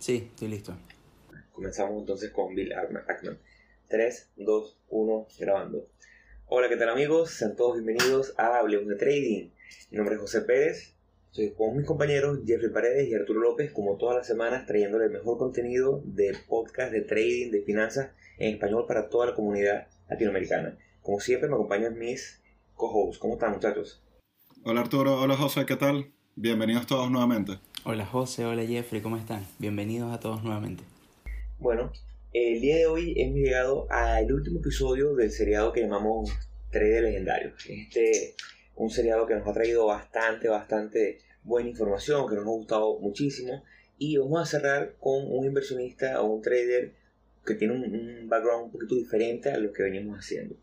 Sí, 0.00 0.30
estoy 0.30 0.48
listo. 0.48 0.74
Comenzamos 1.52 2.00
entonces 2.00 2.30
con 2.30 2.54
Bill 2.54 2.72
Ackman. 2.72 3.38
3, 3.88 4.30
2, 4.36 4.78
1, 4.88 5.26
grabando. 5.38 5.88
Hola, 6.46 6.70
¿qué 6.70 6.76
tal 6.78 6.88
amigos? 6.88 7.32
Sean 7.32 7.54
todos 7.54 7.74
bienvenidos 7.74 8.32
a 8.38 8.60
Hablemos 8.60 8.88
de 8.88 8.96
Trading. 8.96 9.50
Mi 9.90 9.98
nombre 9.98 10.14
es 10.14 10.22
José 10.22 10.40
Pérez. 10.40 10.94
Estoy 11.26 11.52
con 11.52 11.76
mis 11.76 11.84
compañeros 11.84 12.38
Jeffrey 12.46 12.72
Paredes 12.72 13.10
y 13.10 13.14
Arturo 13.14 13.40
López, 13.40 13.72
como 13.72 13.98
todas 13.98 14.16
las 14.16 14.26
semanas, 14.26 14.64
trayéndole 14.64 15.04
el 15.04 15.10
mejor 15.10 15.36
contenido 15.36 16.00
de 16.06 16.34
podcast, 16.48 16.92
de 16.92 17.02
trading, 17.02 17.50
de 17.50 17.60
finanzas 17.60 18.12
en 18.38 18.54
español 18.54 18.86
para 18.88 19.10
toda 19.10 19.26
la 19.26 19.34
comunidad 19.34 19.88
latinoamericana. 20.08 20.78
Como 21.02 21.20
siempre, 21.20 21.50
me 21.50 21.56
acompañan 21.56 21.98
mis 21.98 22.40
co-hosts. 22.74 23.18
¿Cómo 23.18 23.34
están, 23.34 23.52
muchachos? 23.52 24.02
Hola, 24.64 24.80
Arturo. 24.80 25.20
Hola, 25.20 25.36
José. 25.36 25.66
¿Qué 25.66 25.76
tal? 25.76 26.10
Bienvenidos 26.36 26.86
todos 26.86 27.10
nuevamente. 27.10 27.58
Hola, 27.82 28.04
José. 28.04 28.44
Hola, 28.44 28.66
Jeffrey. 28.66 29.00
¿Cómo 29.00 29.16
están? 29.16 29.46
Bienvenidos 29.58 30.12
a 30.12 30.20
todos 30.20 30.44
nuevamente. 30.44 30.84
Bueno, 31.58 31.90
el 32.34 32.60
día 32.60 32.76
de 32.76 32.86
hoy 32.86 33.14
hemos 33.16 33.36
llegado 33.36 33.86
al 33.90 34.30
último 34.30 34.60
episodio 34.60 35.14
del 35.14 35.30
seriado 35.30 35.72
que 35.72 35.80
llamamos 35.80 36.30
Trader 36.70 37.04
Legendario. 37.04 37.54
Este, 37.66 38.34
un 38.76 38.90
seriado 38.90 39.26
que 39.26 39.34
nos 39.34 39.48
ha 39.48 39.54
traído 39.54 39.86
bastante, 39.86 40.48
bastante 40.48 41.20
buena 41.42 41.70
información, 41.70 42.28
que 42.28 42.34
nos 42.34 42.44
ha 42.44 42.50
gustado 42.50 42.98
muchísimo. 42.98 43.64
Y 43.96 44.18
vamos 44.18 44.42
a 44.42 44.44
cerrar 44.44 44.96
con 45.00 45.24
un 45.26 45.46
inversionista 45.46 46.20
o 46.20 46.34
un 46.34 46.42
trader 46.42 46.92
que 47.46 47.54
tiene 47.54 47.72
un, 47.72 48.28
background 48.28 48.66
un 48.66 48.72
poquito 48.72 48.94
diferente 48.94 49.48
a 49.48 49.56
lo 49.56 49.72
que 49.72 49.84
veníamos 49.84 50.18
haciendo. 50.18 50.54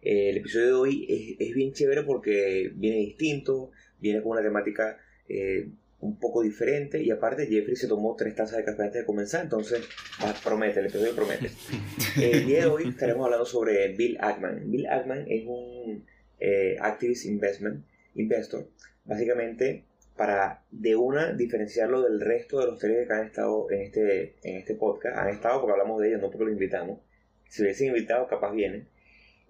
El 0.00 0.38
episodio 0.38 0.66
de 0.68 0.72
hoy 0.72 1.36
es, 1.38 1.54
bien 1.54 1.74
chévere 1.74 2.02
porque 2.02 2.72
viene 2.74 2.96
distinto, 2.96 3.72
viene 4.00 4.22
con 4.22 4.32
una 4.32 4.42
temática 4.42 4.96
eh, 5.28 5.68
un 6.02 6.18
poco 6.18 6.42
diferente 6.42 7.00
y 7.00 7.10
aparte 7.10 7.46
Jeffrey 7.46 7.76
se 7.76 7.86
tomó 7.86 8.16
tres 8.16 8.34
tazas 8.34 8.58
de 8.58 8.64
café 8.64 8.82
antes 8.82 9.02
de 9.02 9.06
comenzar, 9.06 9.44
entonces 9.44 9.88
ah, 10.18 10.34
promete, 10.42 10.80
el 10.80 10.86
episodio 10.86 11.14
promete. 11.14 11.50
el 12.20 12.44
día 12.44 12.62
de 12.62 12.66
hoy 12.66 12.88
estaremos 12.88 13.24
hablando 13.24 13.46
sobre 13.46 13.88
Bill 13.94 14.18
Ackman. 14.20 14.68
Bill 14.68 14.88
Ackman 14.88 15.26
es 15.28 15.44
un 15.46 16.04
eh, 16.40 16.76
activist 16.80 17.24
investment 17.26 17.84
investor, 18.16 18.68
básicamente 19.04 19.84
para 20.16 20.64
de 20.72 20.96
una 20.96 21.32
diferenciarlo 21.34 22.02
del 22.02 22.20
resto 22.20 22.58
de 22.58 22.66
los 22.66 22.80
traders 22.80 23.06
que 23.06 23.14
han 23.14 23.26
estado 23.26 23.70
en 23.70 23.82
este, 23.82 24.34
en 24.42 24.56
este 24.56 24.74
podcast. 24.74 25.16
Han 25.16 25.28
estado 25.28 25.60
porque 25.60 25.72
hablamos 25.72 26.00
de 26.00 26.08
ellos, 26.08 26.20
no 26.20 26.30
porque 26.30 26.46
lo 26.46 26.52
invitamos. 26.52 26.98
Si 27.48 27.62
hubiesen 27.62 27.88
invitado, 27.88 28.26
capaz 28.26 28.52
vienen. 28.52 28.88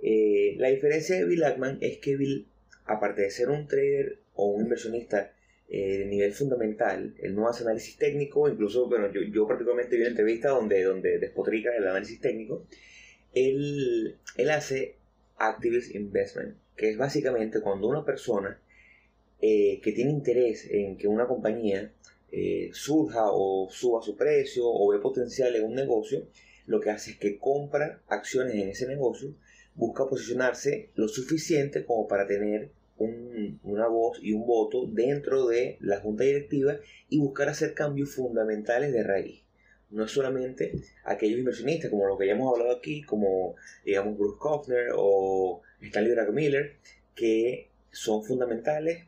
Eh, 0.02 0.56
la 0.58 0.68
diferencia 0.68 1.16
de 1.16 1.24
Bill 1.24 1.44
Ackman 1.44 1.78
es 1.80 1.96
que 1.96 2.16
Bill, 2.16 2.46
aparte 2.84 3.22
de 3.22 3.30
ser 3.30 3.48
un 3.48 3.66
trader 3.66 4.18
o 4.34 4.46
un 4.46 4.64
inversionista 4.64 5.31
eh, 5.74 6.00
de 6.00 6.04
nivel 6.04 6.34
fundamental, 6.34 7.14
él 7.18 7.34
no 7.34 7.48
hace 7.48 7.62
análisis 7.64 7.96
técnico, 7.96 8.46
incluso, 8.46 8.90
bueno, 8.90 9.10
yo, 9.10 9.22
yo 9.22 9.48
particularmente 9.48 9.96
vi 9.96 10.02
una 10.02 10.10
entrevista 10.10 10.50
donde, 10.50 10.82
donde 10.82 11.18
despotrica 11.18 11.74
el 11.74 11.88
análisis 11.88 12.20
técnico. 12.20 12.66
Él, 13.32 14.18
él 14.36 14.50
hace 14.50 14.96
activist 15.38 15.94
investment, 15.94 16.58
que 16.76 16.90
es 16.90 16.98
básicamente 16.98 17.62
cuando 17.62 17.88
una 17.88 18.04
persona 18.04 18.60
eh, 19.40 19.80
que 19.82 19.92
tiene 19.92 20.10
interés 20.10 20.68
en 20.70 20.98
que 20.98 21.08
una 21.08 21.26
compañía 21.26 21.90
eh, 22.30 22.68
surja 22.74 23.30
o 23.30 23.70
suba 23.70 24.02
su 24.02 24.14
precio 24.14 24.64
o 24.66 24.92
ve 24.92 24.98
potencial 24.98 25.56
en 25.56 25.64
un 25.64 25.74
negocio, 25.74 26.26
lo 26.66 26.80
que 26.80 26.90
hace 26.90 27.12
es 27.12 27.16
que 27.16 27.38
compra 27.38 28.02
acciones 28.08 28.56
en 28.56 28.68
ese 28.68 28.86
negocio, 28.86 29.34
busca 29.74 30.06
posicionarse 30.06 30.90
lo 30.96 31.08
suficiente 31.08 31.86
como 31.86 32.06
para 32.06 32.26
tener 32.26 32.72
una 32.98 33.88
voz 33.88 34.18
y 34.22 34.32
un 34.32 34.46
voto 34.46 34.86
dentro 34.86 35.46
de 35.46 35.76
la 35.80 36.00
junta 36.00 36.24
directiva 36.24 36.78
y 37.08 37.18
buscar 37.18 37.48
hacer 37.48 37.74
cambios 37.74 38.14
fundamentales 38.14 38.92
de 38.92 39.02
raíz. 39.02 39.42
No 39.90 40.08
solamente 40.08 40.72
aquellos 41.04 41.38
inversionistas 41.38 41.90
como 41.90 42.06
los 42.06 42.18
que 42.18 42.26
ya 42.26 42.32
hemos 42.32 42.52
hablado 42.52 42.76
aquí, 42.76 43.02
como 43.02 43.56
digamos 43.84 44.16
Bruce 44.16 44.38
Kofner 44.38 44.88
o 44.94 45.62
Stanley 45.80 46.12
Druckenmiller, 46.12 46.76
que 47.14 47.68
son 47.90 48.24
fundamentales 48.24 49.06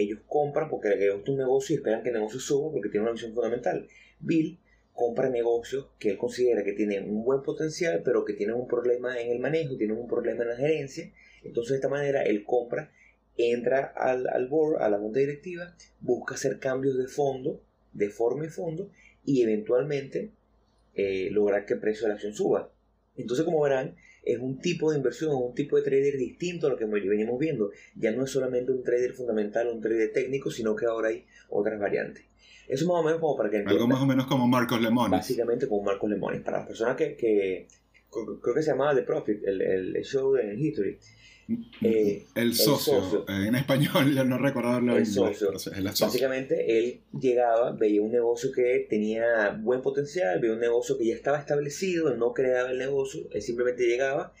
ellos 0.00 0.20
compran 0.26 0.68
porque 0.68 0.88
les 0.88 1.12
gusta 1.12 1.30
un 1.30 1.38
negocio 1.38 1.74
y 1.74 1.76
esperan 1.76 2.02
que 2.02 2.08
el 2.08 2.14
negocio 2.14 2.40
suba 2.40 2.72
porque 2.72 2.88
tiene 2.88 3.02
una 3.02 3.12
visión 3.12 3.34
fundamental. 3.34 3.86
Bill 4.18 4.58
compra 4.92 5.28
negocios 5.28 5.88
que 5.98 6.10
él 6.10 6.18
considera 6.18 6.64
que 6.64 6.72
tienen 6.72 7.08
un 7.08 7.24
buen 7.24 7.42
potencial, 7.42 8.02
pero 8.04 8.24
que 8.24 8.34
tienen 8.34 8.56
un 8.56 8.66
problema 8.66 9.20
en 9.20 9.30
el 9.30 9.38
manejo, 9.38 9.76
tienen 9.76 9.96
un 9.96 10.08
problema 10.08 10.42
en 10.42 10.50
la 10.50 10.56
gerencia. 10.56 11.12
Entonces, 11.42 11.70
de 11.70 11.76
esta 11.76 11.88
manera, 11.88 12.22
él 12.22 12.44
compra, 12.44 12.92
entra 13.42 13.92
al, 13.96 14.26
al 14.28 14.48
board, 14.48 14.82
a 14.82 14.88
la 14.88 14.98
junta 14.98 15.20
directiva, 15.20 15.74
busca 16.00 16.34
hacer 16.34 16.58
cambios 16.58 16.96
de 16.98 17.06
fondo, 17.06 17.60
de 17.92 18.10
forma 18.10 18.46
y 18.46 18.48
fondo, 18.48 18.90
y 19.24 19.42
eventualmente 19.42 20.30
eh, 20.94 21.28
lograr 21.30 21.66
que 21.66 21.74
el 21.74 21.80
precio 21.80 22.02
de 22.02 22.08
la 22.08 22.14
acción 22.14 22.34
suba. 22.34 22.70
Entonces, 23.16 23.44
como 23.44 23.62
verán, 23.62 23.96
es 24.22 24.38
un 24.38 24.58
tipo 24.58 24.90
de 24.90 24.98
inversión, 24.98 25.34
un 25.34 25.54
tipo 25.54 25.76
de 25.76 25.82
trader 25.82 26.16
distinto 26.16 26.66
a 26.66 26.70
lo 26.70 26.76
que 26.76 26.84
venimos 26.84 27.38
viendo. 27.38 27.70
Ya 27.96 28.12
no 28.12 28.24
es 28.24 28.30
solamente 28.30 28.72
un 28.72 28.82
trader 28.82 29.12
fundamental 29.12 29.68
un 29.68 29.80
trader 29.80 30.12
técnico, 30.12 30.50
sino 30.50 30.76
que 30.76 30.86
ahora 30.86 31.08
hay 31.08 31.24
otras 31.48 31.78
variantes. 31.78 32.24
Eso 32.68 32.86
más 32.86 33.00
o 33.00 33.02
menos 33.02 33.20
como 33.20 33.36
para 33.36 33.50
que 33.50 33.58
Algo 33.58 33.88
más 33.88 34.00
o 34.00 34.06
menos 34.06 34.26
como 34.26 34.46
Marcos 34.46 34.80
Lemones. 34.80 35.10
Básicamente 35.10 35.66
como 35.66 35.82
Marcos 35.82 36.08
Lemones. 36.08 36.42
Para 36.42 36.58
las 36.58 36.66
personas 36.66 36.96
que, 36.96 37.16
que 37.16 37.66
creo 38.10 38.54
que 38.54 38.62
se 38.62 38.70
llamaba 38.70 38.94
The 38.94 39.02
Profit, 39.02 39.42
el, 39.44 39.60
el 39.60 40.04
show 40.04 40.32
de 40.34 40.54
History. 40.54 40.98
Eh, 41.82 42.26
el, 42.36 42.54
socio, 42.54 43.24
eh, 43.28 43.48
en 43.48 43.56
español 43.56 44.14
no 44.28 44.38
recuerdo 44.38 44.78
el 44.96 45.06
socio. 45.06 45.50
Básicamente 45.82 46.78
él 46.78 47.00
llegaba, 47.18 47.72
veía 47.72 48.02
un 48.02 48.12
negocio 48.12 48.52
que 48.52 48.86
tenía 48.88 49.50
buen 49.60 49.82
potencial, 49.82 50.38
veía 50.40 50.54
un 50.54 50.60
negocio 50.60 50.96
que 50.96 51.06
ya 51.06 51.14
estaba 51.14 51.38
establecido, 51.38 52.14
no 52.16 52.32
creaba 52.34 52.70
el 52.70 52.78
negocio, 52.78 53.22
él 53.32 53.42
simplemente 53.42 53.84
llegaba, 53.84 54.32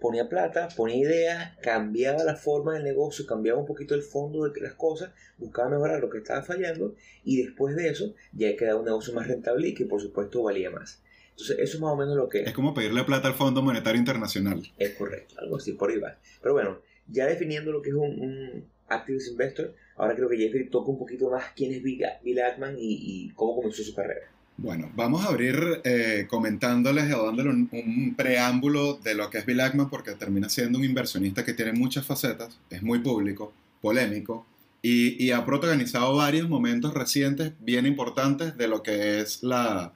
ponía 0.00 0.28
plata, 0.28 0.68
ponía 0.76 0.96
ideas, 0.96 1.56
cambiaba 1.60 2.22
la 2.22 2.36
forma 2.36 2.74
del 2.74 2.84
negocio, 2.84 3.26
cambiaba 3.26 3.58
un 3.58 3.66
poquito 3.66 3.94
el 3.94 4.02
fondo 4.02 4.48
de 4.48 4.60
las 4.60 4.74
cosas, 4.74 5.10
buscaba 5.38 5.70
mejorar 5.70 6.00
lo 6.00 6.08
que 6.08 6.18
estaba 6.18 6.42
fallando 6.42 6.94
y 7.24 7.42
después 7.42 7.74
de 7.74 7.88
eso 7.88 8.14
ya 8.32 8.54
quedaba 8.56 8.78
un 8.78 8.86
negocio 8.86 9.12
más 9.12 9.26
rentable 9.26 9.68
y 9.68 9.74
que 9.74 9.86
por 9.86 10.00
supuesto 10.00 10.42
valía 10.42 10.70
más. 10.70 11.01
Entonces, 11.32 11.58
eso 11.58 11.76
es 11.76 11.80
más 11.80 11.92
o 11.92 11.96
menos 11.96 12.16
lo 12.16 12.28
que... 12.28 12.42
Es 12.42 12.52
como 12.52 12.74
pedirle 12.74 13.04
plata 13.04 13.28
al 13.28 13.34
Fondo 13.34 13.62
Monetario 13.62 13.98
Internacional. 13.98 14.62
Es 14.78 14.94
correcto, 14.94 15.34
algo 15.38 15.56
así, 15.56 15.72
por 15.72 15.90
ahí 15.90 15.98
va. 15.98 16.16
Pero 16.40 16.54
bueno, 16.54 16.78
ya 17.08 17.26
definiendo 17.26 17.72
lo 17.72 17.82
que 17.82 17.90
es 17.90 17.94
un, 17.94 18.20
un 18.20 18.64
activist 18.88 19.30
investor, 19.30 19.74
ahora 19.96 20.14
creo 20.14 20.28
que 20.28 20.36
Jeffrey 20.36 20.68
toca 20.68 20.90
un 20.90 20.98
poquito 20.98 21.30
más 21.30 21.44
quién 21.56 21.72
es 21.72 21.82
Bill, 21.82 22.40
Ackman 22.40 22.76
y, 22.78 23.30
cómo 23.34 23.56
comenzó 23.56 23.82
su 23.82 23.94
carrera. 23.94 24.26
Bueno, 24.58 24.92
vamos 24.94 25.24
a 25.24 25.28
abrir 25.28 25.80
eh, 25.84 26.26
comentándoles 26.28 27.12
o 27.14 27.24
dándoles 27.24 27.54
un, 27.54 28.14
preámbulo 28.16 28.94
de 28.94 29.14
lo 29.14 29.30
que 29.30 29.38
es 29.38 29.46
Bill 29.46 29.60
Ackman, 29.60 29.88
porque 29.88 30.12
termina 30.12 30.48
siendo 30.48 30.78
un 30.78 30.84
inversionista 30.84 31.44
que 31.44 31.54
tiene 31.54 31.72
muchas 31.72 32.06
facetas, 32.06 32.58
es 32.70 32.82
muy 32.82 33.00
público, 33.00 33.52
polémico, 33.80 34.46
y, 34.82 35.22
y 35.24 35.30
ha 35.30 35.46
protagonizado 35.46 36.14
varios 36.16 36.48
momentos 36.48 36.92
recientes 36.92 37.52
bien 37.60 37.86
importantes 37.86 38.56
de 38.56 38.68
lo 38.68 38.82
que 38.82 39.20
es 39.20 39.42
la, 39.42 39.94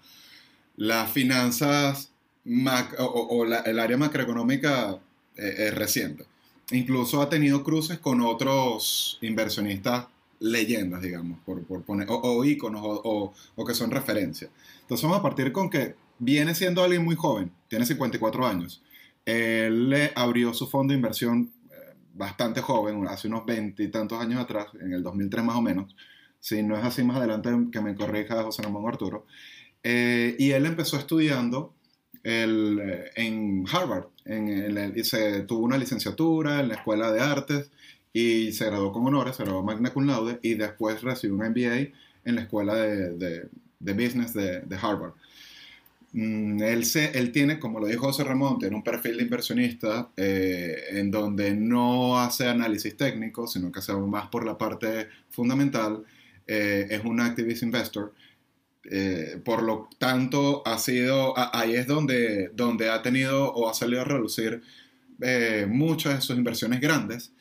las 0.77 1.11
finanzas 1.11 2.11
o, 2.99 3.45
el 3.45 3.79
área 3.79 3.97
macroeconómica 3.97 4.99
eh, 5.37 5.55
es 5.59 5.75
reciente. 5.75 6.25
Incluso 6.73 7.23
ha 7.23 7.29
tenido 7.29 7.63
cruces 7.63 7.99
con 7.99 8.21
otros 8.21 9.19
inversionistas 9.21 10.07
leyendas, 10.41 11.01
digamos, 11.01 11.39
por, 11.45 11.63
poner, 11.83 12.07
o, 12.11 12.45
íconos 12.45 12.83
o, 12.85 13.33
que 13.67 13.75
son 13.75 13.91
referencias. 13.91 14.51
Entonces 14.83 15.03
vamos 15.05 15.21
a 15.21 15.23
partir 15.23 15.53
con 15.53 15.71
que 15.71 15.95
viene 16.19 16.55
siendo 16.55 16.83
alguien 16.83 17.05
muy 17.05 17.17
joven, 17.17 17.51
tiene 17.69 17.87
54 17.87 18.47
años. 18.47 18.83
Él 19.25 19.91
le 19.91 20.13
abrió 20.15 20.55
su 20.55 20.69
fondo 20.69 20.93
de 20.93 20.97
inversión 20.97 21.51
eh, 21.71 21.95
bastante 22.15 22.61
joven, 22.61 23.07
hace 23.09 23.29
unos 23.29 23.45
20 23.45 23.83
y 23.83 23.89
tantos 23.89 24.21
años 24.21 24.41
atrás, 24.41 24.67
en 24.81 24.93
el 24.93 25.03
2003 25.03 25.45
más 25.45 25.57
o 25.57 25.63
menos. 25.63 25.95
Si 26.39 26.63
no 26.63 26.77
es 26.77 26.85
así 26.85 27.03
más 27.03 27.17
adelante 27.17 27.51
que 27.73 27.81
me 27.81 27.95
corrija 27.95 28.43
José 28.43 28.63
Ramón 28.63 28.87
Arturo. 28.87 29.27
Eh, 29.89 30.35
y 30.41 30.51
él 30.51 30.67
empezó 30.67 30.97
estudiando 30.99 31.73
eh, 32.25 33.13
en 33.15 33.65
Harvard. 33.71 34.07
En, 34.25 34.93
y 34.97 35.05
se 35.05 35.43
tuvo 35.43 35.65
una 35.65 35.79
licenciatura 35.79 36.59
en 36.59 36.67
la 36.67 36.75
Escuela 36.75 37.13
de 37.13 37.21
Artes 37.21 37.71
y 38.13 38.51
se 38.51 38.67
graduó 38.67 38.93
con 38.93 39.07
honores, 39.07 39.37
se 39.37 39.45
graduó 39.45 39.63
magna 39.63 39.93
cum 39.93 40.09
laude 40.09 40.41
y 40.43 40.55
después 40.55 41.03
recibió 41.03 41.37
un 41.37 41.51
MBA 41.51 41.93
en 42.25 42.35
la 42.35 42.41
Escuela 42.41 42.75
de, 42.75 43.49
de, 43.79 43.93
Business 43.93 44.35
de, 44.35 44.63
de 44.63 44.77
Harvard. 44.77 45.13
Mm, 46.15 46.63
él, 46.63 46.85
se, 46.85 47.17
él 47.17 47.31
tiene, 47.31 47.61
como 47.61 47.79
lo 47.79 47.87
dijo 47.87 48.07
José 48.07 48.25
Ramón, 48.25 48.59
tiene 48.59 48.75
un 48.75 48.83
perfil 48.83 49.19
de 49.19 49.23
inversionista 49.23 50.11
eh, 50.17 50.79
en 50.95 51.13
donde 51.13 51.55
no 51.55 52.19
hace 52.19 52.49
análisis 52.49 52.97
técnico, 52.97 53.47
sino 53.47 53.71
que 53.71 53.79
hace 53.79 53.93
más 53.93 54.27
por 54.31 54.45
la 54.45 54.59
parte 54.59 55.07
fundamental. 55.31 56.03
es 56.45 57.05
un 57.05 57.21
activist 57.21 57.63
investor 57.63 58.13
eh, 58.91 59.41
por 59.45 59.63
lo 59.63 59.89
tanto, 59.99 60.63
ha 60.67 60.79
sido, 60.79 61.35
ahí 61.55 61.75
es 61.75 61.87
donde, 61.87 62.51
donde 62.55 62.91
ha 62.91 63.03
tenido 63.03 63.53
o 63.53 63.69
ha 63.69 63.75
salido 63.75 64.03
a 64.03 64.05
relucir 64.05 64.63
eh, 65.21 65.67
muchas 65.69 66.17
de 66.17 66.21
sus 66.21 66.37
inversiones 66.37 66.81
grandes, 66.81 67.33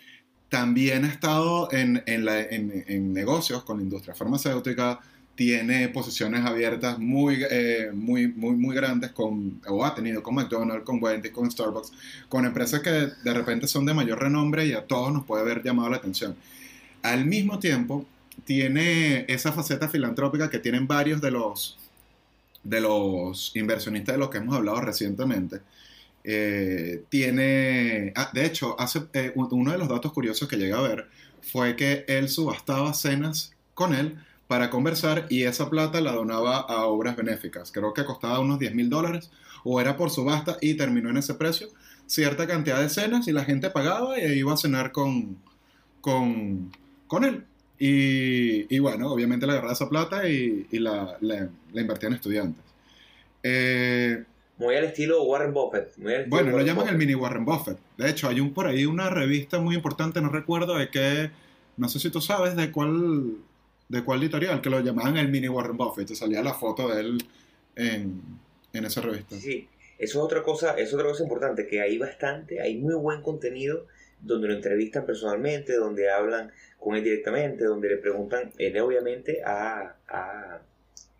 también 0.50 1.06
ha 1.06 1.10
estado 1.10 1.72
en, 1.72 2.04
en, 2.06 2.28
en, 2.28 2.86
en 2.88 3.14
negocios 3.14 3.64
con 3.64 3.78
la 3.78 3.84
industria 3.84 4.16
farmacéutica, 4.16 5.00
tiene 5.36 5.90
posiciones 5.90 6.46
abiertas 6.46 6.98
muy, 6.98 7.44
eh, 7.50 7.92
muy, 7.94 8.30
muy, 8.30 8.56
muy 8.56 8.74
grandes 8.74 9.12
con, 9.12 9.62
o 9.68 9.84
ha 9.84 9.94
tenido 9.94 10.24
con 10.24 10.36
McDonald's, 10.36 10.86
con 10.86 11.04
Wendy's, 11.04 11.32
con 11.32 11.52
Starbucks, 11.52 11.92
con 12.30 12.46
empresas 12.46 12.82
que 12.82 12.90
de 12.90 13.34
repente 13.34 13.68
son 13.68 13.86
de 13.86 13.94
mayor 13.94 14.20
renombre 14.20 14.66
y 14.66 14.74
a 14.74 14.86
todos 14.86 15.12
nos 15.12 15.26
puede 15.26 15.44
haber 15.44 15.62
llamado 15.62 15.90
la 15.90 15.98
atención. 15.98 16.36
Al 17.02 17.26
mismo 17.26 17.60
tiempo, 17.60 18.06
tiene 18.44 19.26
esa 19.28 19.52
faceta 19.52 19.88
filantrópica 19.88 20.50
que 20.50 20.60
tienen 20.60 20.88
varios 20.88 21.22
de 21.22 21.32
los, 21.32 21.78
de 22.64 22.82
los 22.82 23.56
inversionistas 23.56 24.16
de 24.16 24.20
los 24.20 24.30
que 24.30 24.38
hemos 24.40 24.56
hablado 24.56 24.82
recientemente. 24.82 25.62
Eh, 26.24 27.04
tiene, 27.10 28.12
ah, 28.16 28.32
de 28.34 28.46
hecho, 28.46 28.76
hace, 28.80 29.04
eh, 29.14 29.32
uno 29.36 29.72
de 29.72 29.78
los 29.78 29.88
datos 29.88 30.12
curiosos 30.12 30.48
que 30.48 30.58
llegué 30.58 30.74
a 30.74 30.82
ver 30.82 31.08
fue 31.42 31.76
que 31.76 32.04
él 32.08 32.30
subastaba 32.30 32.94
cenas 32.94 33.54
con 33.76 33.94
él 33.94 34.18
para 34.48 34.70
conversar 34.70 35.28
y 35.30 35.44
esa 35.44 35.70
plata 35.70 36.02
la 36.02 36.14
donaba 36.14 36.58
a 36.58 36.86
obras 36.86 37.16
benéficas. 37.16 37.72
Creo 37.72 37.94
que 37.94 38.06
costaba 38.06 38.40
unos 38.40 38.60
10 38.60 38.74
mil 38.74 38.90
dólares 38.90 39.32
o 39.64 39.80
era 39.80 39.98
por 39.98 40.10
subasta 40.10 40.58
y 40.62 40.76
terminó 40.76 41.10
en 41.10 41.18
ese 41.18 41.36
precio. 41.36 41.70
Cierta 42.08 42.48
cantidad 42.48 42.80
de 42.80 42.90
cenas 42.90 43.28
y 43.28 43.32
la 43.32 43.46
gente 43.46 43.70
pagaba 43.70 44.20
y 44.20 44.40
iba 44.40 44.54
a 44.54 44.58
cenar 44.58 44.92
con, 44.92 45.38
con, 46.02 46.72
con 47.08 47.24
él. 47.24 47.46
Y, 47.78 48.74
y, 48.74 48.80
bueno, 48.80 49.12
obviamente 49.12 49.46
le 49.46 49.54
agarraba 49.54 49.74
esa 49.74 49.90
plata 49.90 50.28
y, 50.28 50.68
y 50.72 50.80
la, 50.80 51.18
la, 51.22 51.50
la, 51.74 51.82
invertía 51.82 52.08
en 52.08 52.16
estudiantes. 52.16 52.64
Eh, 53.44 54.24
muy 54.58 54.76
al 54.76 54.86
estilo 54.86 55.24
Warren 55.24 55.54
Buffett. 55.54 55.98
Muy 55.98 56.14
estilo 56.14 56.30
bueno, 56.30 56.46
Warren 56.48 56.60
lo 56.60 56.66
llaman 56.66 56.76
Buffett. 56.86 56.92
el 56.94 56.98
mini 56.98 57.16
Warren 57.16 57.46
Buffett. 57.46 57.78
De 57.98 58.10
hecho, 58.10 58.30
hay 58.30 58.40
un 58.40 58.54
por 58.54 58.68
ahí 58.68 58.86
una 58.86 59.10
revista 59.10 59.60
muy 59.60 59.76
importante, 59.76 60.22
no 60.22 60.30
recuerdo 60.30 60.78
de 60.78 60.90
qué, 60.90 61.32
no 61.76 61.90
sé 61.90 62.00
si 62.00 62.10
tú 62.10 62.22
sabes 62.22 62.56
de 62.56 62.72
cuál, 62.72 63.38
de 63.90 64.04
cuál 64.04 64.22
editorial, 64.22 64.62
que 64.62 64.70
lo 64.70 64.80
llamaban 64.80 65.18
el 65.18 65.28
mini 65.28 65.50
Warren 65.50 65.76
Buffett. 65.76 66.08
Te 66.08 66.16
salía 66.16 66.42
la 66.42 66.54
foto 66.54 66.88
de 66.88 67.02
él 67.02 67.18
en, 67.76 68.22
en 68.72 68.86
esa 68.86 69.02
revista. 69.02 69.36
Sí, 69.36 69.42
sí, 69.42 69.70
eso 69.98 70.20
es 70.20 70.26
otra 70.26 70.42
cosa, 70.44 70.72
eso 70.72 70.84
es 70.84 70.94
otra 70.94 71.08
cosa 71.08 71.24
importante, 71.24 71.68
que 71.68 71.82
hay 71.82 71.98
bastante, 71.98 72.62
hay 72.62 72.78
muy 72.78 72.96
buen 72.96 73.22
contenido 73.22 73.86
donde 74.22 74.48
lo 74.48 74.54
entrevistan 74.54 75.06
personalmente, 75.06 75.76
donde 75.76 76.10
hablan 76.10 76.52
con 76.86 76.96
él 76.96 77.04
directamente, 77.04 77.64
donde 77.64 77.90
le 77.90 77.98
preguntan, 77.98 78.52
él 78.60 78.78
obviamente 78.80 79.42
a, 79.44 79.96
a 80.08 80.62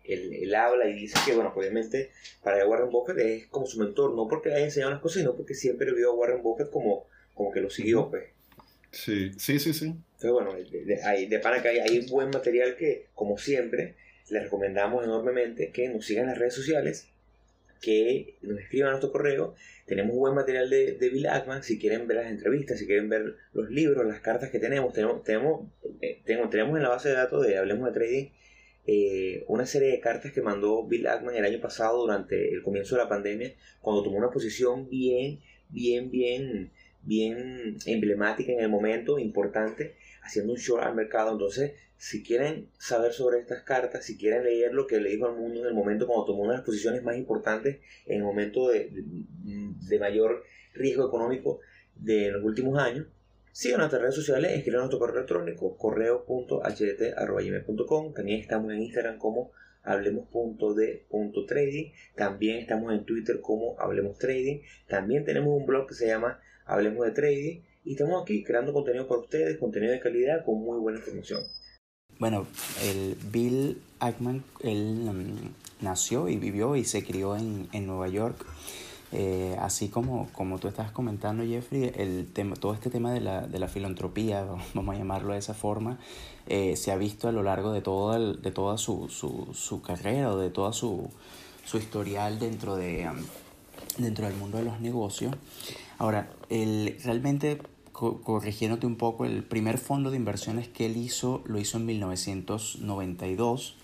él, 0.04 0.32
él, 0.32 0.54
habla 0.54 0.88
y 0.88 0.92
dice 0.92 1.18
que, 1.26 1.34
bueno, 1.34 1.52
obviamente 1.56 2.12
para 2.40 2.64
Warren 2.64 2.88
Buffett 2.88 3.18
es 3.18 3.46
como 3.48 3.66
su 3.66 3.80
mentor, 3.80 4.14
no 4.14 4.28
porque 4.28 4.48
le 4.48 4.54
haya 4.54 4.66
enseñado 4.66 4.92
las 4.92 5.00
cosas, 5.00 5.22
sino 5.22 5.34
porque 5.34 5.54
siempre 5.54 5.92
vio 5.92 6.12
a 6.12 6.14
Warren 6.14 6.40
Buffett 6.40 6.70
como, 6.70 7.08
como 7.34 7.50
que 7.50 7.60
lo 7.60 7.68
siguió, 7.68 8.08
pues. 8.08 8.26
Sí, 8.92 9.32
sí, 9.38 9.58
sí, 9.58 9.74
sí. 9.74 9.86
Entonces, 9.86 10.30
bueno, 10.30 10.54
de, 10.54 10.84
de, 10.84 11.02
hay, 11.02 11.26
de 11.26 11.40
pana 11.40 11.60
que 11.60 11.68
hay, 11.68 11.78
hay 11.80 12.06
buen 12.06 12.30
material 12.30 12.76
que, 12.76 13.08
como 13.12 13.36
siempre, 13.36 13.96
les 14.30 14.44
recomendamos 14.44 15.02
enormemente 15.02 15.72
que 15.72 15.88
nos 15.88 16.06
sigan 16.06 16.26
en 16.26 16.30
las 16.30 16.38
redes 16.38 16.54
sociales, 16.54 17.08
que 17.80 18.36
nos 18.42 18.58
escriban 18.60 18.88
a 18.88 18.90
nuestro 18.92 19.12
correo. 19.12 19.54
Tenemos 19.86 20.16
buen 20.16 20.34
material 20.34 20.68
de, 20.68 20.96
Bill 20.98 21.26
Ackman, 21.28 21.62
si 21.62 21.78
quieren 21.78 22.06
ver 22.06 22.18
las 22.18 22.30
entrevistas, 22.30 22.78
si 22.78 22.86
quieren 22.86 23.08
ver 23.08 23.36
los 23.52 23.70
libros, 23.70 24.06
las 24.06 24.20
cartas 24.20 24.50
que 24.50 24.58
tenemos. 24.58 24.92
Tenemos, 24.92 25.22
tenemos, 25.22 25.68
eh, 26.00 26.20
tenemos, 26.24 26.50
tenemos 26.50 26.76
en 26.76 26.82
la 26.82 26.88
base 26.88 27.08
de 27.10 27.14
datos 27.14 27.46
de 27.46 27.58
Hablemos 27.58 27.86
de 27.86 27.92
Trading 27.92 28.28
eh, 28.88 29.44
una 29.48 29.66
serie 29.66 29.88
de 29.88 29.98
cartas 29.98 30.30
que 30.32 30.40
mandó 30.40 30.86
Bill 30.86 31.08
Ackman 31.08 31.34
el 31.34 31.44
año 31.44 31.60
pasado 31.60 32.02
durante 32.02 32.54
el 32.54 32.62
comienzo 32.62 32.94
de 32.94 33.02
la 33.02 33.08
pandemia, 33.08 33.54
cuando 33.80 34.04
tomó 34.04 34.18
una 34.18 34.30
posición 34.30 34.88
bien, 34.88 35.40
bien, 35.68 36.10
bien, 36.10 36.70
bien 37.02 37.78
emblemática 37.86 38.52
en 38.52 38.60
el 38.60 38.68
momento, 38.68 39.18
importante, 39.18 39.96
haciendo 40.22 40.52
un 40.52 40.58
short 40.60 40.84
al 40.84 40.94
mercado. 40.94 41.32
Entonces, 41.32 41.72
si 41.98 42.22
quieren 42.22 42.68
saber 42.78 43.12
sobre 43.12 43.40
estas 43.40 43.62
cartas, 43.62 44.04
si 44.04 44.16
quieren 44.18 44.44
leer 44.44 44.74
lo 44.74 44.86
que 44.86 45.00
le 45.00 45.10
dijo 45.10 45.26
al 45.26 45.36
mundo 45.36 45.60
en 45.60 45.66
el 45.66 45.74
momento 45.74 46.06
cuando 46.06 46.26
tomó 46.26 46.42
una 46.42 46.52
de 46.52 46.58
las 46.58 46.66
posiciones 46.66 47.02
más 47.02 47.16
importantes 47.16 47.78
en 48.04 48.18
el 48.18 48.22
momento 48.22 48.68
de, 48.68 48.90
de, 48.92 49.98
mayor 49.98 50.44
riesgo 50.74 51.06
económico 51.06 51.60
de 51.94 52.30
los 52.30 52.44
últimos 52.44 52.78
años, 52.78 53.06
sigan 53.50 53.78
nuestras 53.78 54.02
redes 54.02 54.14
sociales, 54.14 54.52
escriban 54.52 54.80
nuestro 54.80 54.98
correo 54.98 55.16
electrónico, 55.16 55.78
correo.hdt.com. 55.78 58.12
También 58.12 58.40
estamos 58.40 58.70
en 58.72 58.82
Instagram 58.82 59.16
como 59.18 59.52
hablemos.de.trading. 59.82 61.92
También 62.14 62.58
estamos 62.58 62.92
en 62.92 63.04
Twitter 63.04 63.40
como 63.40 63.80
Hablemos 63.80 64.18
Trading. 64.18 64.60
También 64.86 65.24
tenemos 65.24 65.58
un 65.58 65.64
blog 65.64 65.88
que 65.88 65.94
se 65.94 66.06
llama 66.06 66.42
Hablemos 66.66 67.06
de 67.06 67.12
Trading. 67.12 67.62
Y 67.84 67.92
estamos 67.92 68.22
aquí 68.22 68.44
creando 68.44 68.74
contenido 68.74 69.08
para 69.08 69.20
ustedes, 69.20 69.56
contenido 69.56 69.92
de 69.92 70.00
calidad 70.00 70.44
con 70.44 70.60
muy 70.60 70.78
buena 70.78 70.98
información. 70.98 71.40
Bueno, 72.18 72.46
el 72.82 73.18
Bill 73.30 73.82
Ackman, 74.00 74.42
él 74.60 75.06
um, 75.06 75.84
nació 75.84 76.28
y 76.28 76.36
vivió 76.36 76.74
y 76.74 76.84
se 76.84 77.04
crió 77.04 77.36
en, 77.36 77.68
en 77.72 77.86
Nueva 77.86 78.08
York. 78.08 78.46
Eh, 79.12 79.54
así 79.60 79.88
como, 79.88 80.28
como 80.32 80.58
tú 80.58 80.66
estás 80.66 80.90
comentando, 80.90 81.44
Jeffrey, 81.44 81.92
el 81.94 82.26
tema, 82.32 82.56
todo 82.56 82.72
este 82.72 82.90
tema 82.90 83.12
de 83.12 83.20
la, 83.20 83.46
de 83.46 83.58
la 83.58 83.68
filantropía, 83.68 84.46
vamos 84.74 84.94
a 84.94 84.98
llamarlo 84.98 85.34
de 85.34 85.38
esa 85.38 85.52
forma, 85.52 85.98
eh, 86.46 86.76
se 86.76 86.90
ha 86.90 86.96
visto 86.96 87.28
a 87.28 87.32
lo 87.32 87.42
largo 87.42 87.72
de, 87.72 87.80
de 87.80 88.50
toda 88.50 88.78
su, 88.78 89.08
su, 89.10 89.48
su, 89.52 89.82
carrera 89.82 90.32
o 90.32 90.38
de 90.38 90.50
toda 90.50 90.72
su, 90.72 91.10
su 91.64 91.78
historial 91.78 92.38
dentro, 92.38 92.76
de, 92.76 93.08
um, 93.08 94.02
dentro 94.02 94.26
del 94.26 94.36
mundo 94.36 94.56
de 94.56 94.64
los 94.64 94.80
negocios. 94.80 95.34
Ahora, 95.98 96.30
realmente 96.48 97.60
corrigiéndote 97.96 98.86
un 98.86 98.96
poco, 98.96 99.24
el 99.24 99.42
primer 99.42 99.78
fondo 99.78 100.10
de 100.10 100.18
inversiones 100.18 100.68
que 100.68 100.86
él 100.86 100.96
hizo 100.96 101.42
lo 101.46 101.58
hizo 101.58 101.78
en 101.78 101.86
1992, 101.86 103.76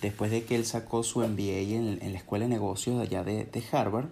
después 0.00 0.30
de 0.30 0.44
que 0.44 0.56
él 0.56 0.64
sacó 0.64 1.02
su 1.02 1.20
MBA 1.20 1.74
en, 1.74 2.12
la 2.12 2.18
Escuela 2.18 2.46
de 2.46 2.50
Negocios 2.50 3.00
allá 3.00 3.24
de, 3.24 3.44
de, 3.44 3.62
Harvard. 3.70 4.08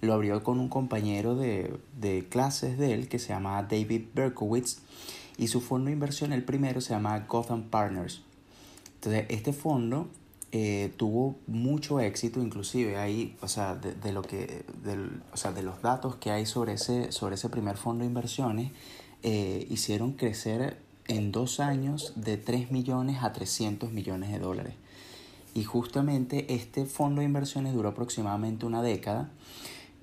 Lo 0.00 0.14
abrió 0.14 0.42
con 0.42 0.60
un 0.60 0.68
compañero 0.68 1.36
de, 1.36 1.74
de 1.98 2.26
clases 2.28 2.78
de 2.78 2.94
él 2.94 3.08
que 3.08 3.18
se 3.18 3.28
llama 3.28 3.62
David 3.62 4.06
Berkowitz 4.14 4.78
y 5.38 5.48
su 5.48 5.60
fondo 5.60 5.86
de 5.86 5.92
inversión, 5.92 6.32
el 6.32 6.44
primero, 6.44 6.80
se 6.80 6.94
llama 6.94 7.18
Gotham 7.28 7.64
Partners. 7.64 8.22
Entonces, 8.94 9.26
este 9.28 9.52
fondo 9.52 10.08
eh, 10.52 10.92
tuvo 10.96 11.36
mucho 11.46 12.00
éxito, 12.00 12.40
inclusive 12.40 12.96
hay, 12.96 13.36
o 13.40 13.48
sea, 13.48 13.74
de, 13.74 13.94
de 13.94 14.12
lo 14.12 14.22
que, 14.22 14.64
del, 14.82 15.22
o 15.32 15.36
sea, 15.36 15.52
de 15.52 15.62
los 15.62 15.82
datos 15.82 16.16
que 16.16 16.30
hay 16.30 16.46
sobre 16.46 16.74
ese, 16.74 17.10
sobre 17.12 17.34
ese 17.34 17.48
primer 17.48 17.76
fondo 17.76 18.02
de 18.02 18.08
inversiones, 18.08 18.72
eh, 19.22 19.66
hicieron 19.70 20.12
crecer 20.12 20.78
en 21.08 21.32
dos 21.32 21.58
años 21.58 22.12
de 22.16 22.36
3 22.36 22.70
millones 22.70 23.22
a 23.22 23.32
300 23.32 23.92
millones 23.92 24.30
de 24.30 24.38
dólares. 24.38 24.74
Y 25.54 25.64
justamente 25.64 26.54
este 26.54 26.86
fondo 26.86 27.20
de 27.20 27.26
inversiones 27.26 27.74
duró 27.74 27.88
aproximadamente 27.88 28.66
una 28.66 28.82
década 28.82 29.30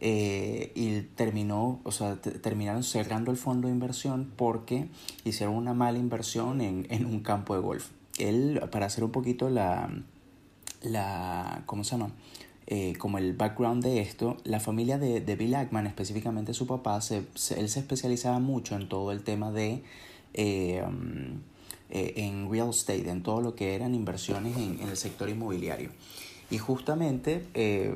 eh, 0.02 0.72
y 0.76 1.02
terminó, 1.16 1.80
o 1.84 1.92
sea, 1.92 2.18
terminaron 2.18 2.84
cerrando 2.84 3.32
el 3.32 3.38
fondo 3.38 3.68
de 3.68 3.74
inversión 3.74 4.32
porque 4.36 4.90
hicieron 5.24 5.56
una 5.56 5.74
mala 5.74 6.00
inversión 6.00 6.60
en, 6.60 6.86
en 6.90 7.06
un 7.06 7.22
campo 7.22 7.56
de 7.56 7.62
golf. 7.62 7.92
Él, 8.18 8.62
para 8.72 8.88
hacer 8.88 9.04
un 9.04 9.12
poquito 9.12 9.50
la, 9.50 9.90
la 10.84 11.64
¿cómo 11.66 11.84
se 11.84 11.92
llama? 11.92 12.12
Eh, 12.66 12.94
como 12.98 13.18
el 13.18 13.34
background 13.34 13.84
de 13.84 14.00
esto, 14.00 14.38
la 14.46 14.60
familia 14.60 14.98
de, 14.98 15.20
de 15.20 15.36
Bill 15.36 15.54
Ackman, 15.56 15.86
específicamente 15.86 16.54
su 16.54 16.66
papá, 16.66 17.02
se, 17.02 17.24
se, 17.36 17.60
él 17.60 17.68
se 17.68 17.80
especializaba 17.80 18.40
mucho 18.40 18.76
en 18.76 18.88
todo 18.88 19.12
el 19.12 19.22
tema 19.22 19.52
de 19.52 19.84
eh, 20.34 20.82
um, 20.88 21.42
eh, 21.90 22.14
en 22.16 22.50
real 22.50 22.70
estate, 22.70 23.10
en 23.10 23.22
todo 23.22 23.42
lo 23.42 23.54
que 23.54 23.76
eran 23.76 23.94
inversiones 23.94 24.56
en, 24.56 24.80
en 24.82 24.88
el 24.88 24.96
sector 24.96 25.30
inmobiliario. 25.30 25.90
Y 26.54 26.60
justamente 26.60 27.48
eh, 27.56 27.96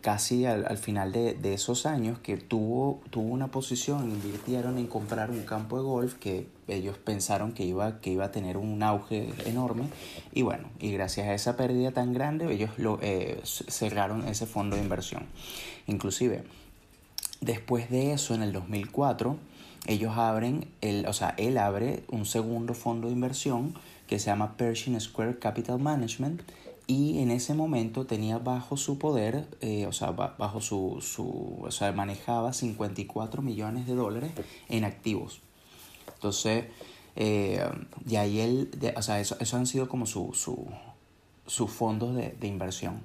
casi 0.00 0.46
al, 0.46 0.66
al 0.66 0.78
final 0.78 1.12
de, 1.12 1.34
de, 1.34 1.54
esos 1.54 1.86
años 1.86 2.18
que 2.18 2.36
tuvo, 2.36 3.00
tuvo 3.10 3.32
una 3.32 3.52
posición, 3.52 4.10
invirtieron 4.10 4.78
en 4.78 4.88
comprar 4.88 5.30
un 5.30 5.44
campo 5.44 5.76
de 5.76 5.84
golf 5.84 6.14
que 6.14 6.48
ellos 6.66 6.98
pensaron 6.98 7.52
que 7.52 7.64
iba, 7.64 8.00
que 8.00 8.10
iba 8.10 8.24
a 8.24 8.32
tener 8.32 8.56
un 8.56 8.82
auge 8.82 9.32
enorme 9.46 9.84
y 10.32 10.42
bueno, 10.42 10.70
y 10.80 10.90
gracias 10.90 11.28
a 11.28 11.34
esa 11.34 11.56
pérdida 11.56 11.92
tan 11.92 12.12
grande 12.12 12.52
ellos 12.52 12.70
lo, 12.78 12.98
eh, 13.00 13.40
cerraron 13.44 14.26
ese 14.26 14.46
fondo 14.46 14.74
de 14.74 14.82
inversión. 14.82 15.26
Inclusive, 15.86 16.42
después 17.40 17.90
de 17.90 18.12
eso, 18.12 18.34
en 18.34 18.42
el 18.42 18.52
2004, 18.52 19.36
ellos 19.86 20.18
abren, 20.18 20.66
el, 20.80 21.06
o 21.06 21.12
sea, 21.12 21.36
él 21.38 21.58
abre 21.58 22.02
un 22.08 22.26
segundo 22.26 22.74
fondo 22.74 23.06
de 23.06 23.12
inversión 23.12 23.72
que 24.08 24.18
se 24.18 24.26
llama 24.26 24.56
Pershing 24.56 25.00
Square 25.00 25.38
Capital 25.38 25.78
Management 25.78 26.42
y 26.86 27.20
en 27.20 27.30
ese 27.30 27.54
momento 27.54 28.06
tenía 28.06 28.38
bajo 28.38 28.76
su 28.76 28.98
poder, 28.98 29.46
eh, 29.60 29.86
o 29.86 29.92
sea, 29.92 30.10
bajo 30.10 30.60
su, 30.60 30.98
su, 31.00 31.58
o 31.62 31.70
sea, 31.70 31.92
manejaba 31.92 32.52
54 32.52 33.40
millones 33.40 33.86
de 33.86 33.94
dólares 33.94 34.32
en 34.68 34.84
activos. 34.84 35.40
Entonces, 36.14 36.64
eh, 37.16 37.60
y 38.06 38.16
ahí 38.16 38.40
él, 38.40 38.70
de, 38.78 38.92
o 38.96 39.02
sea, 39.02 39.20
eso, 39.20 39.36
eso 39.40 39.56
han 39.56 39.66
sido 39.66 39.88
como 39.88 40.04
sus 40.04 40.38
su, 40.38 40.66
su 41.46 41.68
fondos 41.68 42.16
de, 42.16 42.34
de, 42.38 42.46
inversión. 42.46 43.02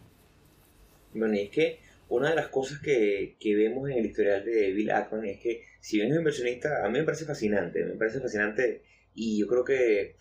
Bueno, 1.14 1.36
y 1.36 1.42
es 1.42 1.50
que 1.50 1.80
una 2.10 2.32
de 2.32 2.36
las 2.36 2.48
cosas 2.48 2.80
que, 2.80 3.36
que, 3.40 3.56
vemos 3.56 3.90
en 3.90 4.00
el 4.00 4.06
historial 4.06 4.44
de 4.44 4.72
Bill 4.74 4.92
Ackman 4.92 5.26
es 5.26 5.40
que 5.40 5.64
si 5.80 5.98
bien 5.98 6.12
es 6.12 6.18
inversionista, 6.18 6.86
a 6.86 6.90
mí 6.90 7.00
me 7.00 7.06
parece 7.06 7.26
fascinante, 7.26 7.86
me 7.86 7.94
parece 7.94 8.20
fascinante 8.20 8.82
y 9.16 9.40
yo 9.40 9.48
creo 9.48 9.64
que 9.64 10.16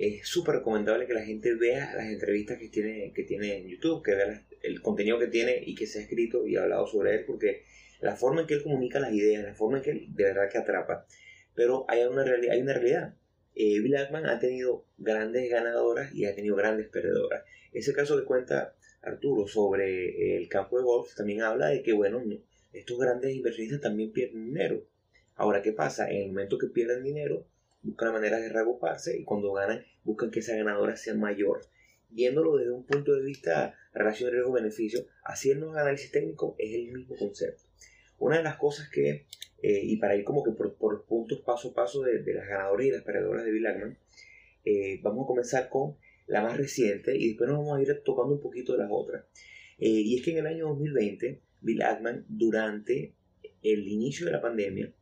es 0.00 0.26
súper 0.26 0.56
recomendable 0.56 1.06
que 1.06 1.14
la 1.14 1.24
gente 1.24 1.54
vea 1.54 1.94
las 1.94 2.06
entrevistas 2.06 2.58
que 2.58 2.68
tiene, 2.68 3.12
que 3.14 3.24
tiene 3.24 3.58
en 3.58 3.68
YouTube, 3.68 4.02
que 4.02 4.14
vea 4.14 4.46
el 4.62 4.80
contenido 4.80 5.18
que 5.18 5.26
tiene 5.26 5.62
y 5.64 5.74
que 5.74 5.86
se 5.86 5.98
ha 5.98 6.02
escrito 6.02 6.46
y 6.46 6.56
ha 6.56 6.62
hablado 6.62 6.86
sobre 6.86 7.14
él, 7.14 7.24
porque 7.26 7.64
la 8.00 8.16
forma 8.16 8.42
en 8.42 8.46
que 8.46 8.54
él 8.54 8.62
comunica 8.62 8.98
las 8.98 9.12
ideas, 9.12 9.44
la 9.44 9.54
forma 9.54 9.78
en 9.78 9.84
que 9.84 9.90
él 9.90 10.06
de 10.14 10.24
verdad 10.24 10.48
que 10.50 10.58
atrapa. 10.58 11.06
Pero 11.54 11.84
hay 11.88 12.04
una, 12.04 12.24
realidad, 12.24 12.54
hay 12.54 12.62
una 12.62 12.72
realidad. 12.72 13.14
Eh, 13.54 13.80
Bill 13.80 13.96
Ackman 13.96 14.26
ha 14.26 14.38
tenido 14.38 14.86
grandes 14.96 15.50
ganadoras 15.50 16.14
y 16.14 16.24
ha 16.24 16.34
tenido 16.34 16.56
grandes 16.56 16.88
perdedoras. 16.88 17.44
Ese 17.72 17.92
caso 17.92 18.18
que 18.18 18.24
cuenta 18.24 18.74
Arturo 19.02 19.46
sobre 19.48 20.36
el 20.36 20.48
campo 20.48 20.78
de 20.78 20.84
golf 20.84 21.14
también 21.14 21.42
habla 21.42 21.68
de 21.68 21.82
que, 21.82 21.92
bueno, 21.92 22.22
estos 22.72 22.98
grandes 22.98 23.34
inversionistas 23.34 23.80
también 23.80 24.12
pierden 24.12 24.46
dinero. 24.46 24.84
Ahora, 25.34 25.62
¿qué 25.62 25.72
pasa? 25.72 26.10
En 26.10 26.22
el 26.22 26.28
momento 26.28 26.58
que 26.58 26.68
pierden 26.68 27.02
dinero, 27.02 27.46
buscan 27.82 28.08
la 28.08 28.14
manera 28.14 28.38
de 28.38 28.48
reagruparse 28.48 29.18
y 29.18 29.24
cuando 29.24 29.52
ganan, 29.52 29.84
buscan 30.04 30.30
que 30.30 30.40
esa 30.40 30.56
ganadora 30.56 30.96
sea 30.96 31.14
mayor. 31.14 31.60
Viéndolo 32.08 32.56
desde 32.56 32.72
un 32.72 32.84
punto 32.84 33.14
de 33.14 33.24
vista 33.24 33.74
relación 33.92 34.32
riesgo-beneficio, 34.32 35.06
haciendo 35.24 35.70
un 35.70 35.78
análisis 35.78 36.10
técnico 36.10 36.56
es 36.58 36.74
el 36.74 36.92
mismo 36.92 37.16
concepto. 37.16 37.62
Una 38.18 38.38
de 38.38 38.42
las 38.42 38.56
cosas 38.56 38.88
que, 38.90 39.26
eh, 39.62 39.80
y 39.82 39.96
para 39.96 40.16
ir 40.16 40.24
como 40.24 40.42
que 40.42 40.52
por, 40.52 40.74
por 40.74 41.04
puntos 41.04 41.40
paso 41.40 41.70
a 41.70 41.74
paso 41.74 42.02
de, 42.02 42.22
las 42.34 42.48
ganadoras 42.48 42.86
y 42.86 42.90
las 42.90 43.02
perdedoras 43.02 43.44
de 43.44 43.50
Bill 43.50 43.66
Ackman, 43.66 43.98
eh, 44.64 45.00
vamos 45.02 45.24
a 45.24 45.26
comenzar 45.26 45.68
con 45.68 45.96
la 46.26 46.42
más 46.42 46.56
reciente 46.56 47.16
y 47.16 47.28
después 47.28 47.48
nos 47.48 47.58
vamos 47.58 47.78
a 47.78 47.82
ir 47.82 48.02
tocando 48.04 48.34
un 48.34 48.40
poquito 48.40 48.72
de 48.72 48.78
las 48.78 48.90
otras. 48.90 49.24
Eh, 49.78 49.88
y 49.88 50.16
es 50.16 50.24
que 50.24 50.32
en 50.32 50.38
el 50.38 50.46
año 50.46 50.68
2020, 50.68 51.40
Bill 51.62 51.82
Ackman, 51.82 52.26
durante 52.28 53.14
el 53.62 53.88
inicio 53.88 54.26
de 54.26 54.32
la 54.32 54.40
pandemia, 54.40 54.92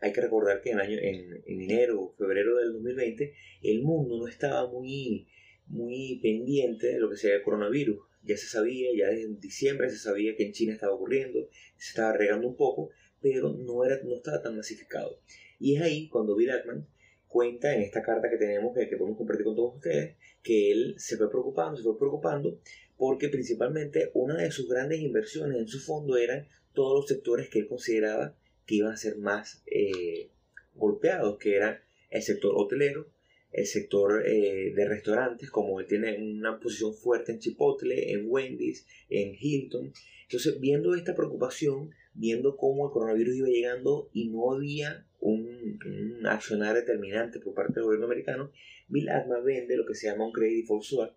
hay 0.00 0.12
que 0.12 0.20
recordar 0.20 0.60
que 0.60 0.70
en, 0.70 1.42
enero 1.46 2.00
o 2.00 2.14
febrero 2.16 2.56
del 2.56 2.72
2020, 2.72 3.34
el 3.62 3.82
mundo 3.82 4.18
no 4.18 4.28
estaba 4.28 4.70
muy, 4.70 5.26
muy 5.66 6.20
pendiente 6.22 6.88
de 6.88 6.98
lo 6.98 7.10
que 7.10 7.16
sea 7.16 7.36
el 7.36 7.42
coronavirus. 7.42 7.98
Ya 8.22 8.36
se 8.36 8.46
sabía, 8.46 8.88
ya 8.96 9.08
desde 9.08 9.34
diciembre 9.36 9.88
se 9.88 9.98
sabía 9.98 10.36
que 10.36 10.44
en 10.44 10.52
China 10.52 10.74
estaba 10.74 10.94
ocurriendo, 10.94 11.48
se 11.76 11.90
estaba 11.90 12.12
regando 12.12 12.48
un 12.48 12.56
poco, 12.56 12.90
pero 13.20 13.52
no, 13.52 13.84
era, 13.84 14.00
no 14.02 14.16
estaba 14.16 14.42
tan 14.42 14.56
masificado. 14.56 15.20
Y 15.58 15.76
es 15.76 15.82
ahí 15.82 16.08
cuando 16.08 16.36
Bill 16.36 16.50
Ackman 16.50 16.86
cuenta 17.28 17.74
en 17.74 17.82
esta 17.82 18.02
carta 18.02 18.28
que 18.28 18.36
tenemos, 18.36 18.74
que, 18.74 18.88
que 18.88 18.96
podemos 18.96 19.18
compartir 19.18 19.44
con 19.44 19.56
todos 19.56 19.76
ustedes, 19.76 20.16
que 20.42 20.72
él 20.72 20.94
se 20.98 21.16
fue 21.16 21.30
preocupando, 21.30 21.76
se 21.76 21.82
fue 21.82 21.98
preocupando, 21.98 22.60
porque 22.96 23.28
principalmente 23.28 24.10
una 24.14 24.36
de 24.36 24.50
sus 24.50 24.68
grandes 24.68 25.00
inversiones 25.00 25.58
en 25.58 25.68
su 25.68 25.80
fondo 25.80 26.16
eran 26.16 26.46
todos 26.72 26.94
los 26.94 27.06
sectores 27.06 27.48
que 27.48 27.60
él 27.60 27.68
consideraba 27.68 28.36
que 28.66 28.76
iban 28.76 28.92
a 28.92 28.96
ser 28.96 29.16
más 29.18 29.62
eh, 29.66 30.30
golpeados, 30.74 31.38
que 31.38 31.56
eran 31.56 31.78
el 32.10 32.22
sector 32.22 32.52
hotelero, 32.54 33.08
el 33.52 33.66
sector 33.66 34.26
eh, 34.26 34.72
de 34.74 34.88
restaurantes, 34.88 35.50
como 35.50 35.80
él 35.80 35.86
tiene 35.86 36.18
una 36.18 36.58
posición 36.60 36.94
fuerte 36.94 37.32
en 37.32 37.38
Chipotle, 37.38 38.12
en 38.12 38.26
Wendy's, 38.28 38.86
en 39.08 39.34
Hilton. 39.38 39.92
Entonces, 40.24 40.60
viendo 40.60 40.94
esta 40.94 41.14
preocupación, 41.14 41.90
viendo 42.12 42.56
cómo 42.56 42.86
el 42.86 42.92
coronavirus 42.92 43.36
iba 43.36 43.48
llegando 43.48 44.10
y 44.12 44.28
no 44.28 44.52
había 44.52 45.06
un, 45.20 45.78
un 45.86 46.26
accionar 46.26 46.74
determinante 46.74 47.38
por 47.38 47.54
parte 47.54 47.74
del 47.74 47.84
gobierno 47.84 48.06
americano, 48.06 48.50
Bill 48.88 49.08
Ackman 49.08 49.44
vende 49.44 49.76
lo 49.76 49.86
que 49.86 49.94
se 49.94 50.08
llama 50.08 50.26
un 50.26 50.32
Credit 50.32 50.62
Default 50.62 50.84
Swap. 50.84 51.16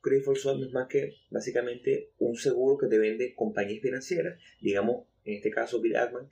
Credit 0.00 0.20
Default 0.20 0.38
Swap 0.38 0.58
no 0.58 0.66
es 0.66 0.72
más 0.72 0.88
que 0.88 1.14
básicamente 1.30 2.12
un 2.18 2.36
seguro 2.36 2.78
que 2.78 2.86
te 2.86 2.98
vende 2.98 3.34
compañías 3.34 3.82
financieras, 3.82 4.38
digamos, 4.60 5.06
en 5.24 5.34
este 5.34 5.50
caso 5.50 5.80
Bill 5.80 5.96
Ackman, 5.96 6.28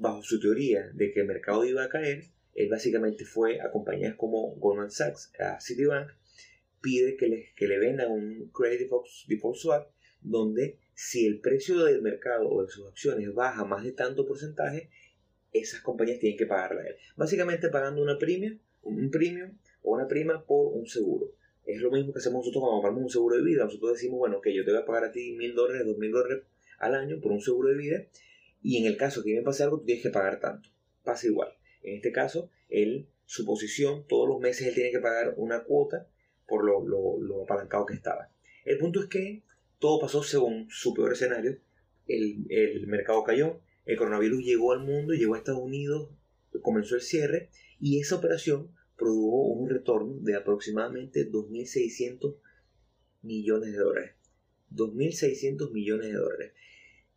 bajo 0.00 0.22
su 0.22 0.40
teoría 0.40 0.90
de 0.94 1.12
que 1.12 1.20
el 1.20 1.26
mercado 1.26 1.64
iba 1.64 1.84
a 1.84 1.88
caer, 1.90 2.24
él 2.54 2.68
básicamente 2.70 3.26
fue 3.26 3.60
a 3.60 3.70
compañías 3.70 4.16
como 4.16 4.56
Goldman 4.56 4.90
Sachs, 4.90 5.30
a 5.38 5.60
Citibank, 5.60 6.10
pide 6.80 7.16
que 7.16 7.28
le, 7.28 7.52
que 7.54 7.68
le 7.68 7.78
vendan 7.78 8.10
un 8.10 8.50
Credit 8.50 8.88
Default 9.28 9.56
Swap, 9.56 9.90
donde 10.22 10.78
si 10.94 11.26
el 11.26 11.40
precio 11.40 11.84
del 11.84 12.00
mercado 12.00 12.48
o 12.48 12.64
de 12.64 12.70
sus 12.70 12.88
acciones 12.88 13.32
baja 13.34 13.64
más 13.64 13.84
de 13.84 13.92
tanto 13.92 14.26
porcentaje, 14.26 14.88
esas 15.52 15.82
compañías 15.82 16.18
tienen 16.18 16.38
que 16.38 16.46
pagarla 16.46 16.80
a 16.80 16.86
él. 16.86 16.96
Básicamente 17.16 17.68
pagando 17.68 18.02
una 18.02 18.16
premia, 18.18 18.56
un 18.82 19.10
premium 19.10 19.58
o 19.82 19.94
una 19.94 20.08
prima 20.08 20.44
por 20.46 20.72
un 20.74 20.86
seguro. 20.86 21.34
Es 21.66 21.80
lo 21.82 21.90
mismo 21.90 22.12
que 22.12 22.20
hacemos 22.20 22.40
nosotros 22.40 22.62
cuando 22.62 22.80
compramos 22.80 23.02
un 23.02 23.10
seguro 23.10 23.36
de 23.36 23.42
vida. 23.42 23.64
Nosotros 23.64 23.92
decimos, 23.92 24.18
bueno, 24.18 24.40
que 24.40 24.54
yo 24.54 24.64
te 24.64 24.70
voy 24.70 24.80
a 24.80 24.86
pagar 24.86 25.04
a 25.04 25.12
ti 25.12 25.32
mil 25.36 25.54
dólares, 25.54 25.84
dos 25.84 25.98
mil 25.98 26.10
dólares 26.10 26.44
al 26.78 26.94
año 26.94 27.20
por 27.20 27.32
un 27.32 27.40
seguro 27.42 27.68
de 27.68 27.76
vida. 27.76 28.06
Y 28.62 28.78
en 28.78 28.86
el 28.86 28.96
caso 28.96 29.22
que 29.22 29.34
me 29.34 29.42
pase 29.42 29.62
algo, 29.62 29.78
tú 29.78 29.86
tienes 29.86 30.02
que 30.02 30.10
pagar 30.10 30.40
tanto. 30.40 30.68
Pasa 31.02 31.26
igual. 31.26 31.48
En 31.82 31.96
este 31.96 32.12
caso, 32.12 32.50
él, 32.68 33.08
su 33.24 33.44
posición, 33.44 34.06
todos 34.06 34.28
los 34.28 34.40
meses 34.40 34.68
él 34.68 34.74
tiene 34.74 34.90
que 34.90 35.00
pagar 35.00 35.34
una 35.36 35.64
cuota 35.64 36.08
por 36.46 36.64
lo, 36.64 36.84
lo, 36.84 37.42
apalancado 37.44 37.86
que 37.86 37.94
estaba. 37.94 38.30
El 38.64 38.78
punto 38.78 39.00
es 39.00 39.06
que 39.06 39.42
todo 39.78 40.00
pasó 40.00 40.22
según 40.22 40.68
su 40.68 40.92
peor 40.92 41.12
escenario. 41.12 41.58
El, 42.06 42.46
el 42.50 42.86
mercado 42.86 43.22
cayó, 43.22 43.60
el 43.86 43.96
coronavirus 43.96 44.44
llegó 44.44 44.72
al 44.72 44.80
mundo, 44.80 45.14
llegó 45.14 45.34
a 45.34 45.38
Estados 45.38 45.62
Unidos, 45.62 46.10
comenzó 46.62 46.96
el 46.96 47.02
cierre 47.02 47.50
y 47.78 48.00
esa 48.00 48.16
operación 48.16 48.74
produjo 48.96 49.44
un 49.44 49.70
retorno 49.70 50.20
de 50.20 50.36
aproximadamente 50.36 51.30
2.600 51.30 52.36
millones 53.22 53.72
de 53.72 53.78
dólares. 53.78 54.14
2.600 54.72 55.72
millones 55.72 56.08
de 56.08 56.14
dólares. 56.14 56.52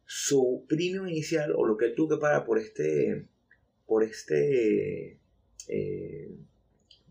Su 0.05 0.65
premium 0.67 1.07
inicial 1.07 1.53
o 1.55 1.65
lo 1.65 1.77
que 1.77 1.86
él 1.86 1.95
tuvo 1.95 2.15
que 2.15 2.22
pagar 2.22 2.45
por 2.45 2.60
este, 2.60 3.25
por 3.86 4.03
este, 4.03 5.17
eh, 5.67 6.31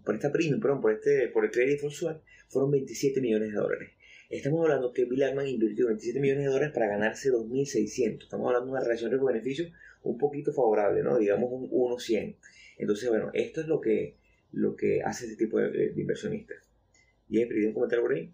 por 0.05 0.15
esta 0.15 0.33
premium, 0.33 0.61
perdón, 0.61 0.81
por 0.81 0.93
este, 0.93 1.29
por 1.29 1.45
el 1.45 1.51
credit 1.51 1.81
swap, 1.91 2.23
fueron 2.49 2.71
27 2.71 3.21
millones 3.21 3.51
de 3.51 3.57
dólares. 3.57 3.91
Estamos 4.29 4.63
hablando 4.63 4.93
que 4.93 5.05
Bill 5.05 5.25
Ackman 5.25 5.47
invirtió 5.47 5.87
27 5.89 6.19
millones 6.19 6.45
de 6.45 6.51
dólares 6.51 6.73
para 6.73 6.87
ganarse 6.87 7.31
2.600. 7.31 8.23
Estamos 8.23 8.47
hablando 8.47 8.67
de 8.67 8.73
una 8.73 8.81
relación 8.81 9.11
riesgo-beneficio 9.11 9.71
un 10.05 10.19
poquito 10.19 10.53
favorable, 10.53 11.03
¿no? 11.03 11.19
Digamos 11.19 11.51
un 11.51 11.71
1-100. 11.71 12.37
Entonces, 12.79 13.09
bueno, 13.09 13.31
esto 13.35 13.61
es 13.61 13.67
lo 13.67 13.81
que, 13.81 14.17
lo 14.53 14.75
que 14.75 15.03
hace 15.03 15.27
este 15.27 15.37
tipo 15.37 15.59
de, 15.59 15.93
inversionistas. 15.97 16.59
¿Y 17.29 17.41
¿Y 17.41 17.67
un 17.67 17.75
comentario 17.75 18.03
por 18.03 18.15
ahí? 18.15 18.31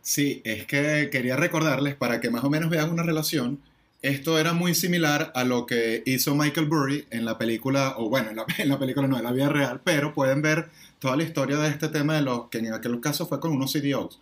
Sí, 0.00 0.40
es 0.44 0.66
que 0.66 1.08
quería 1.10 1.36
recordarles 1.36 1.96
para 1.96 2.20
que 2.20 2.30
más 2.30 2.44
o 2.44 2.50
menos 2.50 2.70
vean 2.70 2.90
una 2.90 3.02
relación. 3.02 3.60
Esto 4.06 4.38
era 4.38 4.52
muy 4.52 4.72
similar 4.72 5.32
a 5.34 5.42
lo 5.42 5.66
que 5.66 6.04
hizo 6.06 6.36
Michael 6.36 6.68
Burry 6.68 7.08
en 7.10 7.24
la 7.24 7.38
película, 7.38 7.94
o 7.96 8.08
bueno, 8.08 8.30
en 8.58 8.68
la, 8.68 8.78
película 8.78 9.08
no, 9.08 9.18
en 9.18 9.24
la 9.24 9.32
vida 9.32 9.48
real, 9.48 9.80
pero 9.82 10.14
pueden 10.14 10.42
ver 10.42 10.68
toda 11.00 11.16
la 11.16 11.24
historia 11.24 11.56
de 11.56 11.68
este 11.68 11.88
tema 11.88 12.14
de 12.14 12.22
los 12.22 12.48
que 12.48 12.58
en 12.58 12.72
aquel 12.72 13.00
caso 13.00 13.26
fue 13.26 13.40
con 13.40 13.50
unos 13.50 13.72
CDOs. 13.72 14.20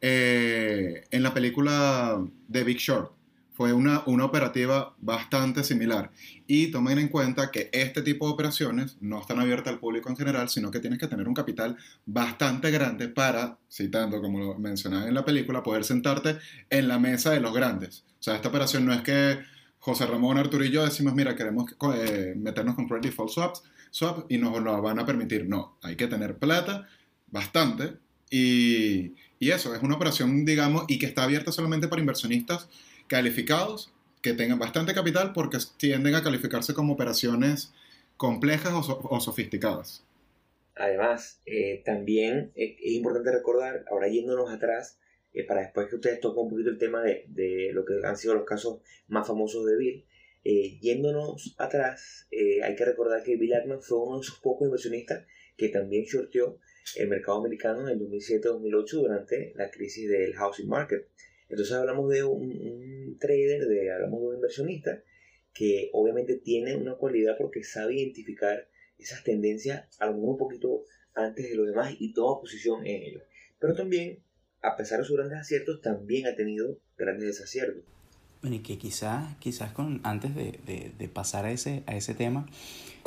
Eh, 0.00 1.04
en 1.10 1.22
la 1.22 1.34
película 1.34 2.24
The 2.50 2.64
Big 2.64 2.78
Short 2.78 3.12
fue 3.58 3.72
una, 3.72 4.04
una 4.06 4.24
operativa 4.24 4.94
bastante 5.00 5.64
similar. 5.64 6.12
Y 6.46 6.70
tomen 6.70 7.00
en 7.00 7.08
cuenta 7.08 7.50
que 7.50 7.68
este 7.72 8.02
tipo 8.02 8.26
de 8.26 8.32
operaciones 8.34 8.96
no 9.00 9.20
están 9.20 9.40
abiertas 9.40 9.72
al 9.72 9.80
público 9.80 10.08
en 10.08 10.16
general, 10.16 10.48
sino 10.48 10.70
que 10.70 10.78
tienes 10.78 11.00
que 11.00 11.08
tener 11.08 11.26
un 11.26 11.34
capital 11.34 11.76
bastante 12.06 12.70
grande 12.70 13.08
para, 13.08 13.58
citando 13.68 14.20
como 14.20 14.38
lo 14.38 14.54
mencionaba 14.60 15.08
en 15.08 15.14
la 15.14 15.24
película, 15.24 15.64
poder 15.64 15.82
sentarte 15.82 16.38
en 16.70 16.86
la 16.86 17.00
mesa 17.00 17.32
de 17.32 17.40
los 17.40 17.52
grandes. 17.52 18.04
O 18.20 18.22
sea, 18.22 18.36
esta 18.36 18.48
operación 18.48 18.86
no 18.86 18.92
es 18.92 19.00
que 19.00 19.40
José 19.80 20.06
Ramón, 20.06 20.40
yo 20.70 20.84
decimos, 20.84 21.14
mira, 21.16 21.34
queremos 21.34 21.74
eh, 21.96 22.34
meternos 22.36 22.76
con 22.76 22.86
Credit 22.86 23.06
Default 23.06 23.32
Swaps, 23.32 23.64
swap 23.90 24.30
y 24.30 24.38
nos 24.38 24.62
lo 24.62 24.80
van 24.80 25.00
a 25.00 25.04
permitir. 25.04 25.48
No, 25.48 25.78
hay 25.82 25.96
que 25.96 26.06
tener 26.06 26.38
plata, 26.38 26.86
bastante, 27.26 27.96
y, 28.30 29.14
y 29.40 29.50
eso, 29.50 29.74
es 29.74 29.82
una 29.82 29.96
operación, 29.96 30.44
digamos, 30.44 30.84
y 30.86 31.00
que 31.00 31.06
está 31.06 31.24
abierta 31.24 31.50
solamente 31.50 31.88
para 31.88 31.98
inversionistas 31.98 32.68
calificados 33.08 33.92
que 34.22 34.34
tengan 34.34 34.58
bastante 34.58 34.94
capital 34.94 35.32
porque 35.32 35.58
tienden 35.76 36.14
a 36.14 36.22
calificarse 36.22 36.74
como 36.74 36.92
operaciones 36.92 37.72
complejas 38.16 38.72
o, 38.88 39.20
sofisticadas. 39.20 40.04
Además, 40.74 41.40
eh, 41.46 41.82
también 41.84 42.52
es 42.54 42.76
importante 42.92 43.32
recordar, 43.32 43.84
ahora 43.90 44.08
yéndonos 44.08 44.50
atrás, 44.50 44.98
eh, 45.32 45.44
para 45.44 45.62
después 45.62 45.88
que 45.88 45.96
ustedes 45.96 46.20
toquen 46.20 46.44
un 46.44 46.50
poquito 46.50 46.70
el 46.70 46.78
tema 46.78 47.02
de, 47.02 47.24
de, 47.28 47.70
lo 47.72 47.84
que 47.84 47.94
han 48.04 48.16
sido 48.16 48.34
los 48.34 48.44
casos 48.44 48.80
más 49.08 49.26
famosos 49.26 49.66
de 49.66 49.76
Bill, 49.76 50.04
eh, 50.44 50.78
yéndonos 50.80 51.54
atrás, 51.58 52.28
hay 52.30 52.74
que 52.76 52.84
recordar 52.84 53.22
que 53.22 53.36
Bill 53.36 53.54
Ackman 53.54 53.82
fue 53.82 53.98
uno 53.98 54.16
de 54.16 54.22
esos 54.22 54.38
pocos 54.38 54.66
inversionistas 54.66 55.26
que 55.56 55.68
también 55.68 56.04
shorteó 56.04 56.58
el 56.96 57.08
mercado 57.08 57.38
americano 57.38 57.88
en 57.88 58.00
el 58.00 58.08
2007-2008 58.08 58.90
durante 58.92 59.52
la 59.56 59.70
crisis 59.70 60.08
del 60.08 60.34
housing 60.34 60.68
market. 60.68 61.08
Entonces 61.48 61.74
hablamos 61.74 62.10
de 62.10 62.24
un, 62.24 63.16
trader, 63.18 63.66
de, 63.66 63.92
hablamos 63.92 64.20
de 64.20 64.26
un 64.26 64.34
inversionista 64.36 65.02
que 65.54 65.90
obviamente 65.92 66.36
tiene 66.36 66.76
una 66.76 66.94
cualidad 66.94 67.36
porque 67.38 67.64
sabe 67.64 67.96
identificar 67.96 68.68
esas 68.98 69.24
tendencias 69.24 69.86
a 69.98 70.06
lo 70.06 70.14
mejor 70.14 70.30
un 70.30 70.38
poquito 70.38 70.84
antes 71.14 71.48
de 71.48 71.56
los 71.56 71.66
demás 71.66 71.94
y 71.98 72.12
toma 72.12 72.40
posición 72.40 72.86
en 72.86 73.02
ellos. 73.02 73.22
Pero 73.58 73.74
también, 73.74 74.20
a 74.62 74.76
pesar 74.76 75.00
de 75.00 75.04
sus 75.04 75.16
grandes 75.16 75.38
aciertos, 75.38 75.80
también 75.80 76.26
ha 76.26 76.36
tenido 76.36 76.78
grandes 76.96 77.26
desaciertos. 77.26 77.82
Bueno, 78.40 78.56
y 78.56 78.60
que 78.60 78.78
quizás, 78.78 79.36
quizás 79.38 79.72
con, 79.72 80.00
antes 80.04 80.34
de, 80.36 80.60
de, 80.64 80.92
de 80.96 81.08
pasar 81.08 81.44
a 81.44 81.50
ese, 81.50 81.82
a 81.86 81.96
ese 81.96 82.14
tema, 82.14 82.46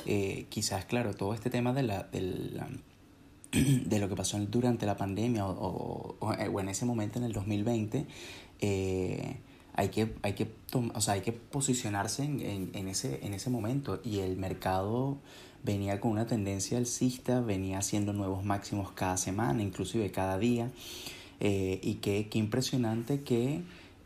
eh, 0.05 0.45
quizás, 0.49 0.85
claro, 0.85 1.13
todo 1.13 1.33
este 1.33 1.49
tema 1.49 1.73
de, 1.73 1.83
la, 1.83 2.03
del, 2.03 2.59
de 3.85 3.99
lo 3.99 4.07
que 4.09 4.15
pasó 4.15 4.39
durante 4.39 4.85
la 4.85 4.95
pandemia 4.95 5.45
o, 5.45 6.15
o, 6.19 6.27
o 6.29 6.59
en 6.59 6.69
ese 6.69 6.85
momento 6.85 7.19
en 7.19 7.25
el 7.25 7.33
2020, 7.33 8.05
eh, 8.61 9.37
hay 9.73 9.89
que, 9.89 10.13
hay 10.21 10.33
que, 10.33 10.51
o 10.93 11.01
sea, 11.01 11.15
hay 11.15 11.21
que 11.21 11.31
posicionarse 11.31 12.23
en, 12.23 12.71
en, 12.73 12.87
ese, 12.87 13.25
en 13.25 13.33
ese 13.33 13.49
momento. 13.49 14.01
Y 14.03 14.19
el 14.19 14.37
mercado 14.37 15.17
venía 15.63 15.99
con 15.99 16.11
una 16.11 16.27
tendencia 16.27 16.77
alcista, 16.77 17.41
venía 17.41 17.79
haciendo 17.79 18.13
nuevos 18.13 18.43
máximos 18.43 18.91
cada 18.91 19.17
semana, 19.17 19.61
inclusive 19.61 20.11
cada 20.11 20.37
día, 20.37 20.71
eh, 21.39 21.79
y 21.81 21.95
qué, 21.95 22.27
qué 22.29 22.39
impresionante 22.39 23.21
que, 23.21 23.61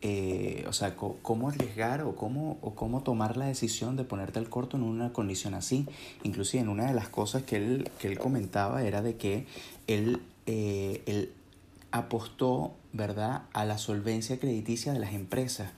eh, 0.08 0.64
o 0.68 0.72
sea, 0.72 0.94
cómo 0.94 1.48
arriesgar 1.48 2.02
o 2.02 2.14
cómo, 2.14 2.58
o 2.60 2.76
cómo 2.76 3.02
tomar 3.02 3.36
la 3.36 3.46
decisión 3.46 3.96
de 3.96 4.04
ponerte 4.04 4.38
al 4.38 4.48
corto 4.48 4.76
en 4.76 4.84
una 4.84 5.12
condición 5.12 5.54
así. 5.54 5.84
Inclusive 6.22 6.62
en 6.62 6.68
una 6.68 6.86
de 6.86 6.94
las 6.94 7.08
cosas 7.08 7.42
que 7.42 7.56
él, 7.56 7.90
que 7.98 8.06
él 8.06 8.16
comentaba 8.16 8.84
era 8.84 9.02
de 9.02 9.16
que 9.16 9.46
él, 9.88 10.20
eh, 10.46 11.02
él 11.06 11.32
apostó, 11.90 12.72
¿verdad?, 12.92 13.42
a 13.52 13.64
la 13.64 13.78
solvencia 13.78 14.38
crediticia 14.38 14.92
de 14.92 15.00
las 15.00 15.12
empresas. 15.12 15.72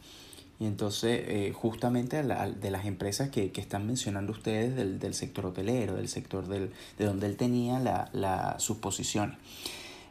Y 0.61 0.67
entonces, 0.67 1.23
eh, 1.27 1.53
justamente 1.55 2.23
la, 2.23 2.51
de 2.51 2.71
las 2.71 2.85
empresas 2.85 3.31
que, 3.31 3.51
que, 3.51 3.63
están 3.63 3.87
mencionando 3.87 4.33
ustedes 4.33 4.77
del, 4.77 4.99
del 4.99 5.15
sector 5.15 5.47
hotelero, 5.47 5.95
del 5.97 6.09
sector 6.09 6.49
del, 6.49 6.71
de 6.99 7.05
donde 7.07 7.29
él 7.29 7.39
tenía 7.39 7.79
la, 7.79 8.11
la, 8.13 8.57
sus 8.59 8.77
posiciones. 8.77 9.39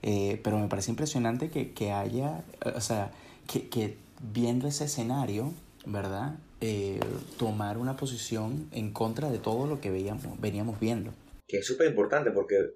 Pero 0.02 0.58
me 0.58 0.68
parece 0.70 0.90
impresionante 0.90 1.50
que, 1.50 1.72
que 1.74 1.92
haya, 1.92 2.44
o 2.74 2.82
sea, 2.82 3.12
que, 3.46 3.68
que 3.68 4.07
viendo 4.22 4.68
ese 4.68 4.86
escenario, 4.86 5.54
¿verdad? 5.86 6.36
Eh, 6.62 7.00
tomar 7.38 7.78
una 7.78 7.98
posición 7.98 8.70
en 8.72 8.92
contra 8.92 9.30
de 9.30 9.40
todo 9.40 9.68
lo 9.68 9.80
que 9.80 9.92
veíamos, 9.92 10.40
veníamos 10.40 10.80
viendo. 10.80 11.14
Que 11.48 11.58
es 11.58 11.66
súper 11.66 11.88
importante 11.88 12.32
porque 12.32 12.74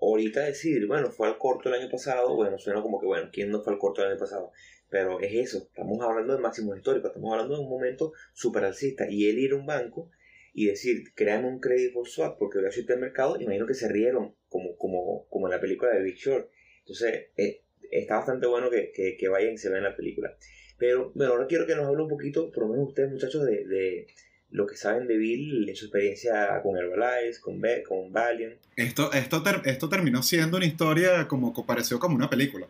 ahorita 0.00 0.40
decir, 0.40 0.86
bueno, 0.86 1.10
fue 1.10 1.28
al 1.28 1.38
corto 1.38 1.68
el 1.68 1.80
año 1.80 1.90
pasado, 1.90 2.34
bueno, 2.34 2.58
suena 2.58 2.82
como 2.82 3.00
que, 3.00 3.06
bueno, 3.06 3.30
¿quién 3.32 3.50
no 3.50 3.62
fue 3.62 3.72
al 3.72 3.78
corto 3.78 4.02
el 4.02 4.10
año 4.10 4.18
pasado? 4.18 4.52
Pero 4.90 5.20
es 5.20 5.32
eso, 5.32 5.58
estamos 5.58 5.98
hablando 6.02 6.34
de 6.34 6.40
máximos 6.40 6.76
históricos, 6.76 7.10
estamos 7.10 7.32
hablando 7.32 7.54
de 7.54 7.62
un 7.62 7.70
momento 7.70 8.12
súper 8.34 8.64
alcista. 8.64 9.06
Y 9.08 9.28
él 9.28 9.38
ir 9.38 9.52
a 9.52 9.56
un 9.56 9.64
banco 9.64 10.10
y 10.52 10.66
decir, 10.66 11.14
créame 11.14 11.48
un 11.48 11.60
crédito 11.60 11.94
por 11.94 12.08
swap 12.08 12.38
porque 12.38 12.58
voy 12.58 12.68
a 12.68 12.72
subir 12.72 12.92
el 12.92 12.98
mercado, 12.98 13.40
imagino 13.40 13.66
que 13.66 13.74
se 13.74 13.88
rieron, 13.88 14.34
como, 14.48 14.76
como, 14.76 15.26
como 15.30 15.46
en 15.46 15.52
la 15.52 15.60
película 15.60 15.92
de 15.92 16.02
Big 16.02 16.16
Short. 16.16 16.50
Entonces, 16.80 17.30
eh, 17.36 17.62
está 17.90 18.16
bastante 18.16 18.46
bueno 18.46 18.70
que, 18.70 18.92
que, 18.92 19.16
que, 19.18 19.28
vayan 19.28 19.54
y 19.54 19.58
se 19.58 19.70
vean 19.70 19.84
la 19.84 19.96
película. 19.96 20.36
Pero, 20.82 21.12
bueno, 21.14 21.34
ahora 21.34 21.46
quiero 21.46 21.64
que 21.64 21.76
nos 21.76 21.86
hable 21.86 22.02
un 22.02 22.08
poquito, 22.08 22.50
por 22.50 22.64
lo 22.64 22.70
menos 22.70 22.88
ustedes, 22.88 23.12
muchachos, 23.12 23.44
de, 23.44 23.64
de 23.68 24.08
lo 24.50 24.66
que 24.66 24.76
saben 24.76 25.06
de 25.06 25.16
Bill 25.16 25.68
en 25.68 25.76
su 25.76 25.84
experiencia 25.84 26.60
con 26.60 26.76
Herbalife, 26.76 27.40
con, 27.40 27.60
Be 27.60 27.84
con 27.84 28.12
Valiant. 28.12 28.56
Esto, 28.74 29.12
esto, 29.12 29.44
ter 29.44 29.62
esto 29.64 29.88
terminó 29.88 30.24
siendo 30.24 30.56
una 30.56 30.66
historia 30.66 31.28
como 31.28 31.54
que 31.54 31.62
pareció 31.62 32.00
como 32.00 32.16
una 32.16 32.28
película 32.28 32.66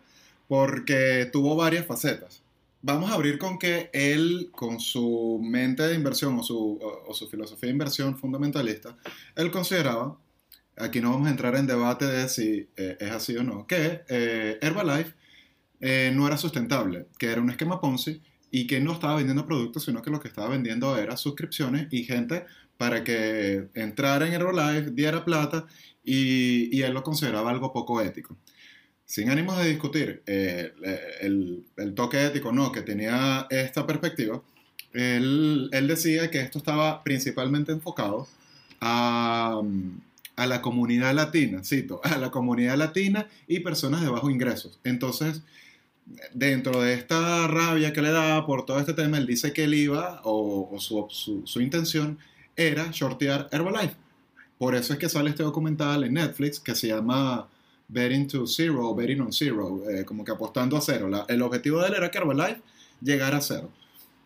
porque 0.46 1.30
tuvo 1.32 1.56
varias 1.56 1.86
facetas. 1.86 2.42
Vamos 2.82 3.10
a 3.10 3.14
abrir 3.14 3.38
con 3.38 3.58
que 3.58 3.88
él, 3.94 4.50
con 4.52 4.78
su 4.78 5.40
mente 5.42 5.84
de 5.84 5.94
inversión 5.94 6.38
o 6.38 6.42
su, 6.42 6.78
o, 6.82 7.04
o 7.08 7.14
su 7.14 7.30
filosofía 7.30 7.68
de 7.68 7.72
inversión 7.72 8.18
fundamentalista, 8.18 8.94
él 9.36 9.50
consideraba, 9.50 10.18
aquí 10.76 11.00
no 11.00 11.12
vamos 11.12 11.28
a 11.28 11.30
entrar 11.30 11.56
en 11.56 11.66
debate 11.66 12.04
de 12.04 12.28
si 12.28 12.68
eh, 12.76 12.98
es 13.00 13.10
así 13.10 13.34
o 13.38 13.42
no, 13.42 13.66
que 13.66 14.02
eh, 14.06 14.58
Herbalife 14.60 15.14
eh, 15.82 16.10
no 16.14 16.26
era 16.26 16.38
sustentable, 16.38 17.06
que 17.18 17.26
era 17.26 17.42
un 17.42 17.50
esquema 17.50 17.80
Ponzi 17.80 18.22
y 18.50 18.66
que 18.66 18.80
no 18.80 18.92
estaba 18.92 19.16
vendiendo 19.16 19.44
productos, 19.46 19.84
sino 19.84 20.00
que 20.00 20.10
lo 20.10 20.20
que 20.20 20.28
estaba 20.28 20.48
vendiendo 20.48 20.96
era 20.96 21.18
suscripciones 21.18 21.88
y 21.90 22.04
gente 22.04 22.46
para 22.78 23.04
que 23.04 23.68
entrara 23.74 24.26
en 24.26 24.32
Herbalife, 24.32 24.90
diera 24.92 25.24
plata 25.24 25.66
y, 26.02 26.74
y 26.74 26.82
él 26.82 26.94
lo 26.94 27.02
consideraba 27.02 27.50
algo 27.50 27.70
poco 27.72 28.00
ético 28.00 28.36
sin 29.12 29.28
ánimos 29.28 29.58
de 29.58 29.68
discutir 29.68 30.22
eh, 30.24 30.72
el, 31.20 31.66
el, 31.76 31.94
toque 31.94 32.24
ético 32.24 32.50
no 32.50 32.72
que 32.72 32.80
tenía 32.80 33.46
esta 33.50 33.86
perspectiva, 33.86 34.40
él, 34.94 35.68
él, 35.70 35.86
decía 35.86 36.30
que 36.30 36.40
esto 36.40 36.56
estaba 36.56 37.02
principalmente 37.04 37.72
enfocado 37.72 38.26
a, 38.80 39.60
a, 40.36 40.46
la 40.46 40.62
comunidad 40.62 41.14
latina, 41.14 41.62
cito, 41.62 42.00
a 42.04 42.16
la 42.16 42.30
comunidad 42.30 42.78
latina 42.78 43.28
y 43.46 43.60
personas 43.60 44.00
de 44.00 44.08
bajos 44.08 44.30
ingresos. 44.30 44.80
Entonces, 44.82 45.42
dentro 46.34 46.82
de 46.82 46.94
esta 46.94 47.46
rabia 47.48 47.92
que 47.92 48.02
le 48.02 48.10
daba 48.10 48.46
por 48.46 48.66
todo 48.66 48.78
este 48.78 48.94
tema, 48.94 49.18
él 49.18 49.26
dice 49.26 49.52
que 49.52 49.64
él 49.64 49.74
iba, 49.74 50.20
o, 50.24 50.76
su, 50.78 51.06
su, 51.44 51.60
intención 51.60 52.18
era 52.56 52.90
shortear 52.90 53.48
Herbalife. 53.50 53.96
Por 54.58 54.74
eso 54.74 54.92
es 54.92 54.98
que 54.98 55.08
sale 55.08 55.30
este 55.30 55.42
documental 55.42 56.04
en 56.04 56.14
Netflix 56.14 56.60
que 56.60 56.74
se 56.74 56.88
llama 56.88 57.48
betting 57.88 58.28
to 58.28 58.46
zero, 58.46 58.94
betting 58.94 59.20
on 59.20 59.32
zero, 59.32 59.82
eh, 59.90 60.04
como 60.04 60.24
que 60.24 60.32
apostando 60.32 60.76
a 60.76 60.80
cero. 60.80 61.10
El 61.28 61.42
objetivo 61.42 61.80
de 61.80 61.88
él 61.88 61.94
era 61.94 62.10
que 62.10 62.18
Herbalife 62.18 62.60
llegara 63.00 63.38
a 63.38 63.40
cero. 63.40 63.70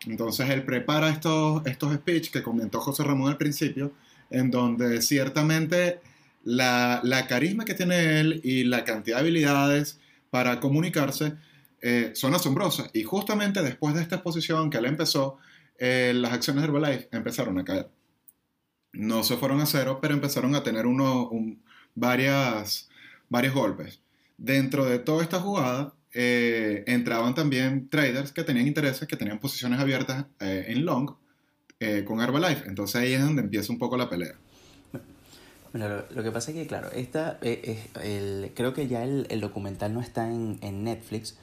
Entonces 0.05 0.49
él 0.49 0.63
prepara 0.63 1.09
estos, 1.09 1.65
estos 1.65 1.93
speech 1.95 2.29
que 2.29 2.43
comentó 2.43 2.79
José 2.79 3.03
Ramón 3.03 3.29
al 3.29 3.37
principio, 3.37 3.91
en 4.29 4.51
donde 4.51 5.01
ciertamente 5.01 5.99
la, 6.43 7.01
la 7.03 7.27
carisma 7.27 7.65
que 7.65 7.73
tiene 7.73 8.19
él 8.19 8.41
y 8.43 8.63
la 8.63 8.83
cantidad 8.83 9.17
de 9.17 9.21
habilidades 9.21 9.99
para 10.29 10.59
comunicarse 10.59 11.33
eh, 11.81 12.11
son 12.15 12.33
asombrosas. 12.33 12.89
Y 12.93 13.03
justamente 13.03 13.61
después 13.61 13.95
de 13.95 14.01
esta 14.01 14.15
exposición 14.15 14.69
que 14.69 14.77
él 14.77 14.85
empezó, 14.85 15.37
eh, 15.77 16.13
las 16.15 16.33
acciones 16.33 16.63
de 16.63 16.69
Herbalife 16.69 17.09
empezaron 17.11 17.57
a 17.59 17.65
caer. 17.65 17.89
No 18.93 19.23
se 19.23 19.37
fueron 19.37 19.61
a 19.61 19.65
cero, 19.65 19.99
pero 20.01 20.13
empezaron 20.13 20.55
a 20.55 20.63
tener 20.63 20.85
uno, 20.85 21.29
un, 21.29 21.61
varias 21.93 22.89
varios 23.29 23.53
golpes. 23.53 24.01
Dentro 24.37 24.85
de 24.85 24.99
toda 24.99 25.23
esta 25.23 25.39
jugada 25.39 25.93
eh, 26.13 26.83
entraban 26.87 27.35
también 27.35 27.89
traders 27.89 28.31
que 28.31 28.43
tenían 28.43 28.67
intereses, 28.67 29.07
que 29.07 29.17
tenían 29.17 29.39
posiciones 29.39 29.79
abiertas 29.79 30.25
eh, 30.39 30.65
en 30.69 30.85
long 30.85 31.11
eh, 31.79 32.03
con 32.05 32.21
Herbalife. 32.21 32.67
Entonces 32.67 32.95
ahí 32.95 33.13
es 33.13 33.21
donde 33.21 33.41
empieza 33.41 33.71
un 33.71 33.79
poco 33.79 33.97
la 33.97 34.09
pelea. 34.09 34.35
Bueno, 35.73 35.89
lo, 35.89 36.05
lo 36.15 36.23
que 36.23 36.31
pasa 36.31 36.51
es 36.51 36.57
que, 36.57 36.65
claro, 36.65 36.89
esta, 36.91 37.37
el, 37.41 38.51
creo 38.55 38.73
que 38.73 38.87
ya 38.87 39.03
el, 39.03 39.27
el, 39.29 39.41
documental 39.41 39.93
no 39.93 39.99
está 39.99 40.31
en, 40.31 40.57
en 40.61 40.85
Netflix, 40.85 41.37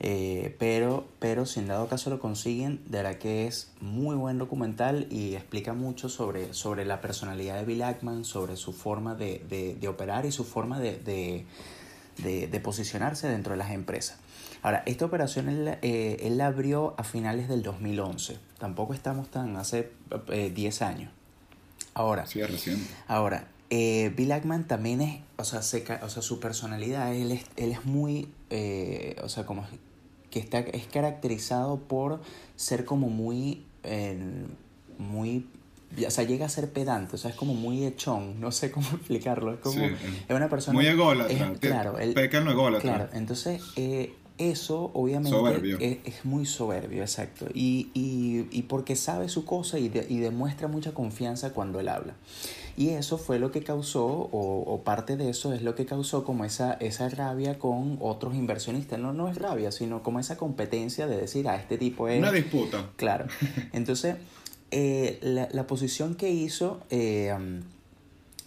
eh, 0.00 0.54
pero, 0.58 1.08
pero 1.18 1.44
si 1.44 1.60
en 1.60 1.68
dado 1.68 1.88
caso 1.88 2.10
lo 2.10 2.20
consiguen, 2.20 2.80
de 2.86 2.98
verdad 3.02 3.18
que 3.18 3.46
es 3.46 3.72
muy 3.80 4.14
buen 4.14 4.38
documental 4.38 5.08
y 5.10 5.34
explica 5.34 5.72
mucho 5.72 6.08
sobre, 6.08 6.54
sobre 6.54 6.84
la 6.84 7.00
personalidad 7.00 7.58
de 7.58 7.64
Bill 7.64 7.82
Ackman, 7.82 8.24
sobre 8.24 8.56
su 8.56 8.72
forma 8.72 9.14
de, 9.14 9.44
de, 9.48 9.74
de 9.74 9.88
operar 9.88 10.24
y 10.24 10.32
su 10.32 10.44
forma 10.44 10.78
de, 10.78 11.44
de, 12.18 12.60
posicionarse 12.60 13.28
dentro 13.28 13.52
de 13.52 13.58
las 13.58 13.72
empresas. 13.72 14.18
Ahora, 14.62 14.82
esta 14.86 15.04
operación 15.04 15.48
él, 15.48 15.78
eh, 15.82 16.18
él 16.20 16.38
la 16.38 16.46
abrió 16.46 16.94
a 16.98 17.04
finales 17.04 17.48
del 17.48 17.62
2011. 17.62 18.38
Tampoco 18.58 18.94
estamos 18.94 19.30
tan 19.30 19.56
hace 19.56 19.92
eh, 20.28 20.50
10 20.54 20.82
años. 20.82 21.12
Ahora, 21.94 22.26
sí, 22.26 22.42
recién. 22.42 22.84
Ahora, 23.06 23.48
eh, 23.70 24.12
Bill 24.16 24.32
Ackman 24.32 24.66
también 24.66 25.00
es, 25.00 25.20
o 25.36 25.44
sea, 25.44 25.62
se, 25.62 25.84
o 26.02 26.08
sea 26.08 26.22
su 26.22 26.40
personalidad, 26.40 27.14
él 27.14 27.32
es, 27.32 27.44
él 27.56 27.72
es 27.72 27.84
muy, 27.84 28.32
eh, 28.50 29.16
o 29.22 29.28
sea, 29.28 29.44
como 29.44 29.66
que 30.30 30.38
está, 30.38 30.60
es 30.60 30.86
caracterizado 30.86 31.78
por 31.78 32.20
ser 32.56 32.84
como 32.84 33.08
muy, 33.08 33.64
eh, 33.84 34.18
muy, 34.98 35.46
o 36.06 36.10
sea, 36.10 36.24
llega 36.24 36.46
a 36.46 36.48
ser 36.48 36.70
pedante, 36.70 37.16
o 37.16 37.18
sea, 37.18 37.30
es 37.30 37.36
como 37.36 37.54
muy 37.54 37.84
echón, 37.84 38.40
no 38.40 38.52
sé 38.52 38.70
cómo 38.70 38.88
explicarlo, 38.92 39.54
es 39.54 39.60
como, 39.60 39.74
sí, 39.74 39.94
es 40.28 40.34
una 40.34 40.48
persona... 40.48 40.74
Muy 40.74 40.86
ególatra, 40.86 41.54
claro, 41.60 41.98
él, 41.98 42.14
peca 42.14 42.40
no 42.40 42.50
ególatra. 42.50 42.94
Claro, 42.96 43.10
entonces, 43.14 43.62
eh, 43.76 44.14
eso 44.36 44.92
obviamente 44.94 45.76
es, 45.80 46.14
es, 46.14 46.24
muy 46.24 46.46
soberbio, 46.46 47.02
exacto, 47.02 47.46
y, 47.52 47.90
y, 47.94 48.46
y 48.50 48.62
porque 48.62 48.94
sabe 48.94 49.28
su 49.28 49.44
cosa 49.44 49.78
y, 49.78 49.88
de, 49.88 50.06
y 50.08 50.18
demuestra 50.18 50.68
mucha 50.68 50.92
confianza 50.92 51.52
cuando 51.52 51.80
él 51.80 51.88
habla. 51.88 52.14
Y 52.78 52.90
eso 52.90 53.18
fue 53.18 53.40
lo 53.40 53.50
que 53.50 53.64
causó, 53.64 54.06
o, 54.06 54.62
o, 54.62 54.84
parte 54.84 55.16
de 55.16 55.30
eso 55.30 55.52
es 55.52 55.62
lo 55.62 55.74
que 55.74 55.84
causó 55.84 56.22
como 56.22 56.44
esa, 56.44 56.74
esa 56.74 57.08
rabia 57.08 57.58
con 57.58 57.98
otros 58.00 58.36
inversionistas. 58.36 59.00
No, 59.00 59.12
no 59.12 59.28
es 59.28 59.36
rabia, 59.36 59.72
sino 59.72 60.04
como 60.04 60.20
esa 60.20 60.36
competencia 60.36 61.08
de 61.08 61.16
decir, 61.16 61.48
a 61.48 61.54
ah, 61.54 61.56
este 61.56 61.76
tipo 61.76 62.06
es... 62.06 62.20
Una 62.20 62.30
disputa. 62.30 62.88
Claro. 62.94 63.26
Entonces, 63.72 64.14
eh, 64.70 65.18
la, 65.22 65.48
la, 65.50 65.66
posición 65.66 66.14
que 66.14 66.30
hizo... 66.30 66.78
Eh, 66.90 67.34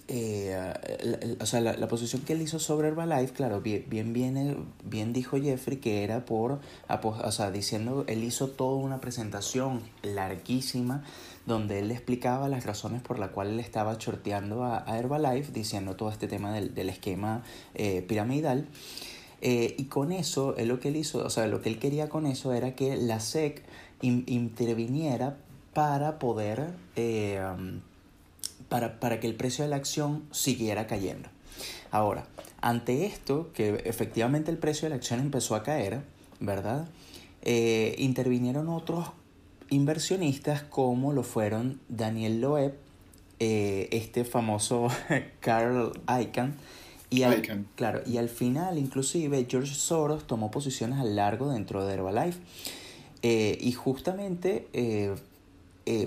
eh, 0.07 0.73
la, 1.03 1.43
o 1.43 1.45
sea, 1.45 1.59
la, 1.59 1.75
la, 1.75 1.89
posición 1.89 2.21
que 2.21 2.31
él 2.31 2.41
hizo 2.41 2.57
sobre 2.57 2.87
Herbalife, 2.87 3.33
claro, 3.33 3.59
bien, 3.59 3.85
bien, 3.89 4.13
bien, 4.13 4.65
bien 4.83 5.11
dijo 5.11 5.41
Jeffrey 5.41 5.77
que 5.77 6.03
era 6.03 6.25
por, 6.25 6.59
o 6.89 7.31
sea, 7.31 7.51
diciendo, 7.51 8.05
él 8.07 8.23
hizo 8.23 8.47
toda 8.49 8.77
una 8.77 8.99
presentación 8.99 9.81
larguísima 10.03 11.03
donde 11.45 11.79
él 11.79 11.87
le 11.87 11.95
explicaba 11.95 12.49
las 12.49 12.65
razones 12.65 13.01
por 13.01 13.19
las 13.19 13.31
cuales 13.31 13.53
él 13.53 13.59
estaba 13.59 13.97
chorteando 13.97 14.63
a, 14.63 14.83
a, 14.89 14.97
Herbalife, 14.97 15.51
diciendo 15.51 15.95
todo 15.95 16.09
este 16.09 16.27
tema 16.27 16.51
del, 16.53 16.73
del 16.73 16.89
esquema 16.89 17.43
eh, 17.73 18.03
piramidal. 18.07 18.67
Eh, 19.41 19.75
y 19.77 19.85
con 19.85 20.11
eso, 20.11 20.55
él 20.57 20.67
lo 20.67 20.79
que 20.79 20.89
él 20.89 20.95
hizo, 20.97 21.25
o 21.25 21.29
sea, 21.29 21.47
lo 21.47 21.61
que 21.61 21.69
él 21.69 21.79
quería 21.79 22.09
con 22.09 22.27
eso 22.27 22.53
era 22.53 22.75
que 22.75 22.95
la 22.95 23.19
SEC 23.19 23.63
interviniera 24.01 25.37
para 25.73 26.19
poder, 26.19 26.73
eh, 26.95 27.41
para, 28.69 28.99
para 28.99 29.19
que 29.19 29.27
el 29.27 29.35
precio 29.35 29.63
de 29.63 29.69
la 29.69 29.77
acción 29.77 30.23
siguiera 30.31 30.85
cayendo. 30.85 31.29
Ahora, 31.89 32.25
ante 32.61 33.05
esto, 33.05 33.51
que 33.53 33.81
efectivamente 33.85 34.51
el 34.51 34.57
precio 34.57 34.85
de 34.85 34.91
la 34.91 34.95
acción 34.95 35.19
empezó 35.19 35.55
a 35.55 35.63
caer, 35.63 36.03
¿verdad? 36.39 36.87
Intervinieron 37.43 38.69
otros 38.69 39.11
inversionistas 39.71 40.61
como 40.61 41.13
lo 41.13 41.23
fueron 41.23 41.79
Daniel 41.89 42.41
Loeb, 42.41 42.75
eh, 43.39 43.89
este 43.91 44.23
famoso 44.25 44.89
Carl 45.39 45.93
Icahn, 46.21 46.55
y 47.09 47.23
al, 47.23 47.65
claro, 47.75 48.01
y 48.05 48.17
al 48.17 48.29
final 48.29 48.77
inclusive 48.77 49.45
George 49.49 49.73
Soros 49.73 50.27
tomó 50.27 50.51
posiciones 50.51 50.99
a 50.99 51.03
largo 51.03 51.51
dentro 51.51 51.85
de 51.85 51.95
Herbalife. 51.95 52.39
Eh, 53.23 53.57
y 53.59 53.73
justamente, 53.73 54.67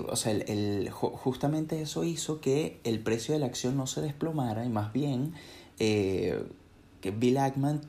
o 0.09 0.15
sea, 0.15 0.31
el, 0.31 0.89
justamente 0.89 1.81
eso 1.81 2.03
hizo 2.03 2.41
que 2.41 2.79
el 2.83 2.99
precio 2.99 3.33
de 3.33 3.39
la 3.39 3.45
acción 3.45 3.77
no 3.77 3.85
se 3.85 4.01
desplomara 4.01 4.65
y 4.65 4.69
más 4.69 4.93
bien 4.93 5.33
que 5.77 7.11
Bill 7.15 7.37
Ackman 7.37 7.81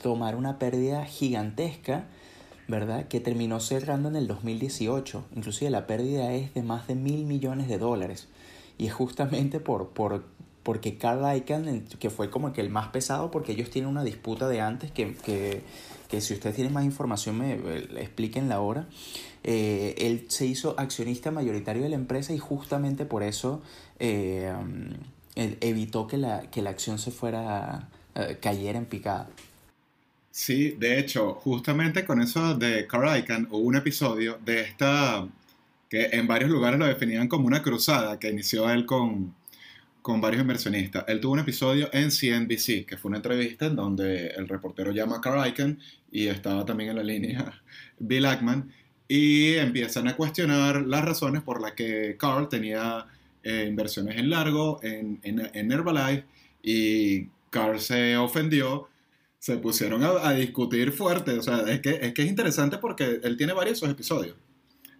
tomara 0.00 0.36
una 0.36 0.58
pérdida 0.58 1.04
gigantesca 1.04 2.06
¿verdad? 2.68 3.08
Que 3.08 3.20
terminó 3.20 3.60
cerrando 3.60 4.08
en 4.08 4.16
el 4.16 4.26
2018. 4.26 5.24
Inclusive 5.36 5.70
la 5.70 5.86
pérdida 5.86 6.32
es 6.32 6.54
de 6.54 6.62
más 6.62 6.86
de 6.86 6.94
mil 6.94 7.24
millones 7.26 7.68
de 7.68 7.78
dólares. 7.78 8.28
Y 8.78 8.86
es 8.86 8.92
justamente 8.92 9.60
por, 9.60 9.90
por, 9.90 10.24
porque 10.62 10.96
Carl 10.96 11.36
Icahn, 11.36 11.84
que 11.98 12.10
fue 12.10 12.30
como 12.30 12.52
que 12.52 12.60
el 12.60 12.70
más 12.70 12.88
pesado, 12.88 13.30
porque 13.30 13.52
ellos 13.52 13.70
tienen 13.70 13.90
una 13.90 14.02
disputa 14.02 14.48
de 14.48 14.60
antes 14.60 14.90
que, 14.90 15.14
que, 15.14 15.62
que 16.08 16.20
si 16.20 16.34
ustedes 16.34 16.56
tienen 16.56 16.72
más 16.72 16.84
información 16.84 17.38
me 17.38 17.54
expliquen 18.00 18.48
la 18.48 18.60
hora. 18.60 18.88
Eh, 19.46 19.94
él 19.98 20.24
se 20.28 20.46
hizo 20.46 20.74
accionista 20.78 21.30
mayoritario 21.30 21.82
de 21.82 21.90
la 21.90 21.96
empresa 21.96 22.32
y 22.32 22.38
justamente 22.38 23.04
por 23.04 23.22
eso 23.22 23.60
eh, 23.98 24.50
evitó 25.36 26.06
que 26.06 26.16
la, 26.16 26.50
que 26.50 26.62
la 26.62 26.70
acción 26.70 26.98
se 26.98 27.10
fuera, 27.10 27.90
eh, 28.14 28.38
cayera 28.40 28.78
en 28.78 28.86
picada. 28.86 29.28
Sí, 30.36 30.72
de 30.80 30.98
hecho, 30.98 31.34
justamente 31.34 32.04
con 32.04 32.20
eso 32.20 32.56
de 32.56 32.88
Carl 32.88 33.16
Icahn 33.18 33.46
hubo 33.50 33.58
un 33.58 33.76
episodio 33.76 34.36
de 34.44 34.62
esta 34.62 35.28
que 35.88 36.06
en 36.06 36.26
varios 36.26 36.50
lugares 36.50 36.76
lo 36.80 36.86
definían 36.86 37.28
como 37.28 37.46
una 37.46 37.62
cruzada 37.62 38.18
que 38.18 38.30
inició 38.30 38.68
él 38.68 38.84
con, 38.84 39.32
con 40.02 40.20
varios 40.20 40.42
inversionistas. 40.42 41.04
Él 41.06 41.20
tuvo 41.20 41.34
un 41.34 41.38
episodio 41.38 41.88
en 41.92 42.10
CNBC, 42.10 42.84
que 42.84 42.96
fue 42.96 43.10
una 43.10 43.18
entrevista 43.18 43.66
en 43.66 43.76
donde 43.76 44.26
el 44.30 44.48
reportero 44.48 44.90
llama 44.90 45.18
a 45.18 45.20
Carl 45.20 45.46
Icahn 45.48 45.78
y 46.10 46.26
estaba 46.26 46.64
también 46.64 46.90
en 46.90 46.96
la 46.96 47.04
línea 47.04 47.62
Bill 48.00 48.26
Ackman 48.26 48.72
y 49.06 49.54
empiezan 49.54 50.08
a 50.08 50.16
cuestionar 50.16 50.82
las 50.82 51.04
razones 51.04 51.42
por 51.42 51.62
las 51.62 51.74
que 51.74 52.16
Carl 52.18 52.48
tenía 52.48 53.06
eh, 53.44 53.66
inversiones 53.68 54.16
en 54.16 54.30
largo, 54.30 54.80
en, 54.82 55.20
en, 55.22 55.48
en 55.54 55.70
Herbalife 55.70 56.24
y 56.60 57.28
Carl 57.50 57.78
se 57.78 58.16
ofendió 58.16 58.88
se 59.44 59.58
pusieron 59.58 60.02
a, 60.02 60.32
discutir 60.32 60.90
fuerte. 60.90 61.32
O 61.32 61.42
sea, 61.42 61.70
es 61.70 61.82
que, 61.82 61.90
es 61.90 62.14
que 62.14 62.22
es 62.22 62.28
interesante 62.28 62.78
porque 62.78 63.20
él 63.22 63.36
tiene 63.36 63.52
varios 63.52 63.76
esos 63.76 63.90
episodios. 63.90 64.38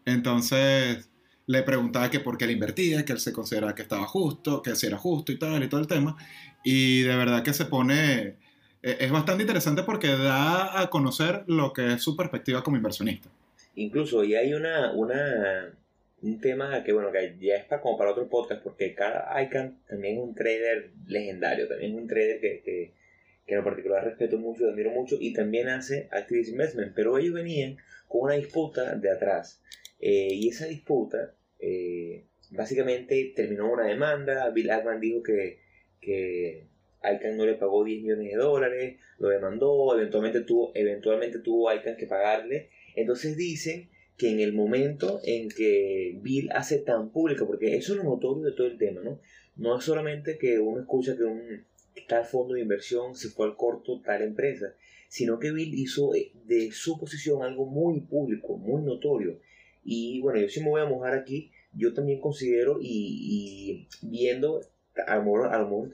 Entonces 0.05 1.09
le 1.47 1.63
preguntaba 1.63 2.11
que 2.11 2.21
por 2.21 2.37
qué 2.37 2.45
él 2.45 2.51
invertía, 2.51 3.07
que 3.07 3.15
él 3.15 3.21
se 3.21 3.33
consideraba 3.33 3.75
que 3.75 3.81
estaba 3.81 4.05
justo, 4.05 4.61
que 4.61 4.77
si 4.77 4.87
era 4.87 4.99
justo 4.99 5.33
y 5.33 5.39
tal, 5.39 5.65
y 5.65 5.69
todo 5.71 5.81
el 5.81 5.87
tema. 5.87 6.19
Y 6.63 7.01
de 7.05 7.17
verdad 7.17 7.43
que 7.43 7.55
se 7.55 7.65
pone... 7.65 8.37
E, 8.83 8.97
es 9.01 9.11
bastante 9.11 9.45
interesante 9.45 9.83
porque 9.83 10.09
da 10.09 10.79
a 10.79 10.91
conocer 10.91 11.45
lo 11.47 11.73
que 11.73 11.95
es 11.95 12.03
su 12.03 12.15
perspectiva 12.15 12.63
como 12.63 12.77
inversionista. 12.77 13.31
Incluso, 13.77 14.25
y 14.25 14.35
hay 14.35 14.53
una, 14.53 14.93
una, 14.93 15.73
un 16.21 16.39
tema 16.43 16.85
que, 16.85 16.93
bueno, 16.93 17.11
que 17.11 17.35
ya 17.41 17.57
es 17.57 17.65
para, 17.65 17.81
como 17.81 17.97
para 17.97 18.11
otro 18.11 18.29
podcast, 18.29 18.63
porque 18.63 18.95
cada 18.95 19.43
Icon 19.43 19.79
también 19.89 20.19
es 20.19 20.23
un 20.23 20.35
trader 20.35 20.91
legendario, 21.07 21.67
también 21.67 21.93
es 21.95 22.03
un 22.03 22.07
trader 22.07 22.41
que 22.43 22.63
que 22.63 23.04
en 23.47 23.65
particular 23.65 24.05
respeto 24.05 24.39
mucho, 24.39 24.69
admiro 24.69 24.91
mucho, 24.91 25.17
y 25.21 25.33
también 25.33 25.69
hace 25.69 26.09
Activist 26.11 26.51
Investment, 26.51 26.93
pero 26.95 27.19
ellos 27.19 27.35
venían 27.35 27.77
con 28.09 28.23
una 28.23 28.35
disputa 28.35 28.97
de 28.97 29.11
atrás. 29.11 29.63
Eh, 30.01 30.29
y 30.33 30.49
esa 30.49 30.67
disputa 30.67 31.35
eh, 31.59 32.25
básicamente 32.51 33.33
terminó 33.35 33.73
una 33.73 33.87
demanda, 33.87 34.51
Bill 34.51 34.71
Ackman 34.71 35.01
dijo 35.01 35.23
que, 35.23 35.59
que 36.01 36.67
ICANN 37.03 37.37
no 37.37 37.47
le 37.47 37.55
pagó 37.55 37.85
10 37.85 38.03
millones 38.03 38.33
de 38.33 38.37
dólares, 38.37 39.01
lo 39.19 39.29
demandó, 39.29 39.97
eventualmente 39.97 40.41
tuvo, 40.41 40.73
eventualmente 40.75 41.39
tuvo 41.41 41.73
ICANN 41.73 41.97
que 41.97 42.07
pagarle. 42.07 42.71
Entonces 42.97 43.37
dicen 43.37 43.91
que 44.17 44.31
en 44.31 44.41
el 44.41 44.53
momento 44.53 45.21
en 45.25 45.49
que 45.49 46.19
Bill 46.23 46.51
hace 46.53 46.79
tan 46.79 47.11
público, 47.11 47.47
porque 47.47 47.77
eso 47.77 47.93
es 47.93 47.99
lo 47.99 48.05
notorio 48.05 48.45
de 48.45 48.53
todo 48.53 48.67
el 48.67 48.79
tema, 48.79 49.01
¿no? 49.03 49.21
No 49.57 49.79
es 49.79 49.85
solamente 49.85 50.39
que 50.39 50.59
uno 50.59 50.81
escucha 50.81 51.17
que 51.17 51.25
un 51.25 51.65
tal 52.03 52.25
fondo 52.25 52.55
de 52.55 52.63
inversión 52.63 53.15
se 53.15 53.29
fue 53.29 53.47
al 53.47 53.57
corto 53.57 54.01
tal 54.01 54.23
empresa, 54.23 54.75
sino 55.09 55.39
que 55.39 55.53
Bill 55.53 55.75
hizo 55.75 56.15
eh, 56.15 56.33
de 56.45 56.73
su 56.73 56.99
posición 56.99 57.43
algo 57.43 57.67
muy 57.67 58.01
público, 58.01 58.57
muy 58.57 58.83
notorio. 58.83 59.39
Y 59.85 60.21
bueno, 60.21 60.41
yo 60.41 60.49
sí 60.49 60.61
me 60.61 60.71
voy 60.71 60.81
a 60.81 60.87
mojar 60.87 61.15
aquí, 61.15 61.53
yo 61.73 61.93
también 61.95 62.21
considero 62.21 62.79
y, 62.81 63.87
viendo, 64.03 64.61
a 65.07 65.17
lo 65.17 65.25
mejor, 65.25 65.91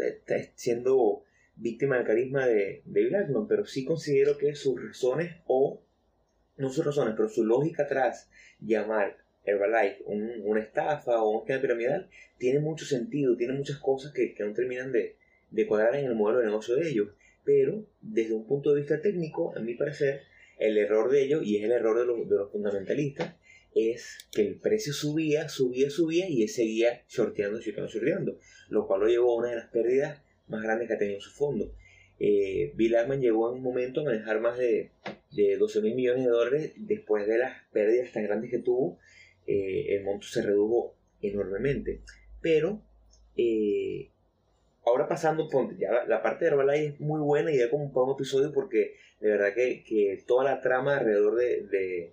siendo 0.55 1.25
víctima 1.57 1.97
del 1.97 2.07
carisma 2.07 2.47
de, 2.47 2.83
de 2.85 3.05
Bill 3.05 3.15
Ackman, 3.17 3.47
pero 3.47 3.67
sí 3.67 3.85
considero 3.85 4.39
que 4.39 4.55
sus 4.55 4.83
razones 4.83 5.35
o, 5.47 5.81
no 6.57 6.71
sus 6.71 6.85
razones, 6.85 7.15
pero 7.17 7.29
su 7.29 7.45
lógica 7.45 7.85
atrás, 7.85 8.31
llamar 8.61 9.19
Herbalife 9.45 10.03
una 10.07 10.61
estafa 10.61 11.23
o 11.23 11.31
un 11.31 11.41
esquema 11.41 11.61
piramidal, 11.61 12.09
tiene 12.39 12.61
mucho 12.61 12.85
sentido, 12.85 13.37
tiene 13.37 13.55
muchas 13.55 13.79
cosas 13.79 14.13
que, 14.13 14.35
que 14.35 14.45
no 14.45 14.53
terminan 14.53 14.93
de, 14.93 15.17
de 15.51 15.67
cuadrar 15.67 15.97
en 15.97 16.07
el 16.07 16.15
modelo 16.15 16.41
de 16.41 16.47
negocio 16.47 16.77
de 16.77 16.89
ellos. 16.89 17.09
Pero 17.45 17.87
desde 18.01 18.35
un 18.35 18.47
punto 18.47 18.73
de 18.73 18.81
vista 18.81 19.01
técnico, 19.01 19.57
a 19.57 19.61
mi 19.61 19.75
parecer, 19.75 20.23
el 20.59 20.77
error 20.79 21.11
de 21.11 21.23
ellos, 21.23 21.43
y 21.45 21.57
es 21.57 21.65
el 21.65 21.73
error 21.73 21.99
de 21.99 22.07
los, 22.07 22.51
fundamentalistas, 22.51 23.35
es 23.75 24.19
que 24.33 24.43
el 24.43 24.57
precio 24.57 24.93
subía, 24.93 25.49
subía, 25.49 25.91
subía 25.91 26.29
y 26.29 26.43
él 26.43 26.49
seguía 26.49 27.05
shorteando, 27.09 27.61
shorteando, 27.61 27.91
shorteando, 27.91 28.39
lo 28.69 28.87
cual 28.87 29.01
lo 29.01 29.09
llevó 29.09 29.33
a 29.33 29.39
una 29.39 29.51
de 29.51 29.57
las 29.57 29.69
pérdidas 29.69 30.23
más 30.49 30.63
grandes 30.63 30.89
que 30.89 30.95
ha 30.95 30.99
tenido 30.99 31.21
su 31.21 31.31
fondo. 31.31 31.73
Eh, 32.19 32.73
Bill 32.75 32.97
Ackman 32.97 33.21
llegó 33.21 33.49
en 33.51 33.57
un 33.57 33.63
momento 33.63 34.01
a 34.01 34.05
manejar 34.05 34.41
más 34.41 34.59
de, 34.59 34.91
de 35.31 35.57
12 35.57 35.81
mil 35.81 35.95
millones 35.95 36.25
de 36.25 36.31
dólares 36.31 36.73
después 36.77 37.27
de 37.27 37.39
las 37.39 37.65
pérdidas 37.73 38.13
tan 38.13 38.25
grandes 38.25 38.51
que 38.51 38.59
tuvo. 38.59 38.99
Eh, 39.47 39.97
el 39.97 40.05
monto 40.05 40.27
se 40.27 40.43
redujo 40.43 40.97
enormemente. 41.23 42.03
Pero 42.43 42.83
eh, 43.37 44.11
ahora 44.85 45.09
pasando, 45.09 45.49
ya 45.79 46.05
la, 46.07 46.23
parte 46.23 46.45
de 46.45 46.51
Herbalife 46.53 46.87
es 46.87 47.01
muy 47.01 47.21
buena 47.21 47.53
y 47.53 47.59
da 47.59 47.71
como 47.71 47.93
para 47.93 48.07
un 48.07 48.13
episodio 48.13 48.53
porque 48.53 48.97
de 49.21 49.31
verdad 49.31 49.55
que, 49.55 49.85
que 49.85 50.23
toda 50.27 50.45
la 50.45 50.61
trama 50.61 50.99
alrededor 50.99 51.37
de, 51.37 52.13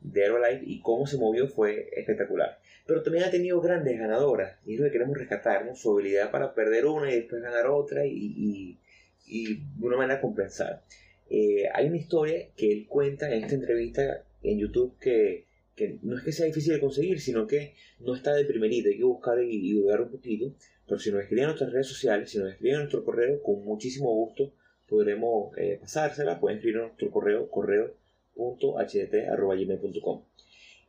de, 0.00 0.20
Herbalife 0.24 0.64
y 0.64 0.80
cómo 0.80 1.06
se 1.06 1.18
movió 1.18 1.48
fue 1.48 1.90
espectacular. 1.96 2.58
Pero 2.86 3.02
también 3.02 3.24
ha 3.24 3.30
tenido 3.30 3.60
grandes 3.60 3.98
ganadoras 3.98 4.58
y 4.64 4.74
es 4.74 4.80
lo 4.80 4.86
que 4.86 4.92
queremos 4.92 5.18
rescatar, 5.18 5.68
su 5.74 5.92
habilidad 5.92 6.30
para 6.30 6.54
perder 6.54 6.86
una 6.86 7.10
y 7.10 7.16
después 7.16 7.42
ganar 7.42 7.66
otra 7.66 8.06
y, 8.06 8.12
y, 8.12 8.78
y 9.26 9.54
de 9.56 9.86
una 9.86 9.96
manera 9.96 10.20
compensar. 10.20 10.82
Eh, 11.28 11.64
hay 11.74 11.88
una 11.88 11.96
historia 11.96 12.48
que 12.56 12.70
él 12.70 12.86
cuenta 12.86 13.26
en 13.26 13.42
esta 13.42 13.56
entrevista 13.56 14.22
en 14.44 14.58
YouTube 14.60 14.96
que, 15.00 15.46
que 15.74 15.98
no 16.02 16.16
es 16.16 16.22
que 16.22 16.30
sea 16.30 16.46
difícil 16.46 16.74
de 16.74 16.80
conseguir, 16.80 17.20
sino 17.20 17.48
que 17.48 17.74
no 17.98 18.14
está 18.14 18.32
de 18.32 18.44
primerita, 18.44 18.88
hay 18.88 18.98
que 18.98 19.04
buscar 19.04 19.42
y, 19.42 19.70
y 19.70 19.72
dudar 19.72 20.02
un 20.02 20.10
poquito 20.10 20.52
pero 20.86 21.00
si 21.00 21.10
nos 21.10 21.22
escriben 21.22 21.44
en 21.44 21.48
nuestras 21.48 21.72
redes 21.72 21.88
sociales, 21.88 22.30
si 22.30 22.38
nos 22.38 22.50
escriben 22.50 22.74
en 22.74 22.80
nuestro 22.82 23.04
correo, 23.04 23.42
con 23.42 23.64
muchísimo 23.64 24.14
gusto 24.14 24.52
podremos 24.88 25.56
eh, 25.58 25.78
pasársela. 25.80 26.38
Pueden 26.40 26.58
escribir 26.58 26.76
en 26.76 26.82
nuestro 26.86 27.10
correo, 27.10 27.50
correo.htt.gmail.com. 27.50 30.22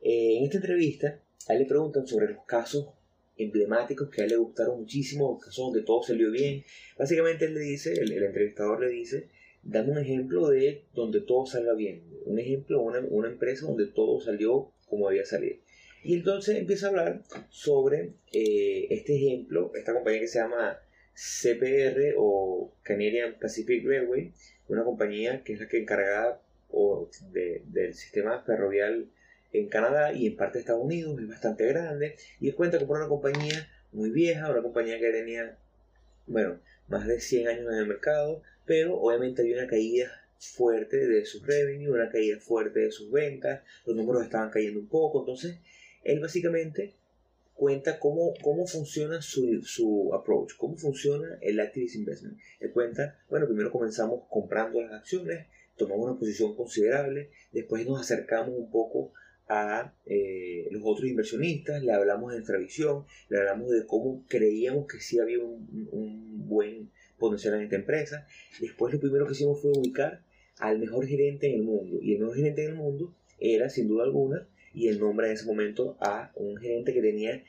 Eh, 0.02 0.38
en 0.38 0.44
esta 0.44 0.58
entrevista, 0.58 1.20
a 1.48 1.54
él 1.54 1.60
le 1.60 1.66
preguntan 1.66 2.06
sobre 2.06 2.28
los 2.28 2.44
casos 2.44 2.88
emblemáticos 3.36 4.08
que 4.08 4.22
a 4.22 4.24
él 4.24 4.30
le 4.30 4.36
gustaron 4.36 4.80
muchísimo, 4.80 5.38
casos 5.38 5.66
donde 5.66 5.82
todo 5.82 6.02
salió 6.02 6.30
bien. 6.30 6.64
Básicamente 6.96 7.44
él 7.46 7.54
le 7.54 7.60
dice, 7.60 7.92
el, 7.92 8.10
entrevistador 8.12 8.80
le 8.80 8.88
dice, 8.88 9.28
dame 9.62 9.92
un 9.92 9.98
ejemplo 9.98 10.48
de 10.48 10.84
donde 10.94 11.20
todo 11.20 11.44
salga 11.46 11.74
bien. 11.74 12.02
Un 12.24 12.38
ejemplo, 12.38 12.80
una, 12.80 13.00
una 13.00 13.28
empresa 13.28 13.66
donde 13.66 13.86
todo 13.86 14.20
salió 14.20 14.70
como 14.88 15.08
debía 15.08 15.24
salir. 15.24 15.60
Y 16.08 16.14
entonces 16.14 16.56
empieza 16.56 16.86
a 16.86 16.88
hablar 16.88 17.22
sobre 17.50 18.14
eh, 18.32 18.86
este 18.88 19.14
ejemplo, 19.14 19.72
esta 19.74 19.92
compañía 19.92 20.20
que 20.20 20.28
se 20.28 20.38
llama 20.38 20.80
CPR 21.12 22.14
o 22.16 22.72
Canadian 22.82 23.34
Pacific 23.38 23.86
Railway, 23.86 24.32
una 24.68 24.84
compañía 24.84 25.44
que 25.44 25.52
es 25.52 25.60
la 25.60 25.68
que 25.68 25.82
encargada 25.82 26.40
del 27.30 27.92
sistema 27.92 28.42
ferroviario 28.42 29.04
en 29.52 29.68
Canadá 29.68 30.14
y 30.14 30.28
en 30.28 30.36
parte 30.36 30.54
de 30.54 30.60
Estados 30.60 30.82
Unidos, 30.82 31.20
es 31.20 31.28
bastante 31.28 31.66
grande 31.66 32.16
y 32.40 32.48
es 32.48 32.54
cuenta 32.54 32.78
como 32.78 32.94
una 32.94 33.06
compañía 33.06 33.68
muy 33.92 34.08
vieja, 34.08 34.50
una 34.50 34.62
compañía 34.62 34.98
que 34.98 35.10
tenía, 35.10 35.58
bueno, 36.26 36.58
más 36.88 37.06
de 37.06 37.20
100 37.20 37.48
años 37.48 37.66
en 37.70 37.80
el 37.80 37.86
mercado, 37.86 38.42
pero 38.64 38.98
obviamente 38.98 39.42
había 39.42 39.58
una 39.58 39.68
caída 39.68 40.10
fuerte 40.38 41.06
de 41.06 41.26
sus 41.26 41.46
revenue, 41.46 41.90
una 41.90 42.08
caída 42.08 42.38
fuerte 42.38 42.80
de 42.80 42.92
sus 42.92 43.10
ventas, 43.10 43.60
los 43.84 43.94
números 43.94 44.24
estaban 44.24 44.48
cayendo 44.48 44.80
un 44.80 44.88
poco, 44.88 45.20
entonces 45.20 45.58
él 46.04 46.20
básicamente 46.20 46.94
cuenta 47.54 47.98
cómo, 47.98 48.34
cómo 48.40 48.66
funciona 48.66 49.20
su, 49.20 49.62
su 49.64 50.14
approach, 50.14 50.56
cómo 50.56 50.76
funciona 50.76 51.38
el 51.40 51.58
activist 51.58 51.96
investment. 51.96 52.38
Él 52.60 52.70
cuenta, 52.70 53.18
bueno, 53.28 53.46
primero 53.46 53.72
comenzamos 53.72 54.22
comprando 54.30 54.80
las 54.80 54.92
acciones, 54.92 55.46
tomamos 55.76 56.06
una 56.06 56.18
posición 56.18 56.54
considerable, 56.54 57.30
después 57.52 57.84
nos 57.84 58.00
acercamos 58.00 58.54
un 58.56 58.70
poco 58.70 59.12
a 59.48 59.92
eh, 60.06 60.68
los 60.70 60.82
otros 60.84 61.08
inversionistas, 61.08 61.82
le 61.82 61.92
hablamos 61.92 62.30
de 62.30 62.38
nuestra 62.38 62.58
visión, 62.58 63.06
le 63.28 63.38
hablamos 63.38 63.70
de 63.70 63.86
cómo 63.86 64.24
creíamos 64.28 64.86
que 64.86 65.00
sí 65.00 65.18
había 65.18 65.38
un, 65.40 65.88
un 65.90 66.48
buen 66.48 66.90
potencial 67.18 67.54
en 67.54 67.62
esta 67.62 67.76
empresa. 67.76 68.26
Después 68.60 68.94
lo 68.94 69.00
primero 69.00 69.26
que 69.26 69.32
hicimos 69.32 69.60
fue 69.60 69.72
ubicar 69.72 70.22
al 70.58 70.78
mejor 70.78 71.06
gerente 71.06 71.48
en 71.48 71.54
el 71.56 71.62
mundo. 71.62 71.98
Y 72.00 72.14
el 72.14 72.20
mejor 72.20 72.36
gerente 72.36 72.64
en 72.64 72.70
el 72.70 72.76
mundo 72.76 73.14
era, 73.40 73.68
sin 73.68 73.88
duda 73.88 74.04
alguna, 74.04 74.46
y 74.74 74.88
el 74.88 74.98
nombre 74.98 75.28
en 75.28 75.34
ese 75.34 75.46
momento 75.46 75.96
a 76.00 76.32
un 76.34 76.56
gerente 76.56 76.92
que 76.92 77.00
tenía 77.00 77.42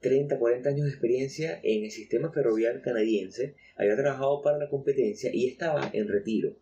30, 0.00 0.38
40 0.38 0.68
años 0.68 0.84
de 0.86 0.90
experiencia 0.90 1.60
en 1.62 1.84
el 1.84 1.90
sistema 1.90 2.32
ferroviario 2.32 2.80
canadiense, 2.82 3.54
había 3.76 3.96
trabajado 3.96 4.42
para 4.42 4.58
la 4.58 4.70
competencia 4.70 5.30
y 5.32 5.46
estaba 5.46 5.90
en 5.92 6.08
retiro. 6.08 6.56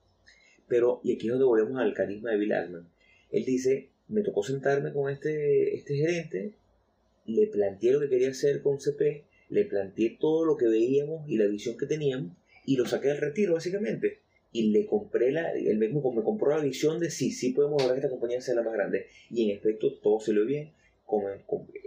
Pero, 0.67 1.01
y 1.05 1.13
aquí 1.13 1.27
es 1.27 1.31
donde 1.31 1.45
volvemos 1.45 1.81
al 1.81 1.95
carisma 1.95 2.31
de 2.31 2.37
Bill 2.39 2.53
Ackman. 2.53 2.89
Él 3.31 3.45
dice, 3.45 3.91
me 4.09 4.23
tocó 4.23 4.43
sentarme 4.43 4.93
con 4.93 5.11
este, 5.11 5.77
este 5.77 5.97
gerente, 5.97 6.53
le 7.27 7.47
planteé 7.47 7.93
lo 7.93 8.01
que 8.01 8.09
quería 8.09 8.31
hacer 8.31 8.61
con 8.63 8.81
CP, 8.81 9.25
le 9.51 9.65
planteé 9.65 10.17
todo 10.19 10.45
lo 10.45 10.57
que 10.57 10.67
veíamos 10.67 11.29
y 11.29 11.37
la 11.37 11.47
visión 11.47 11.77
que 11.79 11.87
teníamos 11.87 12.33
y 12.67 12.77
lo 12.77 12.87
saqué 12.87 13.09
del 13.09 13.19
retiro 13.19 13.55
básicamente. 13.55 14.21
Y 14.51 14.71
le 14.71 14.87
compré 14.87 15.31
la, 15.31 15.53
él 15.53 15.79
mismo 15.79 16.13
me 16.13 16.23
compró 16.23 16.51
la 16.51 16.63
visión 16.63 16.99
de 17.01 17.11
sí, 17.11 17.31
sí 17.31 17.53
podemos 17.53 17.83
lograr 17.83 17.95
que 17.95 18.07
esta 18.07 18.11
compañía 18.11 18.41
sea 18.41 18.55
la 18.55 18.63
más 18.63 18.73
grande. 18.73 19.07
Y 19.31 19.51
en 19.51 19.57
efecto 19.57 19.95
todo 19.99 20.21
lo 20.29 20.47
bien, 20.47 20.73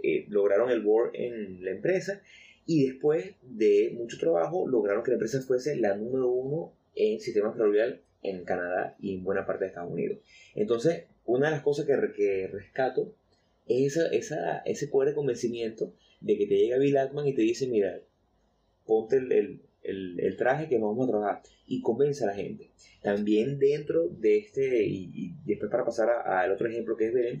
eh, 0.02 0.26
lograron 0.28 0.70
el 0.70 0.80
board 0.80 1.10
en 1.14 1.64
la 1.64 1.70
empresa 1.70 2.22
y 2.66 2.86
después 2.86 3.34
de 3.42 3.92
mucho 3.96 4.18
trabajo 4.18 4.66
lograron 4.68 5.02
que 5.02 5.10
la 5.10 5.16
empresa 5.16 5.40
fuese 5.42 5.76
la 5.76 5.96
número 5.96 6.30
uno 6.30 6.72
en 6.94 7.20
sistema 7.20 7.52
ferroviario 7.52 7.98
en 8.22 8.44
Canadá 8.44 8.96
y 9.00 9.14
en 9.14 9.24
buena 9.24 9.46
parte 9.46 9.64
de 9.64 9.68
Estados 9.68 9.92
Unidos. 9.92 10.18
Entonces, 10.54 11.04
una 11.24 11.46
de 11.46 11.52
las 11.52 11.62
cosas 11.62 11.86
que, 11.86 11.94
que 12.14 12.48
rescato 12.48 13.14
es 13.66 13.96
esa, 13.96 14.08
esa, 14.08 14.58
ese 14.58 14.88
poder 14.88 15.10
de 15.10 15.14
convencimiento 15.14 15.92
de 16.20 16.38
que 16.38 16.46
te 16.46 16.56
llega 16.56 16.78
Bill 16.78 16.96
Ackman 16.96 17.26
y 17.26 17.34
te 17.34 17.42
dice, 17.42 17.66
mira, 17.66 18.00
ponte 18.86 19.16
el, 19.16 19.60
el, 19.82 20.36
traje 20.36 20.68
que 20.68 20.78
vamos 20.78 21.06
a 21.06 21.10
trabajar 21.10 21.42
y 21.66 21.80
convence 21.80 22.24
a 22.24 22.28
la 22.28 22.34
gente. 22.34 22.70
También 23.02 23.58
dentro 23.58 24.08
de 24.08 24.38
este, 24.38 24.84
y, 24.84 25.34
después 25.44 25.70
para 25.70 25.84
pasar 25.84 26.08
al 26.10 26.52
otro 26.52 26.68
ejemplo 26.68 26.96
que 26.96 27.06
es 27.06 27.14
Belén, 27.14 27.38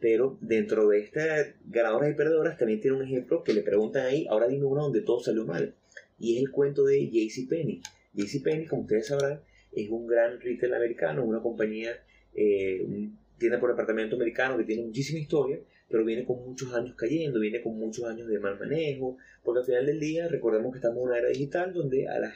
pero 0.00 0.36
dentro 0.40 0.88
de 0.88 1.00
estas 1.00 1.54
ganadoras 1.64 2.10
y 2.10 2.14
perdedoras 2.14 2.58
también 2.58 2.80
tiene 2.80 2.96
un 2.96 3.04
ejemplo 3.04 3.44
que 3.44 3.54
le 3.54 3.62
preguntan 3.62 4.06
ahí, 4.06 4.26
ahora 4.28 4.48
dime 4.48 4.64
uno 4.64 4.82
donde 4.82 5.02
todo 5.02 5.20
salió 5.20 5.44
mal. 5.44 5.74
Y 6.18 6.36
es 6.36 6.42
el 6.42 6.50
cuento 6.50 6.84
de 6.84 7.08
JCPenney. 7.08 7.82
JCPenney, 8.14 8.66
como 8.66 8.82
ustedes 8.82 9.06
sabrán, 9.06 9.40
es 9.72 9.88
un 9.90 10.06
gran 10.06 10.40
retail 10.40 10.74
americano, 10.74 11.24
una 11.24 11.40
compañía, 11.40 11.92
eh, 12.34 13.08
tienda 13.38 13.58
por 13.58 13.70
departamento 13.70 14.16
americano 14.16 14.56
que 14.56 14.64
tiene 14.64 14.82
muchísima 14.82 15.18
historia, 15.18 15.58
pero 15.92 16.06
viene 16.06 16.24
con 16.24 16.42
muchos 16.42 16.72
años 16.72 16.96
cayendo, 16.96 17.38
viene 17.38 17.60
con 17.60 17.78
muchos 17.78 18.06
años 18.06 18.26
de 18.26 18.38
mal 18.38 18.58
manejo, 18.58 19.18
porque 19.44 19.60
al 19.60 19.66
final 19.66 19.86
del 19.86 20.00
día 20.00 20.26
recordemos 20.26 20.72
que 20.72 20.78
estamos 20.78 20.96
en 21.02 21.08
una 21.08 21.18
era 21.18 21.28
digital 21.28 21.74
donde 21.74 22.08
a 22.08 22.18
las 22.18 22.34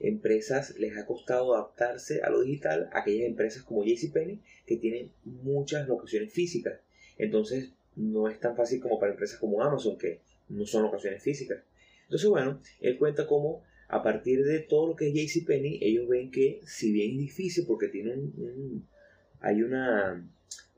empresas 0.00 0.76
les 0.78 0.96
ha 0.96 1.06
costado 1.06 1.54
adaptarse 1.54 2.22
a 2.22 2.30
lo 2.30 2.42
digital, 2.42 2.90
aquellas 2.92 3.28
empresas 3.28 3.62
como 3.62 3.84
JCPenney 3.84 4.40
que 4.66 4.76
tienen 4.76 5.12
muchas 5.24 5.86
locaciones 5.86 6.32
físicas. 6.32 6.80
Entonces 7.16 7.70
no 7.94 8.28
es 8.28 8.40
tan 8.40 8.56
fácil 8.56 8.80
como 8.80 8.98
para 8.98 9.12
empresas 9.12 9.38
como 9.38 9.62
Amazon 9.62 9.96
que 9.96 10.20
no 10.48 10.66
son 10.66 10.82
locaciones 10.82 11.22
físicas. 11.22 11.62
Entonces 12.04 12.28
bueno, 12.28 12.60
él 12.80 12.98
cuenta 12.98 13.28
cómo 13.28 13.62
a 13.88 14.02
partir 14.02 14.44
de 14.44 14.58
todo 14.58 14.88
lo 14.88 14.96
que 14.96 15.08
es 15.08 15.14
JCPenney, 15.14 15.78
ellos 15.82 16.08
ven 16.08 16.32
que 16.32 16.60
si 16.66 16.92
bien 16.92 17.12
es 17.12 17.18
difícil 17.18 17.64
porque 17.64 17.88
tiene 17.88 18.12
un 18.14 18.86
hay 19.40 19.62
una 19.62 20.28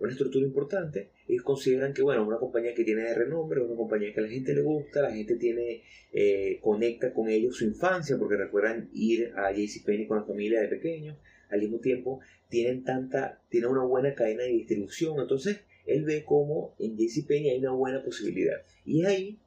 una 0.01 0.13
estructura 0.13 0.47
importante, 0.47 1.11
ellos 1.29 1.45
consideran 1.45 1.93
que, 1.93 2.03
bueno, 2.03 2.27
una 2.27 2.39
compañía 2.39 2.75
que 2.75 2.85
tiene 2.85 3.03
de 3.03 3.15
renombre, 3.15 3.61
una 3.61 3.77
compañía 3.77 4.13
que 4.15 4.21
a 4.21 4.23
la 4.23 4.31
gente 4.31 4.55
le 4.55 4.63
gusta, 4.63 5.03
la 5.03 5.13
gente 5.13 5.37
tiene, 5.37 5.83
eh, 6.13 6.59
conecta 6.63 7.13
con 7.13 7.29
ellos 7.29 7.57
su 7.57 7.67
infancia, 7.67 8.17
porque 8.19 8.37
recuerdan 8.37 8.89
ir 8.95 9.33
a 9.37 9.53
JCPenney 9.53 10.07
con 10.07 10.19
la 10.19 10.25
familia 10.25 10.61
de 10.63 10.69
pequeños, 10.69 11.19
al 11.51 11.61
mismo 11.61 11.79
tiempo 11.79 12.21
tienen 12.49 12.83
tanta, 12.83 13.43
tienen 13.51 13.71
una 13.71 13.85
buena 13.85 14.15
cadena 14.15 14.45
de 14.45 14.51
distribución, 14.51 15.21
entonces 15.21 15.61
él 15.87 16.05
ve 16.05 16.25
como 16.25 16.75
en 16.79 16.97
JCPenney 16.97 17.51
hay 17.51 17.59
una 17.59 17.73
buena 17.73 18.03
posibilidad. 18.03 18.63
Y 18.87 19.03
es 19.03 19.07
ahí 19.07 19.39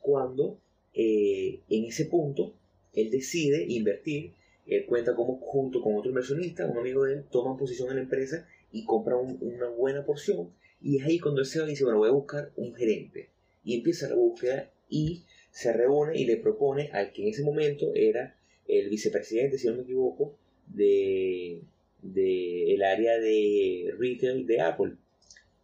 cuando, 0.00 0.58
eh, 0.94 1.60
en 1.68 1.84
ese 1.84 2.06
punto, 2.06 2.54
él 2.94 3.10
decide 3.10 3.66
invertir, 3.68 4.32
él 4.66 4.86
cuenta 4.86 5.14
como 5.14 5.38
junto 5.40 5.82
con 5.82 5.96
otro 5.96 6.10
inversionista, 6.10 6.66
un 6.66 6.78
amigo 6.78 7.04
de 7.04 7.14
él, 7.14 7.24
toman 7.30 7.58
posición 7.58 7.90
en 7.90 7.96
la 7.96 8.02
empresa 8.02 8.48
y 8.72 8.84
compra 8.84 9.16
una 9.16 9.68
buena 9.68 10.04
porción. 10.04 10.50
Y 10.82 10.98
es 10.98 11.04
ahí 11.04 11.18
cuando 11.18 11.42
va 11.42 11.66
y 11.66 11.70
dice, 11.70 11.84
bueno, 11.84 11.98
voy 11.98 12.08
a 12.08 12.12
buscar 12.12 12.52
un 12.56 12.74
gerente. 12.74 13.28
Y 13.64 13.74
empieza 13.74 14.08
la 14.08 14.14
búsqueda 14.14 14.70
y 14.88 15.24
se 15.50 15.72
reúne 15.72 16.18
y 16.18 16.24
le 16.24 16.36
propone 16.36 16.90
al 16.92 17.12
que 17.12 17.22
en 17.22 17.28
ese 17.28 17.42
momento 17.42 17.92
era 17.94 18.36
el 18.66 18.88
vicepresidente, 18.88 19.58
si 19.58 19.66
no 19.68 19.74
me 19.74 19.82
equivoco, 19.82 20.36
de, 20.66 21.62
de 22.02 22.74
el 22.74 22.82
área 22.82 23.18
de 23.18 23.92
retail 23.98 24.46
de 24.46 24.60
Apple, 24.60 24.92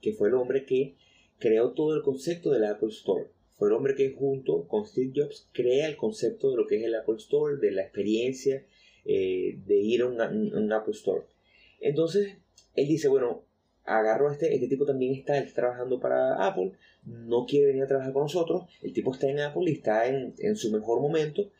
que 0.01 0.13
fue 0.13 0.29
el 0.29 0.35
hombre 0.35 0.67
que 0.67 0.95
creó 1.39 1.73
todo 1.73 1.95
el 1.95 2.03
concepto 2.03 2.51
del 2.51 2.65
Apple 2.65 2.89
Store. 2.89 3.27
Fue 3.57 3.69
el 3.69 3.75
hombre 3.75 3.95
que 3.95 4.11
junto 4.11 4.69
con 4.69 4.87
Steve 4.87 5.13
Jobs 5.15 5.49
crea 5.53 5.89
el 5.89 5.97
concepto 5.97 6.51
de 6.51 6.57
lo 6.57 6.67
que 6.67 6.77
es 6.77 6.85
el 6.85 6.95
Apple 6.95 7.17
Store, 7.17 7.57
de 7.57 7.71
la 7.71 7.83
experiencia 7.83 8.67
eh, 9.05 9.59
de 9.67 9.77
ir 9.77 10.03
a 10.03 10.07
un 10.07 10.73
Apple 10.73 10.93
Store. 10.93 11.23
Entonces, 11.81 12.37
él 12.77 12.89
dice, 12.89 13.09
bueno, 13.09 13.43
agarro 13.85 14.29
a 14.29 14.33
este, 14.33 14.55
este 14.55 14.69
tipo 14.69 14.85
también 14.85 15.15
está, 15.15 15.45
trabajando 15.55 16.01
para 16.01 16.47
Apple, 16.47 16.73
no 17.05 17.47
quiere 17.47 17.69
venir 17.69 17.85
a 17.85 17.87
trabajar 17.87 18.13
con 18.13 18.23
nosotros, 18.23 18.65
el 18.83 18.93
tipo 18.93 19.13
está 19.13 19.29
en 19.29 19.41
Apple 19.41 19.65
y 19.67 19.75
está 19.75 20.07
en, 20.07 20.35
en 20.39 20.57
su 20.57 20.71
mejor 20.71 21.01
momento, 21.01 21.51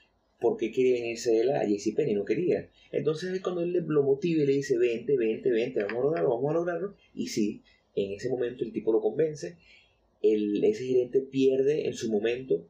¿por 0.41 0.57
qué 0.57 0.71
quiere 0.71 1.01
venirse 1.01 1.41
él 1.41 1.51
a 1.51 1.65
JCPenney? 1.65 2.15
No 2.15 2.25
quería. 2.25 2.69
Entonces 2.93 3.33
es 3.33 3.41
cuando 3.41 3.63
él 3.63 3.73
lo 3.87 4.03
motiva 4.03 4.43
y 4.43 4.47
le 4.47 4.53
dice, 4.55 4.77
vente, 4.77 5.17
vente, 5.17 5.51
vente, 5.51 5.83
vamos 5.83 5.99
a 5.99 6.03
lograrlo, 6.03 6.31
vamos 6.31 6.51
a 6.51 6.55
lograrlo, 6.55 6.95
y 7.15 7.29
sí, 7.29 7.63
en 7.95 8.13
ese 8.13 8.29
momento 8.29 8.65
el 8.65 8.73
tipo 8.73 8.93
lo 8.93 9.01
convence, 9.01 9.57
el, 10.23 10.63
ese 10.65 10.85
gerente 10.85 11.21
pierde 11.21 11.87
en 11.87 11.95
su 11.95 12.11
momento 12.11 12.67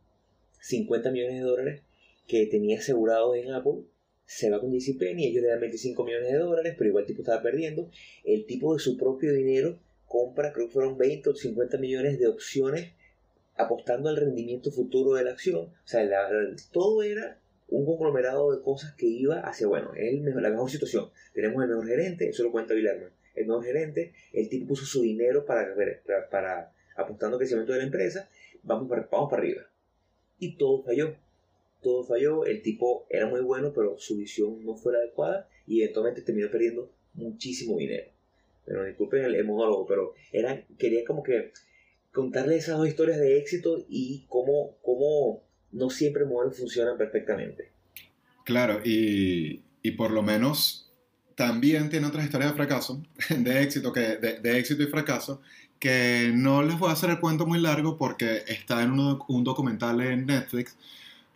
50 0.61 1.11
millones 1.11 1.35
de 1.35 1.41
dólares 1.41 1.83
que 2.27 2.47
tenía 2.47 2.79
asegurados 2.79 3.37
en 3.37 3.53
Apple 3.53 3.83
se 4.27 4.51
va 4.51 4.61
con 4.61 4.73
JCPenney, 4.73 5.29
ellos 5.29 5.43
le 5.43 5.49
dan 5.49 5.61
25 5.61 6.05
millones 6.05 6.33
de 6.33 6.39
dólares, 6.39 6.75
pero 6.77 6.89
igual 6.89 7.05
el 7.05 7.09
tipo 7.09 7.23
estaba 7.23 7.43
perdiendo. 7.43 7.89
El 8.25 8.45
tipo 8.45 8.75
de 8.75 8.81
su 8.81 8.97
propio 8.97 9.33
dinero 9.33 9.79
compra, 10.07 10.53
creo 10.53 10.67
que 10.67 10.73
fueron 10.73 10.99
20 10.99 11.31
o 11.31 11.35
50 11.35 11.79
millones 11.79 12.19
de 12.19 12.27
opciones 12.27 12.93
apostando 13.55 14.09
al 14.09 14.17
rendimiento 14.17 14.71
futuro 14.71 15.15
de 15.15 15.25
la 15.25 15.31
acción. 15.31 15.67
O 15.67 15.87
sea, 15.87 16.09
todo 16.73 17.03
era 17.03 17.39
un 17.69 17.87
conglomerado 17.87 18.55
de 18.55 18.63
cosas 18.63 18.95
que 18.95 19.07
iba 19.07 19.41
hacia, 19.41 19.67
bueno, 19.69 19.93
es 19.95 20.23
la 20.23 20.51
mejor 20.51 20.71
situación. 20.71 21.11
Tenemos 21.33 21.63
el 21.63 21.71
mejor 21.71 21.87
gerente, 21.87 22.29
eso 22.29 22.43
lo 22.43 22.53
cuenta 22.53 22.75
Villarman. 22.75 23.11
El 23.35 23.47
mejor 23.47 23.65
gerente, 23.65 24.13
el 24.33 24.49
tipo 24.49 24.69
puso 24.69 24.85
su 24.85 25.03
dinero 25.03 25.45
para, 25.45 25.75
para, 25.75 26.29
para 26.31 26.73
apostando 26.97 27.37
al 27.37 27.41
crecimiento 27.41 27.73
de 27.73 27.79
la 27.79 27.85
empresa, 27.85 28.29
vamos 28.63 28.89
para, 28.89 29.09
vamos 29.11 29.31
para 29.31 29.43
arriba. 29.43 29.63
Y 30.39 30.57
todo 30.57 30.83
falló 30.83 31.15
todo 31.83 32.05
falló, 32.05 32.45
el 32.45 32.63
tipo 32.63 33.07
era 33.11 33.27
muy 33.27 33.41
bueno, 33.41 33.73
pero 33.75 33.99
su 33.99 34.17
visión 34.17 34.65
no 34.65 34.77
fue 34.77 34.93
la 34.93 34.99
adecuada 34.99 35.49
y 35.67 35.83
eventualmente 35.83 36.23
terminó 36.23 36.51
perdiendo 36.51 36.91
muchísimo 37.15 37.79
dinero. 37.79 38.11
Pero 38.65 38.85
disculpen 38.85 39.25
el, 39.25 39.45
monólogo, 39.45 39.87
pero 39.87 40.15
era, 40.33 40.65
quería 40.79 41.05
como 41.05 41.23
que 41.23 41.53
contarle 42.13 42.57
esas 42.57 42.79
dos 42.79 42.89
historias 42.89 43.19
de 43.19 43.39
éxito 43.39 43.85
y 43.89 44.25
cómo, 44.29 44.77
cómo 44.83 45.43
no 45.73 45.91
siempre 45.91 46.25
modelos 46.25 46.59
funcionan 46.59 46.97
perfectamente. 46.97 47.71
Claro, 48.45 48.81
y, 48.85 49.63
y, 49.83 49.93
por 49.93 50.11
lo 50.11 50.23
menos 50.23 50.93
también 51.35 51.91
tiene 51.91 52.07
otras 52.07 52.25
historias 52.25 52.53
de 52.53 52.57
fracaso, 52.57 53.03
de 53.39 53.63
éxito, 53.63 53.93
que, 53.93 54.01
de, 54.01 54.41
de, 54.41 54.59
éxito 54.59 54.83
y 54.83 54.87
fracaso, 54.87 55.43
que 55.79 56.33
no 56.35 56.63
les 56.63 56.79
voy 56.79 56.91
a 56.91 56.95
hacer 56.95 57.11
el 57.11 57.21
cuento 57.21 57.47
muy 57.47 57.61
largo 57.61 57.97
porque 57.99 58.43
está 58.47 58.83
en 58.83 58.93
un, 58.93 59.21
un 59.29 59.45
documental 59.45 60.01
en 60.01 60.27
Netflix 60.27 60.77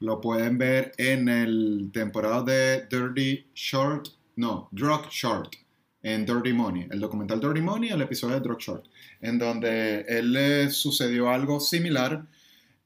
lo 0.01 0.21
pueden 0.21 0.59
ver 0.59 0.93
en 0.97 1.29
el 1.29 1.91
temporada 1.93 2.43
de 2.43 2.87
Dirty 2.91 3.47
Short, 3.55 4.09
no, 4.37 4.69
Drug 4.73 5.09
Short, 5.11 5.55
en 6.03 6.25
Dirty 6.25 6.53
Money, 6.53 6.89
el 6.91 7.01
documental 7.01 7.41
Dirty 7.41 7.61
Money, 7.61 7.91
el 7.91 8.01
episodio 8.01 8.37
de 8.37 8.41
Drug 8.41 8.59
Short, 8.59 8.87
en 9.21 9.39
donde 9.39 10.01
él 10.09 10.33
le 10.33 10.71
sucedió 10.71 11.29
algo 11.29 11.61
similar 11.61 12.27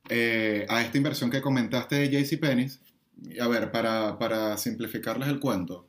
eh, 0.08 0.66
a 0.68 0.82
esta 0.82 0.98
inversión 0.98 1.30
que 1.30 1.40
comentaste 1.40 1.96
de 1.96 2.10
JCPenney. 2.10 2.68
A 3.40 3.46
ver, 3.46 3.70
para, 3.70 4.18
para 4.18 4.56
simplificarles 4.56 5.28
el 5.28 5.38
cuento, 5.38 5.86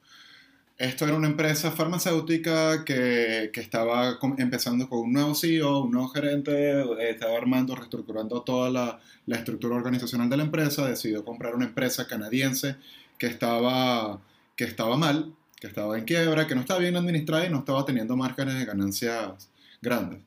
esto 0.78 1.06
era 1.06 1.16
una 1.16 1.28
empresa 1.28 1.72
farmacéutica 1.72 2.84
que, 2.84 3.50
que, 3.54 3.62
estaba 3.62 4.20
empezando 4.38 4.90
con 4.90 5.00
un 5.00 5.14
nuevo 5.14 5.34
CEO, 5.34 5.84
un 5.84 5.92
nuevo 5.92 6.10
gerente, 6.10 6.84
estaba 7.10 7.38
armando, 7.38 7.76
reestructurando 7.76 8.42
toda 8.42 8.70
la, 8.70 9.00
la, 9.26 9.38
estructura 9.38 9.76
organizacional 9.76 10.30
de 10.30 10.38
la 10.38 10.44
empresa, 10.44 10.88
decidió 10.88 11.24
comprar 11.24 11.56
una 11.56 11.66
empresa 11.66 12.08
canadiense 12.08 12.76
que 13.18 13.28
estaba, 13.28 14.20
que 14.58 14.66
estaba 14.66 14.98
mal, 14.98 15.34
que 15.62 15.68
estaba 15.68 15.98
en 15.98 16.04
quiebra, 16.04 16.46
que 16.46 16.56
no 16.56 16.62
estaba 16.62 16.82
bien 16.82 16.98
administrada 16.98 17.46
y 17.46 17.50
no 17.50 17.60
estaba 17.60 17.86
teniendo 17.86 18.18
márgenes 18.18 18.56
de 18.60 18.66
ganancias 18.66 19.50
grandes. 19.82 20.20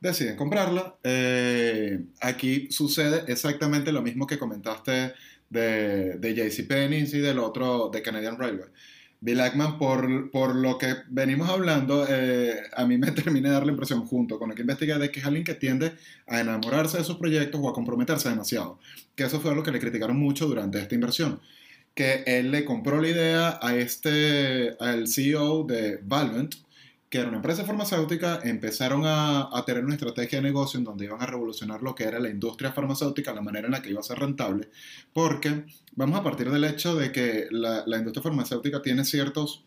Deciden 0.00 0.36
comprarla. 0.36 0.96
Eh, 1.02 2.04
aquí 2.20 2.68
sucede 2.70 3.24
exactamente 3.32 3.90
lo 3.90 4.02
mismo 4.02 4.26
que 4.26 4.38
comentaste 4.38 5.14
de, 5.48 6.18
de 6.18 6.34
JCPenney 6.34 7.04
y 7.04 7.18
del 7.20 7.38
otro, 7.38 7.88
de 7.88 8.02
Canadian 8.02 8.38
Railway 8.38 8.68
Bill 9.20 9.40
Ackman, 9.40 9.78
por, 9.78 10.30
por 10.30 10.54
lo 10.54 10.76
que 10.76 10.94
venimos 11.08 11.48
hablando, 11.48 12.06
eh, 12.08 12.62
a 12.76 12.84
mí 12.84 12.98
me 12.98 13.10
termina 13.12 13.48
de 13.48 13.54
dar 13.54 13.66
la 13.66 13.72
impresión, 13.72 14.06
junto 14.06 14.38
con 14.38 14.50
lo 14.50 14.54
que 14.54 14.62
investigué, 14.62 14.98
de 14.98 15.10
que 15.10 15.20
es 15.20 15.26
alguien 15.26 15.44
que 15.44 15.54
tiende 15.54 15.92
a 16.26 16.40
enamorarse 16.40 16.98
de 16.98 17.04
sus 17.04 17.16
proyectos 17.16 17.60
o 17.62 17.68
a 17.68 17.72
comprometerse 17.72 18.28
demasiado. 18.28 18.78
Que 19.14 19.24
eso 19.24 19.40
fue 19.40 19.54
lo 19.54 19.62
que 19.62 19.70
le 19.70 19.80
criticaron 19.80 20.16
mucho 20.18 20.46
durante 20.46 20.78
esta 20.80 20.94
inversión. 20.94 21.40
Que 21.94 22.24
él 22.26 22.50
le 22.50 22.64
compró 22.64 23.00
la 23.00 23.08
idea 23.08 23.58
a 23.62 23.76
este, 23.76 24.76
al 24.80 25.06
CEO 25.08 25.64
de 25.64 26.00
Valvent, 26.02 26.56
que 27.14 27.20
era 27.20 27.28
una 27.28 27.36
empresa 27.36 27.64
farmacéutica, 27.64 28.40
empezaron 28.42 29.02
a, 29.04 29.48
tener 29.64 29.84
una 29.84 29.94
estrategia 29.94 30.38
de 30.38 30.42
negocio 30.42 30.78
en 30.78 30.84
donde 30.84 31.04
iban 31.04 31.22
a 31.22 31.26
revolucionar 31.26 31.80
lo 31.80 31.94
que 31.94 32.02
era 32.02 32.18
la 32.18 32.28
industria 32.28 32.72
farmacéutica, 32.72 33.32
la 33.32 33.40
manera 33.40 33.66
en 33.66 33.72
la 33.72 33.80
que 33.80 33.90
iba 33.90 34.00
a 34.00 34.02
ser 34.02 34.18
rentable, 34.18 34.68
porque 35.12 35.64
vamos 35.92 36.18
a 36.18 36.24
partir 36.24 36.50
del 36.50 36.64
hecho 36.64 36.96
de 36.96 37.12
que 37.12 37.46
la, 37.52 37.84
industria 37.96 38.20
farmacéutica 38.20 38.82
tiene 38.82 39.04
ciertos, 39.04 39.62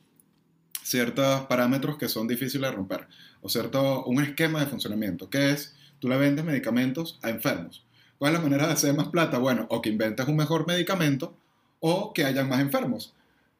ciertos 0.84 1.46
parámetros 1.46 1.98
que 1.98 2.10
son 2.10 2.28
difíciles 2.28 2.70
de 2.70 2.76
romper, 2.76 3.08
o 3.42 3.48
cierto, 3.48 4.04
un 4.04 4.22
esquema 4.22 4.60
de 4.60 4.66
funcionamiento, 4.66 5.30
que 5.30 5.52
es, 5.52 5.74
tú 6.00 6.10
le 6.10 6.18
vendes 6.18 6.44
medicamentos 6.44 7.18
a 7.22 7.30
enfermos. 7.30 7.86
¿Cuál 8.18 8.34
es 8.34 8.40
la 8.40 8.44
manera 8.44 8.68
de 8.68 8.74
hacer 8.74 8.94
más 8.94 9.08
plata? 9.08 9.38
Bueno, 9.38 9.68
o 9.70 9.82
que 9.82 9.88
inventes 9.88 10.28
un 10.28 10.36
mejor 10.36 10.68
medicamento 10.68 11.38
o 11.80 12.12
que 12.12 12.26
hayan 12.26 12.50
más 12.50 12.60
enfermos. 12.60 13.16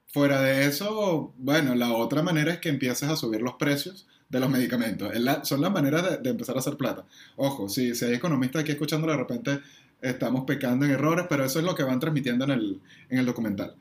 Fuera 0.08 0.42
de 0.42 0.66
eso, 0.66 1.34
bueno, 1.38 1.76
la 1.76 1.92
otra 1.92 2.24
manera 2.24 2.54
es 2.54 2.60
que 2.60 2.70
empieces 2.70 3.10
a 3.10 3.16
subir 3.16 3.42
los 3.42 3.56
precios 3.56 4.08
de 4.30 4.40
los 4.40 4.50
medicamentos. 4.50 5.12
son 5.44 5.62
las 5.62 5.72
maneras 5.72 6.24
de, 6.24 6.30
empezar 6.30 6.56
a 6.56 6.60
hacer 6.60 6.78
plata. 6.78 7.06
Ojo, 7.36 7.70
si, 7.70 7.94
si 7.96 8.06
hay 8.06 8.14
economistas 8.14 8.62
aquí 8.62 8.72
escuchando, 8.72 9.08
de 9.08 9.18
repente 9.18 9.60
estamos 10.02 10.46
pecando 10.46 10.86
en 10.86 10.92
errores, 10.92 11.26
pero 11.30 11.44
eso 11.44 11.60
es 11.60 11.66
lo 11.66 11.76
que 11.76 11.84
van 11.84 12.00
transmitiendo 12.00 12.46
en 12.46 12.52
el, 12.52 12.82
en 13.10 13.20
el 13.20 13.26
documental. 13.26 13.76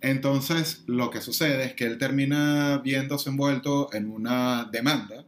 Entonces, 0.00 0.82
lo 0.86 1.10
que 1.10 1.20
sucede 1.20 1.64
es 1.64 1.74
que 1.74 1.84
él 1.84 1.98
termina 1.98 2.78
viéndose 2.78 3.30
envuelto 3.30 3.92
en 3.92 4.10
una 4.10 4.68
demanda 4.70 5.24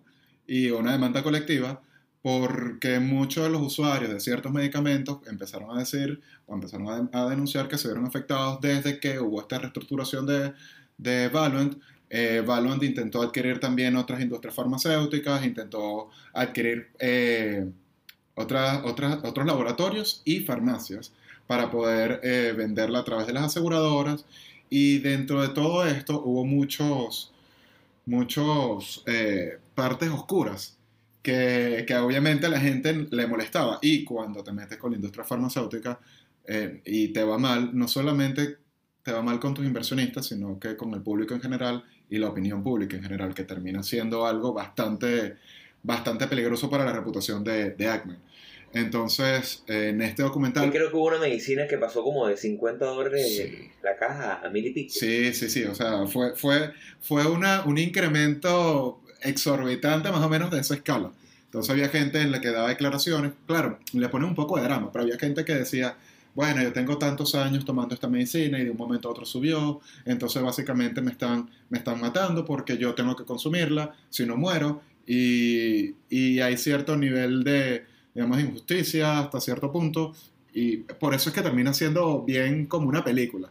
y 0.47 0.71
una 0.71 0.93
demanda 0.93 1.23
colectiva 1.23 1.81
porque 2.23 3.01
muchos 3.01 3.45
de 3.45 3.51
los 3.51 3.63
usuarios 3.63 4.13
de 4.13 4.21
ciertos 4.21 4.53
medicamentos 4.53 5.19
empezaron 5.27 5.77
a 5.77 5.81
decir 5.81 6.21
o 6.47 6.55
empezaron 6.55 7.11
a, 7.13 7.31
denunciar 7.31 7.69
que 7.69 7.79
se 7.79 7.89
vieron 7.89 8.07
afectados 8.07 8.61
desde 8.61 9.01
que 9.01 9.19
hubo 9.19 9.41
esta 9.41 9.59
reestructuración 9.59 10.27
de, 10.27 10.53
de 10.99 11.29
Valuant. 11.29 11.79
Eh, 12.11 12.45
intentó 12.83 13.23
adquirir 13.23 13.61
también 13.61 13.97
otras 13.97 14.21
industrias 14.21 14.55
farmacéuticas, 14.55 15.45
intentó 15.45 16.11
adquirir 16.35 16.89
eh, 16.99 17.71
otras, 18.35 18.83
otras, 18.85 19.25
otros 19.25 19.47
laboratorios 19.47 20.23
y 20.25 20.41
farmacias 20.41 21.13
para 21.47 21.71
poder 21.71 22.21
eh, 22.23 22.53
venderla 22.57 23.01
a 23.01 23.05
través 23.05 23.27
de 23.27 23.33
las 23.33 23.45
aseguradoras. 23.45 24.25
Y 24.69 24.99
dentro 24.99 25.43
de 25.43 25.49
todo 25.49 25.87
esto 25.87 26.23
hubo 26.25 26.45
muchos, 26.45 27.33
muchos 28.07 29.03
eh, 29.07 29.59
partes 29.75 30.11
oscuras 30.11 30.77
que, 31.23 31.85
que, 31.87 31.97
obviamente 31.97 32.47
a 32.47 32.51
la 32.51 32.61
gente 32.61 33.07
le 33.11 33.27
molestaba. 33.27 33.79
Y 33.83 34.05
cuando 34.05 34.43
te 34.43 34.53
metes 34.53 34.79
con 34.79 34.93
la 34.93 34.97
industria 34.97 35.25
farmacéutica 35.25 35.99
eh, 36.47 36.81
y 36.85 37.09
te 37.09 37.23
va 37.25 37.39
mal, 37.39 37.71
no 37.77 37.89
solamente 37.89 38.57
te 39.03 39.13
va 39.13 39.23
mal 39.23 39.41
con 39.41 39.55
tus 39.55 39.65
inversionistas, 39.65 40.27
sino 40.27 40.59
que 40.59 40.77
con 40.77 40.93
el 40.95 41.03
público 41.03 41.35
en 41.35 41.41
general 41.41 41.85
y 42.09 42.19
la 42.19 42.29
opinión 42.29 42.63
pública 42.63 42.97
en 42.97 43.03
general, 43.03 43.35
que 43.35 43.45
termina 43.45 43.83
siendo 43.83 44.27
algo 44.27 44.53
bastante, 44.53 45.37
bastante 45.83 46.27
peligroso 46.27 46.69
para 46.69 46.85
la 46.85 46.93
reputación 46.93 47.45
de, 47.45 47.71
de 47.71 47.89
Ackman. 47.89 48.19
Entonces, 48.73 49.65
en 49.67 50.01
este 50.01 50.23
documental... 50.23 50.67
Yo 50.67 50.73
creo 50.73 50.91
que 50.91 50.97
hubo 50.97 51.09
una 51.09 51.19
medicina 51.19 51.67
que 51.67 51.77
pasó 51.77 52.05
como 52.05 52.29
de 52.29 52.37
50 52.37 52.85
dólares 52.85 53.51
la 53.83 53.97
caja 53.97 54.41
a 54.45 54.51
mil 54.51 54.67
y 54.67 54.71
pico. 54.71 54.93
Sí, 54.95 55.33
sí, 55.35 55.51
sí. 55.51 55.65
O 55.65 55.75
sea, 55.75 56.07
fue, 56.07 56.37
fue, 56.37 56.71
fue 57.01 57.27
una, 57.27 57.65
un 57.65 57.79
incremento 57.79 59.03
exorbitante 59.23 60.11
más 60.11 60.23
o 60.23 60.29
menos 60.29 60.51
de 60.51 60.61
esa 60.61 60.75
escala. 60.75 61.11
Entonces 61.45 61.71
había 61.71 61.89
gente 61.89 62.21
en 62.21 62.31
la 62.31 62.41
que 62.41 62.51
daba 62.51 62.69
declaraciones, 62.69 63.33
claro, 63.47 63.79
le 63.93 64.09
pone 64.09 64.25
un 64.25 64.37
poco 64.37 64.57
de 64.57 64.63
drama, 64.63 64.91
pero 64.93 65.03
había 65.03 65.19
gente 65.19 65.45
que 65.45 65.55
decía, 65.55 65.97
bueno, 66.35 66.63
yo 66.63 66.73
tengo 66.73 66.97
tantos 66.97 67.35
años 67.35 67.65
tomando 67.65 67.93
esta 67.93 68.09
medicina 68.09 68.61
y 68.61 68.65
de 68.65 68.71
un 68.71 68.77
momento 68.77 69.09
a 69.09 69.11
otro 69.11 69.27
subió, 69.27 69.81
entonces 70.05 70.41
básicamente 70.43 71.03
me 71.03 71.11
están, 71.11 71.51
me 71.69 71.79
están 71.79 72.01
matando 72.01 72.45
porque 72.45 72.79
yo 72.79 72.95
tengo 72.95 73.17
que 73.17 73.25
consumirla, 73.25 73.95
si 74.11 74.25
no 74.27 74.37
muero, 74.37 74.81
y, 75.07 75.97
y 76.09 76.39
hay 76.39 76.57
cierto 76.57 76.97
nivel 76.97 77.43
de, 77.43 77.85
digamos, 78.15 78.39
injusticia 78.39 79.19
hasta 79.19 79.41
cierto 79.41 79.73
punto, 79.73 80.15
y 80.55 80.77
por 80.79 81.15
eso 81.15 81.31
es 81.31 81.35
que 81.35 81.43
termina 81.43 81.75
siendo 81.75 82.23
bien 82.23 82.67
como 82.67 82.89
una 82.89 83.03
película. 83.03 83.49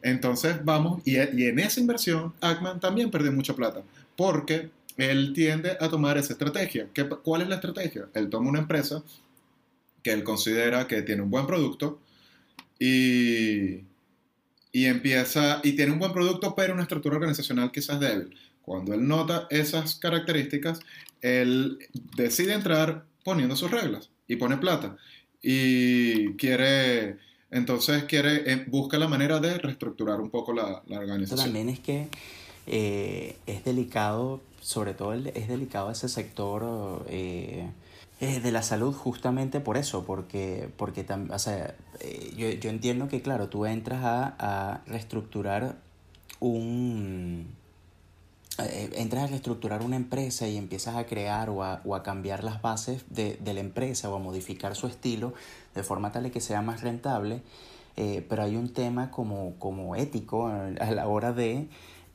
Entonces 0.00 0.64
vamos, 0.64 1.02
y, 1.04 1.16
y 1.16 1.46
en 1.46 1.58
esa 1.58 1.80
inversión, 1.80 2.34
Ackman 2.40 2.78
también 2.78 3.10
perdió 3.10 3.32
mucha 3.32 3.54
plata, 3.54 3.82
porque 4.16 4.70
él 4.96 5.32
tiende 5.34 5.76
a 5.80 5.88
tomar 5.88 6.18
esa 6.18 6.32
estrategia. 6.32 6.88
¿Qué, 6.92 7.08
¿Cuál 7.08 7.42
es 7.42 7.48
la 7.48 7.56
estrategia? 7.56 8.08
Él 8.14 8.28
toma 8.28 8.50
una 8.50 8.60
empresa 8.60 9.02
que 10.02 10.12
él 10.12 10.24
considera 10.24 10.86
que 10.86 11.02
tiene 11.02 11.22
un 11.22 11.30
buen 11.30 11.46
producto 11.46 12.00
y, 12.78 13.84
y 14.72 14.86
empieza, 14.86 15.60
y 15.62 15.72
tiene 15.72 15.92
un 15.92 15.98
buen 15.98 16.12
producto, 16.12 16.54
pero 16.54 16.74
una 16.74 16.82
estructura 16.82 17.16
organizacional 17.16 17.70
quizás 17.70 18.00
débil. 18.00 18.36
Cuando 18.62 18.94
él 18.94 19.06
nota 19.06 19.46
esas 19.50 19.96
características, 19.96 20.80
él 21.20 21.78
decide 22.16 22.54
entrar 22.54 23.04
poniendo 23.24 23.56
sus 23.56 23.70
reglas 23.70 24.10
y 24.26 24.36
pone 24.36 24.56
plata. 24.56 24.96
Y 25.40 26.34
quiere, 26.34 27.18
entonces 27.50 28.04
quiere, 28.04 28.52
eh, 28.52 28.64
busca 28.68 28.98
la 28.98 29.08
manera 29.08 29.40
de 29.40 29.58
reestructurar 29.58 30.20
un 30.20 30.30
poco 30.30 30.52
la, 30.52 30.82
la 30.86 30.98
organización. 31.00 31.46
También 31.46 31.68
es 31.68 31.80
que 31.80 32.08
eh, 32.66 33.36
es 33.46 33.64
delicado 33.64 34.40
sobre 34.60 34.94
todo 34.94 35.12
es 35.12 35.48
delicado 35.48 35.90
ese 35.90 36.08
sector 36.08 37.04
eh, 37.08 37.68
eh, 38.20 38.40
de 38.40 38.52
la 38.52 38.62
salud 38.62 38.94
justamente 38.94 39.58
por 39.58 39.76
eso, 39.76 40.04
porque, 40.04 40.68
porque 40.76 41.04
o 41.30 41.38
sea, 41.40 41.74
yo, 42.36 42.48
yo, 42.50 42.70
entiendo 42.70 43.08
que, 43.08 43.20
claro, 43.20 43.48
tú 43.48 43.66
entras 43.66 44.04
a, 44.04 44.36
a 44.38 44.80
reestructurar 44.86 45.74
un... 46.38 47.48
entras 48.94 49.24
a 49.24 49.26
reestructurar 49.26 49.82
una 49.82 49.96
empresa 49.96 50.46
y 50.46 50.56
empiezas 50.56 50.94
a 50.94 51.06
crear 51.06 51.50
o 51.50 51.64
a, 51.64 51.80
o 51.84 51.96
a 51.96 52.04
cambiar 52.04 52.44
las 52.44 52.62
bases 52.62 53.04
de, 53.10 53.38
de, 53.42 53.54
la 53.54 53.60
empresa 53.60 54.08
o 54.10 54.14
a 54.14 54.20
modificar 54.20 54.76
su 54.76 54.86
estilo 54.86 55.34
de 55.74 55.82
forma 55.82 56.12
tal 56.12 56.30
que 56.30 56.40
sea 56.40 56.62
más 56.62 56.82
rentable, 56.82 57.42
pero 57.96 58.44
hay 58.44 58.54
un 58.54 58.72
tema 58.72 59.10
como, 59.10 59.54
como 59.58 59.96
ético 59.96 60.46
a 60.46 60.90
la 60.92 61.08
hora 61.08 61.32
de 61.32 61.66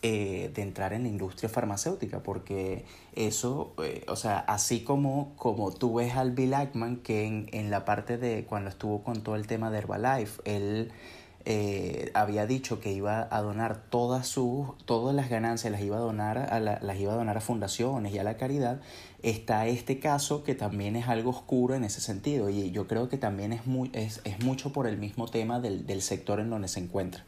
eh, 0.04 0.52
de 0.54 0.62
entrar 0.62 0.94
en 0.94 1.04
la 1.04 1.10
industria 1.10 1.50
farmacéutica, 1.50 2.22
porque 2.22 2.86
eso, 3.16 3.74
eh, 3.84 4.06
o 4.08 4.16
sea, 4.16 4.38
así 4.38 4.84
como, 4.84 5.34
como 5.38 5.72
tú 5.72 5.95
ves 5.95 6.16
al 6.16 6.34
Bill 6.34 6.54
Ackman, 6.54 6.98
que 6.98 7.26
en, 7.26 7.50
en, 7.52 7.72
la 7.72 7.84
parte 7.84 8.20
de 8.20 8.45
cuando 8.45 8.70
estuvo 8.70 9.04
con 9.04 9.24
todo 9.24 9.36
el 9.36 9.48
tema 9.48 9.72
de 9.72 9.80
Herbalife, 9.80 10.39
él 10.45 10.91
eh, 11.45 12.12
había 12.14 12.45
dicho 12.45 12.80
que 12.80 12.91
iba 12.91 13.28
a 13.32 13.41
donar 13.41 13.86
todas 13.89 14.28
sus, 14.28 14.78
todas 14.86 15.16
las 15.16 15.30
ganancias 15.30 15.72
las 15.72 15.82
iba 15.82 15.98
a 15.98 16.02
donar 16.02 16.38
a 16.38 16.60
las 16.60 17.00
iba 17.00 17.14
a 17.14 17.16
donar 17.16 17.38
a 17.38 17.41
fundaciones 17.41 18.14
y 18.14 18.20
a 18.20 18.24
la 18.24 18.38
caridad, 18.38 18.82
está 19.24 19.66
este 19.66 20.00
caso 20.00 20.43
que 20.43 20.54
también 20.54 20.95
es 20.95 21.08
algo 21.08 21.32
oscuro 21.32 21.74
en 21.74 21.84
ese 21.84 22.02
sentido, 22.02 22.50
y 22.50 22.70
yo 22.70 22.86
creo 22.86 23.10
que 23.10 23.18
también 23.18 23.52
es, 23.52 23.66
muy, 23.66 23.89
es, 23.93 24.22
es 24.26 24.43
mucho 24.43 24.74
por 24.74 24.86
el 24.86 24.98
mismo 24.98 25.28
tema 25.28 25.60
del, 25.60 25.88
del 25.88 26.04
sector 26.04 26.39
en 26.39 26.52
donde 26.52 26.68
se 26.68 26.82
encuentra 26.82 27.24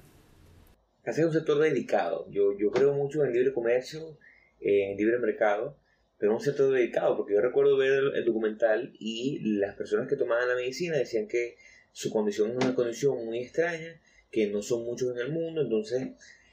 es 1.18 1.26
un 1.26 1.34
sector 1.34 1.60
dedicado. 1.60 2.28
Yo, 2.32 2.58
yo 2.58 2.72
creo 2.72 2.94
mucho 2.94 3.24
en 3.26 3.34
libre 3.34 3.54
comercio, 3.54 4.18
en 4.62 4.98
libre 4.98 5.18
mercado, 5.20 5.78
pero 6.20 6.34
un 6.34 6.42
sector 6.42 6.72
dedicado, 6.72 7.16
porque 7.16 7.34
yo 7.34 7.42
recuerdo 7.42 7.78
ver 7.78 8.04
el, 8.14 8.26
documental 8.26 8.94
y 9.00 9.40
las 9.58 9.76
personas 9.76 10.08
que 10.10 10.18
tomaban 10.18 10.50
la 10.50 10.56
medicina 10.56 10.98
decían 10.98 11.28
que 11.28 11.56
su 11.94 12.12
condición 12.12 12.52
es 12.52 12.58
una 12.58 12.76
condición 12.76 13.26
muy 13.26 13.40
extraña, 13.40 14.00
que 14.30 14.48
no 14.48 14.62
son 14.62 14.84
muchos 14.84 15.16
en 15.16 15.22
el 15.22 15.32
mundo, 15.32 15.62
entonces, 15.62 16.10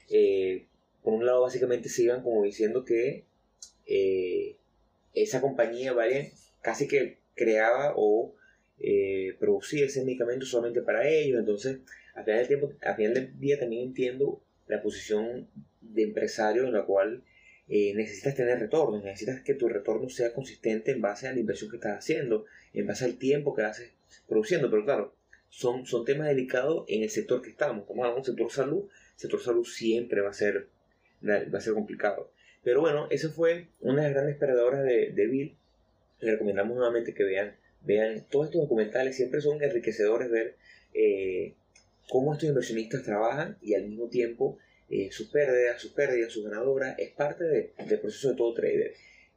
eh, 0.09 0.65
por 1.03 1.13
un 1.13 1.25
lado, 1.25 1.41
básicamente 1.41 1.89
se 1.89 2.03
iban 2.03 2.23
como 2.23 2.43
diciendo 2.43 2.85
que 2.85 3.25
eh, 3.85 4.55
esa 5.13 5.41
compañía, 5.41 5.91
¿vale? 5.91 6.31
Casi 6.61 6.87
que 6.87 7.17
creaba 7.35 7.93
o 7.97 8.33
eh, 8.79 9.35
producía 9.37 9.85
ese 9.85 10.05
medicamento 10.05 10.45
solamente 10.45 10.81
para 10.81 11.09
ellos, 11.09 11.39
entonces, 11.39 11.79
al 12.15 12.23
final 12.23 12.39
del, 12.39 12.47
tiempo, 12.47 12.71
al 12.81 12.95
final 12.95 13.13
del 13.13 13.37
día 13.37 13.59
también 13.59 13.89
entiendo 13.89 14.41
la 14.67 14.81
posición 14.81 15.47
de 15.81 16.03
empresario 16.03 16.65
en 16.65 16.73
la 16.73 16.85
cual 16.85 17.23
eh, 17.69 17.93
necesitas 17.95 18.35
tener 18.35 18.59
retornos, 18.59 19.03
necesitas 19.03 19.41
que 19.41 19.53
tu 19.53 19.67
retorno 19.67 20.09
sea 20.09 20.33
consistente 20.33 20.91
en 20.91 21.01
base 21.01 21.27
a 21.27 21.33
la 21.33 21.39
inversión 21.39 21.69
que 21.69 21.77
estás 21.77 21.97
haciendo, 21.97 22.45
en 22.73 22.87
base 22.87 23.05
al 23.05 23.17
tiempo 23.17 23.53
que 23.53 23.63
haces 23.63 23.91
produciendo, 24.27 24.69
pero 24.69 24.85
claro, 24.85 25.13
son, 25.49 25.85
son 25.85 26.05
temas 26.05 26.27
delicados 26.27 26.85
en 26.87 27.03
el 27.03 27.09
sector 27.09 27.41
que 27.41 27.49
estamos, 27.49 27.85
como 27.85 28.03
hablamos 28.03 28.25
sector 28.25 28.51
salud, 28.51 28.85
sector 29.15 29.41
salud 29.41 29.65
siempre 29.65 30.21
va 30.21 30.29
a 30.29 30.33
ser, 30.33 30.67
va 31.23 31.57
a 31.57 31.61
ser 31.61 31.73
complicado. 31.73 32.31
Pero 32.63 32.81
bueno, 32.81 33.07
esa 33.09 33.29
fue 33.29 33.67
una 33.79 34.01
de 34.01 34.07
las 34.09 34.13
grandes 34.15 34.35
perdedoras 34.37 34.83
de, 34.83 35.11
de 35.11 35.27
Bill. 35.27 35.55
Le 36.19 36.31
recomendamos 36.31 36.75
nuevamente 36.75 37.13
que 37.13 37.23
vean, 37.23 37.55
vean 37.81 38.25
todos 38.29 38.47
estos 38.47 38.61
documentales, 38.61 39.15
siempre 39.15 39.41
son 39.41 39.63
enriquecedores 39.63 40.29
ver 40.29 40.55
eh, 40.93 41.53
cómo 42.09 42.33
estos 42.33 42.49
inversionistas 42.49 43.03
trabajan 43.03 43.57
y 43.61 43.73
al 43.73 43.87
mismo 43.87 44.07
tiempo 44.07 44.57
eh, 44.89 45.09
sus 45.11 45.27
pérdidas, 45.27 45.81
sus 45.81 45.91
pérdidas, 45.91 46.31
sus 46.31 46.45
ganadoras, 46.45 46.97
es 46.97 47.11
parte 47.11 47.43
del 47.43 47.99
proceso 47.99 48.29
de 48.29 48.35
todo 48.35 48.53
trader. 48.53 48.93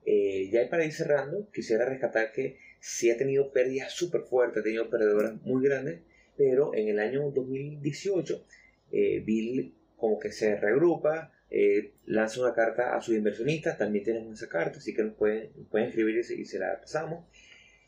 Eh, 0.07 0.49
ya 0.51 0.69
para 0.71 0.85
ir 0.85 0.93
cerrando, 0.93 1.49
quisiera 1.53 1.85
rescatar 1.85 2.33
que 2.33 2.59
sí 2.79 3.11
ha 3.11 3.17
tenido 3.17 3.53
pérdidas 3.53 3.93
súper 3.93 4.23
fuertes, 4.23 4.61
ha 4.61 4.65
tenido 4.65 4.89
perdedoras 4.89 5.41
muy 5.43 5.65
grandes, 5.65 6.01
pero 6.37 6.75
en 6.75 6.89
el 6.89 7.01
año 7.01 7.31
2018 7.31 8.45
eh, 8.93 9.23
Bill 9.25 9.75
como 9.97 10.19
que 10.19 10.33
se 10.33 10.57
regrupa, 10.57 11.33
lanza 12.07 12.41
una 12.41 12.55
carta 12.55 12.97
a 12.97 13.03
sus 13.03 13.17
inversionistas, 13.17 13.77
también 13.77 14.05
tenemos 14.05 14.41
esa 14.41 14.49
carta, 14.49 14.79
así 14.79 14.95
que 14.95 15.03
nos 15.03 15.15
pueden, 15.15 15.51
pueden 15.69 15.89
escribir 15.89 16.17
y 16.17 16.45
se, 16.45 16.59
la 16.59 16.81
pasamos. 16.81 17.27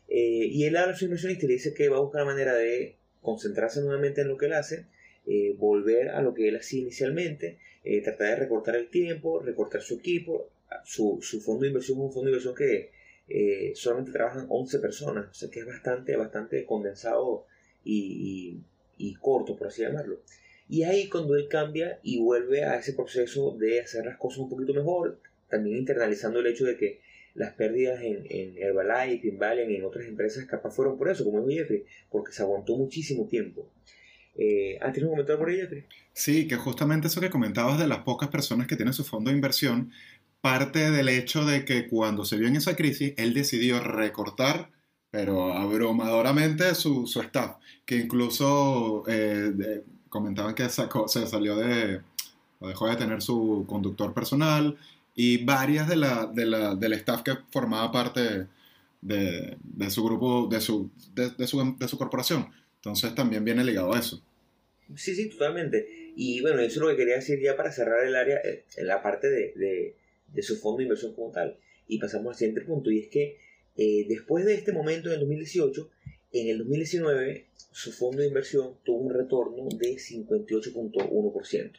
y 0.07 0.63
él 0.65 0.75
habla 0.75 0.91
a 0.91 0.95
sus 0.95 1.03
inversionistas 1.03 1.45
y 1.45 1.47
le 1.47 1.53
dice 1.53 1.73
que 1.73 1.89
va 1.89 1.97
a 1.97 2.01
buscar 2.01 2.21
la 2.21 2.25
manera 2.27 2.53
de 2.53 2.97
concentrarse 3.23 3.81
nuevamente 3.81 4.21
en 4.21 4.27
lo 4.27 4.37
que 4.37 4.45
él 4.45 4.53
hace 4.53 4.85
eh, 5.25 5.55
volver 5.57 6.09
a 6.09 6.21
lo 6.21 6.33
que 6.33 6.49
él 6.49 6.57
hacía 6.57 6.81
inicialmente, 6.81 7.57
eh, 7.83 8.01
tratar 8.01 8.31
de 8.31 8.35
recortar 8.35 8.75
el 8.75 8.89
tiempo, 8.89 9.39
recortar 9.39 9.81
su 9.81 9.95
equipo, 9.95 10.49
su, 10.83 11.19
su 11.21 11.39
fondo 11.39 11.61
de 11.61 11.69
inversión 11.69 11.97
es 11.97 12.03
un 12.03 12.11
fondo 12.11 12.25
de 12.25 12.31
inversión 12.31 12.55
que 12.55 12.91
eh, 13.29 13.71
solamente 13.75 14.11
trabajan 14.11 14.47
11 14.49 14.79
personas, 14.79 15.29
o 15.29 15.33
sea 15.33 15.49
que 15.49 15.61
es 15.61 15.65
bastante, 15.65 16.17
bastante 16.17 16.65
condensado 16.65 17.45
y, 17.85 18.59
y, 18.97 19.13
corto, 19.15 19.55
por 19.55 19.67
así 19.67 19.81
llamarlo. 19.81 20.21
Y 20.67 20.83
ahí 20.83 21.07
cuando 21.07 21.35
él 21.35 21.47
cambia 21.47 21.99
y 22.03 22.19
vuelve 22.19 22.63
a 22.65 22.77
ese 22.77 22.93
proceso 22.93 23.55
de 23.57 23.79
hacer 23.79 24.05
las 24.05 24.17
cosas 24.17 24.39
un 24.39 24.49
poquito 24.49 24.73
mejor, 24.73 25.19
también 25.49 25.77
internalizando 25.77 26.39
el 26.39 26.47
hecho 26.47 26.65
de 26.65 26.75
que 26.75 26.99
las 27.35 27.53
pérdidas 27.53 28.01
en, 28.01 28.25
en 28.29 28.57
Herbalife, 28.57 29.27
en 29.27 29.39
Valen 29.39 29.71
y 29.71 29.75
en 29.75 29.85
otras 29.85 30.05
empresas 30.05 30.45
capaz 30.45 30.71
fueron 30.71 30.97
por 30.97 31.09
eso, 31.09 31.23
como 31.23 31.45
dijo 31.45 31.61
Jeffrey, 31.61 31.83
porque 32.09 32.31
se 32.31 32.43
aguantó 32.43 32.77
muchísimo 32.77 33.27
tiempo. 33.27 33.67
Eh, 34.35 34.77
¿Has 34.81 34.97
por 35.37 35.49
ella? 35.49 35.69
Sí, 36.13 36.47
que 36.47 36.55
justamente 36.55 37.07
eso 37.07 37.21
que 37.21 37.29
comentabas 37.29 37.79
de 37.79 37.87
las 37.87 37.99
pocas 37.99 38.29
personas 38.29 38.67
que 38.67 38.75
tienen 38.75 38.93
su 38.93 39.03
fondo 39.03 39.29
de 39.29 39.35
inversión, 39.35 39.91
parte 40.41 40.91
del 40.91 41.09
hecho 41.09 41.45
de 41.45 41.65
que 41.65 41.87
cuando 41.87 42.25
se 42.25 42.37
vio 42.37 42.47
en 42.47 42.55
esa 42.55 42.75
crisis, 42.75 43.13
él 43.17 43.33
decidió 43.33 43.79
recortar, 43.79 44.69
pero 45.11 45.53
abrumadoramente, 45.53 46.73
su, 46.75 47.05
su 47.07 47.21
staff, 47.21 47.57
que 47.85 47.97
incluso 47.97 49.03
eh, 49.07 49.83
comentaban 50.09 50.55
que 50.55 50.67
se 50.69 51.27
salió 51.27 51.55
de, 51.55 52.01
dejó 52.59 52.87
de 52.87 52.95
tener 52.95 53.21
su 53.21 53.65
conductor 53.67 54.13
personal 54.13 54.77
y 55.15 55.43
varias 55.43 55.87
de 55.87 55.95
la, 55.95 56.25
de 56.25 56.45
la, 56.45 56.75
del 56.75 56.93
staff 56.93 57.21
que 57.21 57.33
formaba 57.51 57.91
parte 57.91 58.47
de, 59.01 59.57
de 59.61 59.89
su 59.89 60.03
grupo, 60.03 60.47
de 60.47 60.61
su, 60.61 60.89
de, 61.13 61.47
su, 61.47 61.75
de 61.77 61.87
su 61.87 61.97
corporación 61.97 62.47
entonces 62.83 63.15
también 63.15 63.45
viene 63.45 63.63
ligado 63.63 63.93
a 63.93 63.99
eso. 63.99 64.21
Sí, 64.97 65.15
sí, 65.15 65.29
totalmente. 65.29 65.87
Y 66.17 66.41
bueno, 66.41 66.59
eso 66.59 66.73
es 66.73 66.81
lo 66.81 66.89
que 66.89 66.97
quería 66.97 67.15
decir 67.15 67.39
ya 67.41 67.55
para 67.55 67.71
cerrar 67.71 68.05
el 68.05 68.13
área, 68.13 68.41
eh, 68.43 68.65
en 68.75 68.87
la 68.87 69.01
parte 69.01 69.29
de, 69.29 69.95
su 70.41 70.57
fondo 70.57 70.79
de 70.79 70.83
inversión 70.83 71.13
como 71.13 71.31
tal. 71.31 71.57
Y 71.87 71.97
pasamos 71.97 72.33
al 72.33 72.35
siguiente 72.37 72.59
punto, 72.61 72.91
y 72.91 72.99
es 72.99 73.07
que 73.07 73.37
eh, 73.77 74.05
después 74.09 74.43
de 74.43 74.55
este 74.55 74.73
momento 74.73 75.07
en 75.07 75.13
el 75.13 75.19
2018, 75.21 75.89
en 76.33 76.49
el 76.49 76.57
2019 76.57 77.47
su 77.71 77.93
fondo 77.93 78.21
de 78.21 78.27
inversión 78.27 78.75
tuvo 78.83 78.97
un 78.97 79.13
retorno 79.13 79.69
de 79.69 79.95
58.1%. 79.95 81.71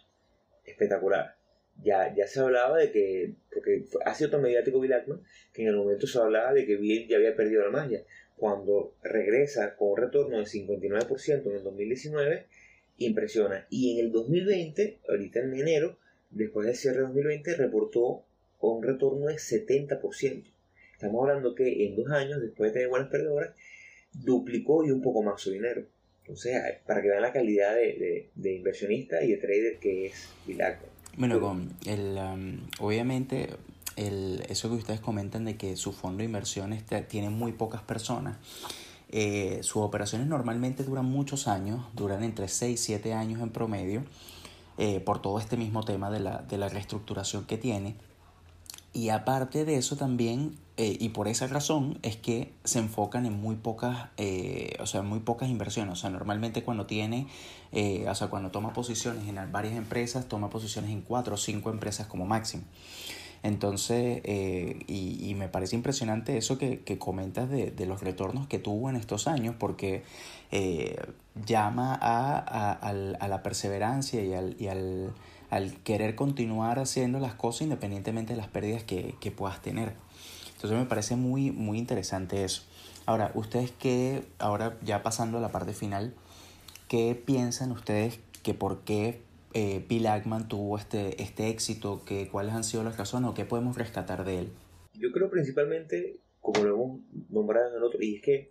Espectacular. 0.65 1.37
Ya, 1.83 2.15
ya 2.15 2.27
se 2.27 2.41
hablaba 2.41 2.79
de 2.79 2.93
que, 2.93 3.33
porque 3.53 3.85
ha 4.05 4.15
sido 4.15 4.39
mediático 4.39 4.81
Bill 4.81 4.95
que 5.53 5.63
en 5.63 5.69
el 5.69 5.77
momento 5.77 6.07
se 6.07 6.19
hablaba 6.19 6.53
de 6.53 6.65
que 6.65 6.77
Bill 6.77 7.09
ya 7.09 7.17
había 7.17 7.37
perdido 7.37 7.63
la 7.63 7.71
magia 7.71 8.05
cuando 8.37 8.95
regresa 9.03 9.77
con 9.77 9.91
un 9.91 9.97
retorno 9.97 10.37
del 10.37 10.47
59% 10.47 11.47
en 11.47 11.57
el 11.57 11.63
2019, 11.63 12.47
impresiona. 12.99 13.67
Y 13.71 13.93
en 13.93 14.07
el 14.07 14.13
2020, 14.13 14.99
ahorita 15.09 15.41
en 15.41 15.55
enero, 15.55 15.99
después 16.31 16.67
del 16.67 16.77
cierre 16.77 16.99
de 16.99 17.03
2020, 17.05 17.55
reportó 17.57 18.25
un 18.61 18.83
retorno 18.83 19.27
de 19.27 19.35
70%. 19.35 20.45
Estamos 20.93 21.23
hablando 21.23 21.55
que 21.55 21.87
en 21.87 21.97
dos 21.97 22.11
años, 22.11 22.41
después 22.41 22.71
de 22.71 22.75
tener 22.75 22.89
buenas 22.89 23.09
perdedoras, 23.09 23.55
duplicó 24.13 24.85
y 24.85 24.91
un 24.91 25.03
poco 25.03 25.23
más 25.23 25.41
su 25.41 25.51
dinero. 25.51 25.87
Entonces, 26.23 26.57
para 26.87 27.03
que 27.03 27.09
vean 27.09 27.23
la 27.23 27.33
calidad 27.33 27.75
de, 27.75 28.29
inversionista 28.43 29.23
y 29.23 29.33
de 29.33 29.37
trader 29.37 29.77
que 29.79 30.07
es 30.07 30.29
Bilac. 30.47 30.94
Bueno, 31.17 31.41
con 31.41 31.73
el, 31.87 32.19
um, 32.19 32.61
obviamente 32.81 33.57
el, 33.97 34.45
eso 34.49 34.69
que 34.69 34.77
ustedes 34.77 35.01
comentan 35.01 35.45
de 35.45 35.57
que 35.57 35.77
su 35.77 35.93
fondo 35.93 36.19
de 36.19 36.25
inversiones 36.25 36.85
tiene 37.09 37.31
muy 37.31 37.53
pocas 37.53 37.83
personas. 37.83 38.37
Eh, 39.11 39.61
sus 39.63 39.77
operaciones 39.77 40.27
normalmente 40.27 40.83
duran 40.83 41.05
muchos 41.05 41.47
años, 41.47 41.85
duran 41.95 42.25
entre 42.25 42.49
6 42.49 42.81
y 42.81 42.83
7 42.83 43.15
años 43.15 43.41
en 43.41 43.51
promedio, 43.51 44.03
eh, 44.77 44.99
por 44.99 45.23
todo 45.23 45.39
este 45.39 45.57
mismo 45.57 45.85
tema 45.85 46.11
de 46.11 46.19
la, 46.19 46.39
de 46.39 46.59
la, 46.59 46.69
reestructuración 46.69 47.45
que 47.45 47.59
tiene. 47.59 47.95
Y 48.95 49.11
aparte 49.11 49.67
de 49.67 49.77
eso 49.77 49.97
también, 49.97 50.57
eh, 50.79 50.97
y 50.99 51.11
por 51.11 51.29
esa 51.29 51.47
razón, 51.49 51.99
es 52.03 52.17
que 52.17 52.55
se 52.65 52.79
enfocan 52.79 53.27
en 53.27 53.39
muy 53.39 53.57
pocas, 53.57 54.09
o 54.81 54.87
sea, 54.87 55.03
muy 55.03 55.21
pocas 55.21 55.51
inversiones. 55.51 55.93
O 55.93 55.97
sea, 55.97 56.09
normalmente 56.09 56.63
cuando 56.63 56.87
tiene, 56.87 57.27
o 58.09 58.15
sea, 58.15 58.29
cuando 58.29 58.51
toma 58.51 58.73
posiciones 58.73 59.29
en 59.29 59.53
varias 59.53 59.75
empresas, 59.75 60.27
toma 60.29 60.49
posiciones 60.49 60.91
en 60.91 61.03
4 61.03 61.35
o 61.35 61.37
5 61.37 61.71
empresas 61.71 62.07
como 62.07 62.25
máximo. 62.25 62.63
Entonces, 63.45 64.23
eh, 64.25 64.81
y, 64.87 65.35
me 65.35 65.49
parece 65.51 65.77
impresionante 65.77 66.39
eso 66.39 66.57
que, 66.57 66.83
comentas 66.99 67.51
de, 67.51 67.87
los 67.87 68.01
retornos 68.01 68.47
que 68.47 68.59
tuvo 68.59 68.89
en 68.89 68.97
estos 68.97 69.29
años, 69.29 69.55
porque 69.59 70.03
eh, 70.51 70.97
llama 71.45 71.99
a, 72.01 73.29
la 73.29 73.43
perseverancia 73.43 74.23
y, 74.23 74.67
al, 74.67 75.13
querer 75.85 76.15
continuar 76.15 76.79
haciendo 76.79 77.19
las 77.19 77.35
cosas 77.35 77.63
independientemente 77.63 78.33
de 78.33 78.37
las 78.39 78.49
pérdidas 78.49 78.85
que, 78.85 79.33
puedas 79.37 79.63
tener. 79.63 79.93
Entonces 80.55 80.79
me 80.79 80.87
parece 80.87 81.17
muy, 81.17 81.51
muy 81.51 81.79
interesante 81.79 82.45
eso. 82.45 82.63
Ahora, 83.07 83.33
ustedes 83.35 83.73
qué, 83.73 84.23
ahora 84.39 84.79
ya 84.83 85.03
pasando 85.03 85.39
a 85.39 85.41
la 85.41 85.51
parte 85.51 85.75
final, 85.75 86.15
¿qué 86.89 87.21
piensan 87.23 87.71
ustedes 87.73 88.19
que 88.43 88.55
por 88.55 88.81
qué 88.81 89.21
eh, 89.53 89.85
Bill 89.89 90.07
Ackman 90.07 90.49
tuvo 90.49 90.79
este, 90.79 91.23
este 91.23 91.49
éxito? 91.49 92.03
Que, 92.05 92.29
¿Cuáles 92.29 92.55
han 92.55 92.65
sido 92.65 92.83
las 92.83 92.97
razones 92.97 93.31
o 93.31 93.35
qué 93.35 93.45
podemos 93.45 93.77
rescatar 93.77 94.25
de 94.25 94.41
él? 94.41 94.53
Yo 94.95 95.13
creo 95.13 95.31
principalmente, 95.31 96.21
como 96.41 96.65
lo 96.65 96.75
hemos 96.75 97.01
nombrado 97.29 97.77
en 97.77 97.83
otro, 97.83 98.01
y 98.03 98.17
es 98.17 98.23
que 98.23 98.51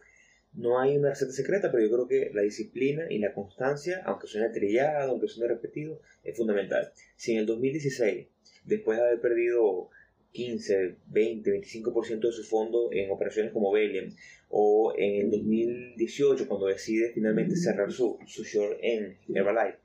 no 0.55 0.79
hay 0.79 0.97
una 0.97 1.09
receta 1.09 1.31
secreta, 1.31 1.71
pero 1.71 1.83
yo 1.83 1.91
creo 1.91 2.07
que 2.07 2.31
la 2.33 2.41
disciplina 2.41 3.05
y 3.09 3.19
la 3.19 3.33
constancia, 3.33 4.01
aunque 4.05 4.27
suene 4.27 4.49
trillado, 4.49 5.11
aunque 5.11 5.27
suene 5.27 5.53
repetido, 5.53 5.99
es 6.23 6.37
fundamental. 6.37 6.91
Si 7.15 7.33
en 7.33 7.39
el 7.39 7.45
2016, 7.45 8.27
después 8.65 8.97
de 8.97 9.05
haber 9.05 9.21
perdido 9.21 9.89
15, 10.31 10.97
20, 11.07 11.51
25% 11.51 12.19
de 12.19 12.31
su 12.31 12.43
fondo 12.43 12.89
en 12.91 13.11
operaciones 13.11 13.51
como 13.51 13.71
Bellion, 13.71 14.13
o 14.49 14.93
en 14.97 15.25
el 15.25 15.31
2018, 15.31 16.47
cuando 16.47 16.67
decide 16.67 17.11
finalmente 17.13 17.55
cerrar 17.55 17.91
su, 17.91 18.19
su 18.27 18.43
short 18.43 18.77
en 18.81 19.17
Herbalife, 19.33 19.79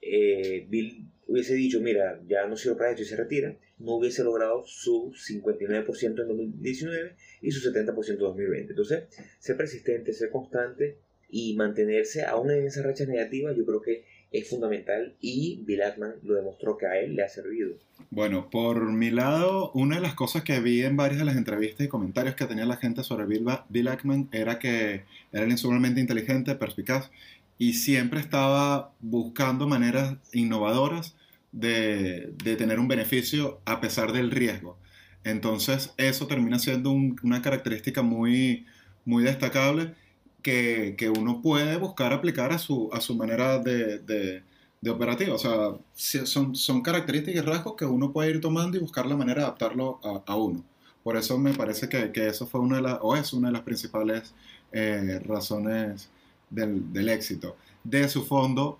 eh, 0.00 0.66
Bill 0.68 1.10
hubiese 1.28 1.54
dicho, 1.54 1.80
mira, 1.80 2.20
ya 2.26 2.46
no 2.46 2.56
sirve 2.56 2.76
para 2.76 2.90
esto 2.90 3.02
y 3.02 3.04
se 3.04 3.16
retira, 3.16 3.54
no 3.78 3.96
hubiese 3.96 4.24
logrado 4.24 4.64
su 4.66 5.12
59% 5.12 6.02
en 6.02 6.28
2019 6.28 7.16
y 7.42 7.52
su 7.52 7.70
70% 7.70 8.08
en 8.08 8.18
2020. 8.18 8.72
Entonces, 8.72 9.04
ser 9.38 9.56
persistente, 9.56 10.12
ser 10.12 10.30
constante 10.30 10.96
y 11.30 11.54
mantenerse 11.54 12.24
aún 12.24 12.50
en 12.50 12.66
esas 12.66 12.84
rachas 12.84 13.08
negativas, 13.08 13.54
yo 13.54 13.66
creo 13.66 13.82
que 13.82 14.04
es 14.30 14.48
fundamental 14.48 15.14
y 15.20 15.62
Bill 15.64 15.82
Ackman 15.82 16.14
lo 16.22 16.34
demostró 16.34 16.76
que 16.76 16.86
a 16.86 16.98
él 16.98 17.14
le 17.14 17.22
ha 17.22 17.28
servido. 17.28 17.76
Bueno, 18.10 18.48
por 18.50 18.90
mi 18.90 19.10
lado, 19.10 19.70
una 19.72 19.96
de 19.96 20.02
las 20.02 20.14
cosas 20.14 20.42
que 20.42 20.60
vi 20.60 20.82
en 20.82 20.96
varias 20.96 21.18
de 21.18 21.24
las 21.26 21.36
entrevistas 21.36 21.86
y 21.86 21.88
comentarios 21.88 22.34
que 22.34 22.46
tenía 22.46 22.64
la 22.64 22.76
gente 22.76 23.02
sobre 23.04 23.26
Bill, 23.26 23.46
Bill 23.68 23.88
Ackman 23.88 24.28
era 24.32 24.58
que 24.58 25.02
era 25.32 25.46
insumablemente 25.46 26.00
inteligente, 26.00 26.54
perspicaz 26.54 27.10
y 27.58 27.74
siempre 27.74 28.20
estaba 28.20 28.92
buscando 29.00 29.66
maneras 29.66 30.16
innovadoras 30.32 31.16
de, 31.52 32.34
tener 32.58 32.78
un 32.80 32.88
beneficio 32.88 33.60
a 33.64 33.80
pesar 33.80 34.12
del 34.12 34.30
riesgo. 34.30 34.78
Entonces 35.24 35.92
eso 35.96 36.26
termina 36.26 36.58
siendo 36.58 36.90
una 36.90 37.42
característica 37.42 38.02
muy, 38.02 38.66
muy 39.04 39.24
destacable 39.24 39.94
que, 40.42 41.12
uno 41.16 41.42
puede 41.42 41.76
buscar 41.76 42.12
aplicar 42.12 42.52
a 42.52 42.58
su, 42.58 42.90
a 42.92 43.00
su 43.00 43.14
manera 43.14 43.58
de, 43.58 44.42
de 44.80 44.90
operativo. 44.90 45.34
O 45.34 45.38
sea, 45.38 45.72
son, 45.94 46.54
son 46.54 46.82
características 46.82 47.42
y 47.42 47.46
rasgos 47.46 47.74
que 47.76 47.84
uno 47.84 48.12
puede 48.12 48.30
ir 48.30 48.40
tomando 48.40 48.76
y 48.76 48.80
buscar 48.80 49.06
la 49.06 49.16
manera 49.16 49.40
de 49.40 49.46
adaptarlo 49.46 50.00
a, 50.02 50.22
a 50.30 50.36
uno. 50.36 50.64
Por 51.02 51.16
eso 51.16 51.38
me 51.38 51.52
parece 51.54 51.88
que, 51.88 52.12
que, 52.12 52.28
eso 52.28 52.46
fue 52.46 52.60
una 52.60 52.76
de 52.76 52.82
las, 52.82 52.98
o 53.02 53.16
es 53.16 53.32
una 53.32 53.48
de 53.48 53.52
las 53.52 53.62
principales 53.62 54.34
eh, 54.72 55.20
razones 55.24 56.10
del, 56.50 56.92
del, 56.92 57.08
éxito. 57.08 57.56
De 57.84 58.08
su 58.08 58.24
fondo, 58.24 58.78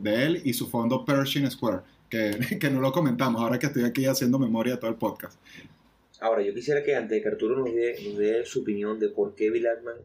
de 0.00 0.26
él 0.26 0.42
y 0.44 0.52
su 0.52 0.68
fondo 0.68 1.04
Pershing 1.04 1.50
Square, 1.50 1.82
que, 2.10 2.38
que 2.60 2.70
no 2.70 2.80
lo 2.80 2.92
comentamos 2.92 3.40
ahora 3.40 3.58
que 3.58 3.66
estoy 3.66 3.84
aquí 3.84 4.06
haciendo 4.06 4.38
memoria 4.38 4.74
de 4.74 4.80
todo 4.80 4.90
el 4.90 4.96
podcast. 4.96 5.38
Ahora, 6.20 6.42
yo 6.42 6.52
quisiera 6.52 6.82
que 6.82 6.94
antes 6.94 7.16
de 7.16 7.22
que 7.22 7.28
Arturo 7.28 7.56
nos 7.56 7.74
dé, 7.74 7.96
nos 8.04 8.18
dé 8.18 8.44
su 8.44 8.60
opinión 8.60 8.98
de 8.98 9.08
por 9.08 9.34
qué 9.34 9.50
Bill 9.50 9.66
Ackman 9.66 9.96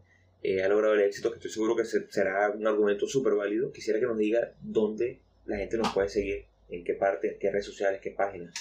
eh, 0.42 0.64
ha 0.64 0.70
logrado 0.70 0.94
el 0.94 1.02
éxito, 1.02 1.30
que 1.30 1.38
estoy 1.38 1.52
seguro 1.52 1.76
que 1.76 1.84
será 1.84 2.52
un 2.52 2.66
argumento 2.68 3.08
súper 3.08 3.34
válido, 3.34 3.74
quisiera 3.74 4.00
que 4.00 4.06
nos 4.06 4.18
diga 4.18 4.54
dónde 4.62 5.20
la 5.46 5.58
gente 5.58 5.78
nos 5.78 5.94
puede 5.94 6.08
seguir, 6.08 6.46
en 6.70 6.84
qué 6.84 6.94
parte, 6.94 7.38
qué 7.40 7.52
redes 7.52 7.66
sociales, 7.66 8.00
qué 8.02 8.12
páginas. 8.12 8.54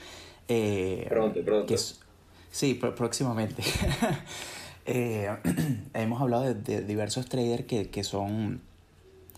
pronto, 1.09 1.41
pronto. 1.43 1.75
sí, 2.49 2.73
próximamente. 2.75 3.61
Eh, 4.85 5.29
hemos 5.93 6.21
hablado 6.21 6.53
de, 6.53 6.81
diversos 6.83 7.27
traders 7.27 7.65
que, 7.65 7.89
que 7.89 8.03
son 8.03 8.61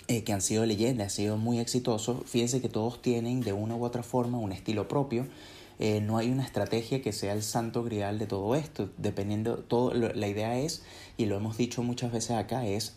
eh, 0.08 0.24
que 0.24 0.34
han 0.34 0.42
sido 0.42 0.68
leyendas, 0.68 1.06
han 1.06 1.10
sido 1.10 1.38
muy 1.38 1.58
exitosos. 1.58 2.18
Fíjense 2.26 2.62
que 2.62 2.70
todos 2.70 3.02
tienen 3.02 3.42
de 3.42 3.54
una 3.54 3.76
u 3.76 3.84
otra 3.84 4.04
forma 4.04 4.38
un 4.38 4.52
estilo 4.52 4.88
propio. 4.88 5.26
Eh, 5.80 6.02
no 6.02 6.18
hay 6.18 6.30
una 6.32 6.44
estrategia 6.44 7.02
que 7.02 7.12
sea 7.12 7.34
el 7.34 7.44
santo 7.44 7.84
grial 7.84 8.20
de 8.20 8.28
todo 8.28 8.56
esto. 8.56 8.90
Dependiendo, 8.98 9.58
todo, 9.58 9.94
la 9.94 10.28
idea 10.28 10.58
es, 10.58 10.84
y 11.18 11.26
lo 11.26 11.36
hemos 11.36 11.58
dicho 11.58 11.84
muchas 11.84 12.12
veces 12.12 12.32
acá, 12.32 12.66
es 12.66 12.96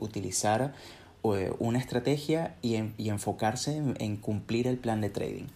utilizar 0.00 0.74
una 1.22 1.78
estrategia 1.78 2.56
y, 2.62 2.76
y 2.98 3.08
enfocarse 3.10 3.76
en, 3.76 3.94
en, 4.00 4.16
cumplir 4.16 4.66
el 4.66 4.76
plan 4.76 5.00
de 5.00 5.08
trading. 5.08 5.46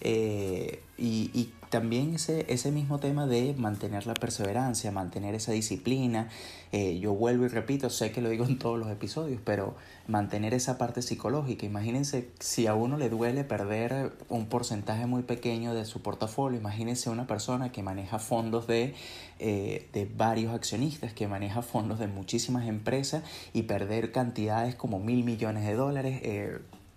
Y, 0.00 1.30
y 1.32 1.52
también 1.70 2.14
ese, 2.14 2.46
ese 2.48 2.70
mismo 2.70 2.98
tema 2.98 3.26
de 3.26 3.54
mantener 3.54 4.06
la 4.06 4.14
perseverancia, 4.14 4.92
mantener 4.92 5.34
esa 5.34 5.52
disciplina. 5.52 6.28
Eh, 6.72 6.98
yo 6.98 7.12
vuelvo 7.14 7.44
y 7.44 7.48
repito, 7.48 7.90
sé 7.90 8.12
que 8.12 8.20
lo 8.20 8.28
digo 8.28 8.44
en 8.44 8.58
todos 8.58 8.78
los 8.78 8.88
episodios, 8.88 9.40
pero 9.44 9.74
mantener 10.06 10.54
esa 10.54 10.78
parte 10.78 11.02
psicológica. 11.02 11.66
Imagínense 11.66 12.28
si 12.38 12.66
a 12.66 12.74
uno 12.74 12.96
le 12.96 13.08
duele 13.08 13.44
perder 13.44 14.12
un 14.28 14.46
porcentaje 14.46 15.06
muy 15.06 15.22
pequeño 15.22 15.74
de 15.74 15.84
su 15.84 16.02
portafolio. 16.02 16.58
Imagínense 16.58 17.10
una 17.10 17.26
persona 17.26 17.72
que 17.72 17.82
maneja 17.82 18.18
fondos 18.18 18.66
de, 18.66 18.94
eh, 19.38 19.88
de 19.92 20.08
varios 20.16 20.54
accionistas, 20.54 21.12
que 21.12 21.26
maneja 21.28 21.62
fondos 21.62 21.98
de 21.98 22.06
muchísimas 22.06 22.66
empresas 22.68 23.24
y 23.52 23.62
perder 23.62 24.12
cantidades 24.12 24.74
como 24.74 25.00
mil 25.00 25.24
millones 25.24 25.66
de 25.66 25.74
dólares. 25.74 26.20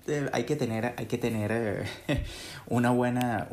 Eh, 0.07 0.29
hay 0.33 0.43
que 0.45 0.55
tener, 0.55 0.93
hay 0.97 1.05
que 1.05 1.17
tener 1.17 1.85
una 2.67 2.91
buena 2.91 3.47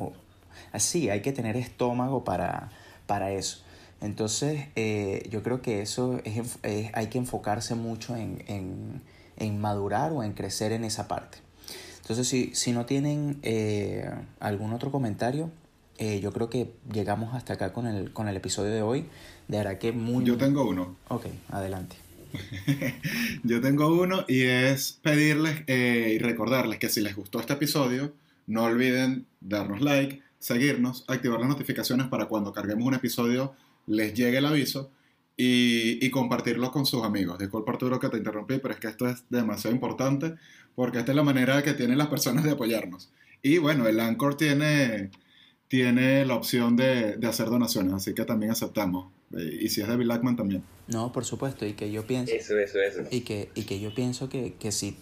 así, 0.72 1.10
hay 1.10 1.22
que 1.22 1.32
tener 1.32 1.56
estómago 1.56 2.24
para, 2.24 2.70
para 3.06 3.32
eso. 3.32 3.62
Entonces, 4.00 4.66
eh, 4.76 5.26
yo 5.30 5.42
creo 5.42 5.62
que 5.62 5.80
eso 5.80 6.20
es, 6.24 6.58
hay 6.92 7.06
que 7.06 7.18
enfocarse 7.18 7.74
mucho 7.74 8.14
en, 8.14 8.44
en, 8.46 9.02
en, 9.38 9.60
madurar 9.60 10.12
o 10.12 10.22
en 10.22 10.32
crecer 10.32 10.72
en 10.72 10.84
esa 10.84 11.08
parte. 11.08 11.38
Entonces, 12.02 12.28
si, 12.28 12.54
si 12.54 12.72
no 12.72 12.86
tienen 12.86 13.38
eh, 13.42 14.08
algún 14.38 14.72
otro 14.72 14.92
comentario, 14.92 15.50
eh, 15.98 16.20
yo 16.20 16.32
creo 16.32 16.50
que 16.50 16.74
llegamos 16.92 17.34
hasta 17.34 17.54
acá 17.54 17.72
con 17.72 17.86
el, 17.86 18.12
con 18.12 18.28
el 18.28 18.36
episodio 18.36 18.70
de 18.70 18.82
hoy. 18.82 19.06
De 19.48 19.58
verdad 19.58 19.78
que 19.78 19.92
muy... 19.92 20.24
Yo 20.24 20.36
tengo 20.36 20.68
uno. 20.68 20.96
Ok, 21.08 21.26
adelante. 21.48 21.96
yo 23.44 23.60
tengo 23.60 23.88
uno 23.88 24.24
y 24.28 24.42
es 24.42 24.98
pedirles 25.02 25.64
y 25.68 26.18
recordarles 26.18 26.78
que 26.78 26.88
si 26.88 27.00
les 27.00 27.16
gustó 27.16 27.40
este 27.40 27.54
episodio, 27.54 28.12
no 28.46 28.64
olviden 28.64 29.26
darnos 29.40 29.80
like, 29.80 30.22
seguirnos, 30.38 31.04
activar 31.08 31.40
las 31.40 31.48
notificaciones 31.48 32.08
para 32.08 32.26
cuando 32.26 32.52
carguemos 32.52 32.86
un 32.86 32.94
episodio 32.94 33.54
les 33.86 34.14
llegue 34.14 34.38
el 34.38 34.46
aviso 34.46 34.90
y, 35.36 36.04
y 36.04 36.10
compartirlo 36.10 36.70
con 36.70 36.86
sus 36.86 37.04
amigos. 37.04 37.38
Disculpa 37.38 37.72
Arturo 37.72 38.00
que 38.00 38.08
te 38.08 38.18
interrumpí, 38.18 38.58
pero 38.58 38.74
es 38.74 38.80
que 38.80 38.88
esto 38.88 39.08
es 39.08 39.24
demasiado 39.30 39.74
importante 39.74 40.34
porque 40.74 40.98
esta 40.98 41.12
es 41.12 41.16
la 41.16 41.22
manera 41.22 41.62
que 41.62 41.74
tienen 41.74 41.98
las 41.98 42.08
personas 42.08 42.44
de 42.44 42.52
apoyarnos. 42.52 43.10
Y 43.42 43.58
bueno, 43.58 43.86
el 43.86 44.00
Anchor 44.00 44.36
tiene, 44.36 45.10
tiene 45.68 46.24
la 46.26 46.34
opción 46.34 46.76
de 46.76 47.18
hacer 47.26 47.46
donaciones, 47.46 47.92
así 47.92 48.14
que 48.14 48.24
también 48.24 48.52
aceptamos. 48.52 49.15
Eh, 49.36 49.58
y 49.62 49.68
si 49.68 49.80
es 49.80 49.88
de 49.88 49.96
Bill 49.96 50.10
Ackman 50.10 50.36
también. 50.36 50.62
No, 50.88 51.12
por 51.12 51.24
supuesto, 51.24 51.66
y 51.66 51.72
que 51.72 51.90
yo 51.90 52.06
pienso... 52.06 52.32
Eso, 52.34 52.58
eso, 52.58 52.80
eso. 52.80 53.02
Y 53.10 53.22
que, 53.22 53.48
y 53.54 53.64
que 53.64 53.80
yo 53.80 53.94
pienso 53.94 54.28
que, 54.28 54.54
que 54.54 54.70
si 54.72 54.96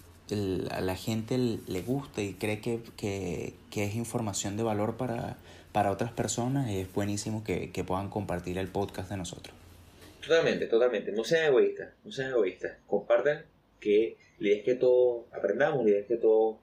a 0.70 0.81
la 0.81 0.97
gente 0.97 1.37
le 1.39 1.83
gusta 1.83 2.22
y 2.22 2.35
cree 2.35 2.61
que, 2.61 2.81
que, 2.97 3.53
que, 3.70 3.85
es 3.85 3.95
información 3.95 4.57
de 4.57 4.62
valor 4.62 4.97
para, 4.97 5.37
para 5.72 5.91
otras 5.91 6.12
personas, 6.12 6.70
es 6.70 6.91
buenísimo 6.93 7.45
que, 7.45 7.70
que, 7.70 7.85
puedan 7.85 8.09
compartir 8.09 8.57
el 8.57 8.68
podcast 8.68 9.11
de 9.11 9.18
nosotros. 9.18 9.55
Totalmente, 10.22 10.66
totalmente. 10.66 11.12
No 11.12 11.25
sean 11.25 11.47
egoístas, 11.47 11.93
no 12.05 12.11
sean 12.11 12.31
egoístas. 12.31 12.79
Compartan 12.87 13.45
que 13.81 14.16
la 14.39 14.49
idea 14.49 14.59
es 14.59 14.64
que 14.64 14.75
todos 14.77 15.27
aprendamos, 15.33 15.85
la 15.85 15.91
idea 15.91 16.01
es 16.01 16.07
que 16.07 16.16
todos 16.16 16.57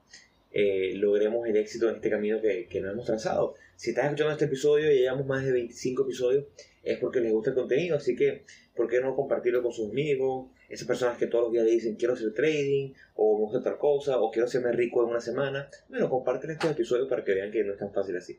eh, 0.50 0.94
logremos 0.96 1.46
el 1.46 1.56
éxito 1.56 1.88
en 1.88 1.96
este 1.96 2.10
camino 2.10 2.40
que, 2.40 2.66
que 2.66 2.80
nos 2.80 2.92
hemos 2.92 3.06
trazado. 3.06 3.54
Si 3.82 3.90
estás 3.90 4.04
escuchando 4.04 4.30
este 4.30 4.44
episodio 4.44 4.92
y 4.92 5.00
llevamos 5.00 5.26
más 5.26 5.44
de 5.44 5.50
25 5.50 6.04
episodios, 6.04 6.44
es 6.84 6.98
porque 7.00 7.18
les 7.18 7.32
gusta 7.32 7.50
el 7.50 7.56
contenido, 7.56 7.96
así 7.96 8.14
que, 8.14 8.44
¿por 8.76 8.88
qué 8.88 9.00
no 9.00 9.16
compartirlo 9.16 9.60
con 9.60 9.72
sus 9.72 9.90
amigos? 9.90 10.52
Esas 10.68 10.86
personas 10.86 11.18
que 11.18 11.26
todos 11.26 11.46
los 11.46 11.52
días 11.52 11.64
le 11.64 11.72
dicen, 11.72 11.96
quiero 11.96 12.14
hacer 12.14 12.32
trading, 12.32 12.92
o 13.16 13.38
me 13.38 13.42
gusta 13.42 13.58
otra 13.58 13.78
cosa, 13.78 14.20
o 14.20 14.30
quiero 14.30 14.46
hacerme 14.46 14.70
rico 14.70 15.02
en 15.02 15.10
una 15.10 15.20
semana. 15.20 15.68
Bueno, 15.88 16.08
comparten 16.08 16.52
este 16.52 16.68
episodio 16.68 17.08
para 17.08 17.24
que 17.24 17.34
vean 17.34 17.50
que 17.50 17.64
no 17.64 17.72
es 17.72 17.78
tan 17.80 17.92
fácil 17.92 18.16
así. 18.16 18.38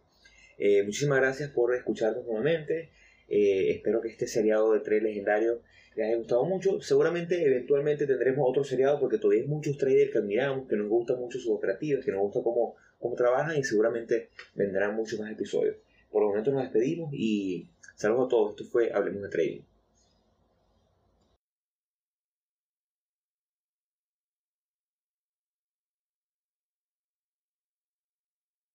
Eh, 0.57 0.81
muchísimas 0.83 1.19
gracias 1.19 1.49
por 1.49 1.75
escucharnos 1.75 2.25
nuevamente. 2.25 2.91
Eh, 3.27 3.71
espero 3.71 3.99
que 3.99 4.07
este 4.07 4.27
seriado 4.27 4.71
de 4.71 4.79
tres 4.79 5.03
legendarios 5.03 5.59
les 5.97 6.07
haya 6.07 6.15
gustado 6.15 6.45
mucho. 6.45 6.79
Seguramente, 6.79 7.45
eventualmente 7.45 8.07
tendremos 8.07 8.49
otro 8.49 8.63
seriado 8.63 8.97
porque 8.97 9.17
todavía 9.17 9.41
hay 9.41 9.49
muchos 9.49 9.77
traders 9.77 10.09
que 10.09 10.19
admiramos, 10.19 10.69
que 10.69 10.77
nos 10.77 10.87
gustan 10.87 11.19
mucho 11.19 11.37
sus 11.37 11.51
operativas, 11.51 12.05
que 12.05 12.11
nos 12.11 12.21
gusta 12.21 12.39
cómo, 12.41 12.77
cómo 13.03 13.15
trabajan 13.15 13.57
y 13.57 13.63
seguramente 13.63 14.29
vendrán 14.55 14.95
muchos 14.95 15.19
más 15.19 15.31
episodios. 15.31 15.75
Por 16.09 16.23
el 16.23 16.29
momento 16.29 16.51
nos 16.51 16.63
despedimos 16.63 17.13
y 17.13 17.67
Saludos 17.95 18.25
a 18.25 18.29
todos, 18.29 18.49
esto 18.51 18.65
fue 18.65 18.91
Hablemos 18.91 19.21
de 19.21 19.29
Trading. 19.29 19.61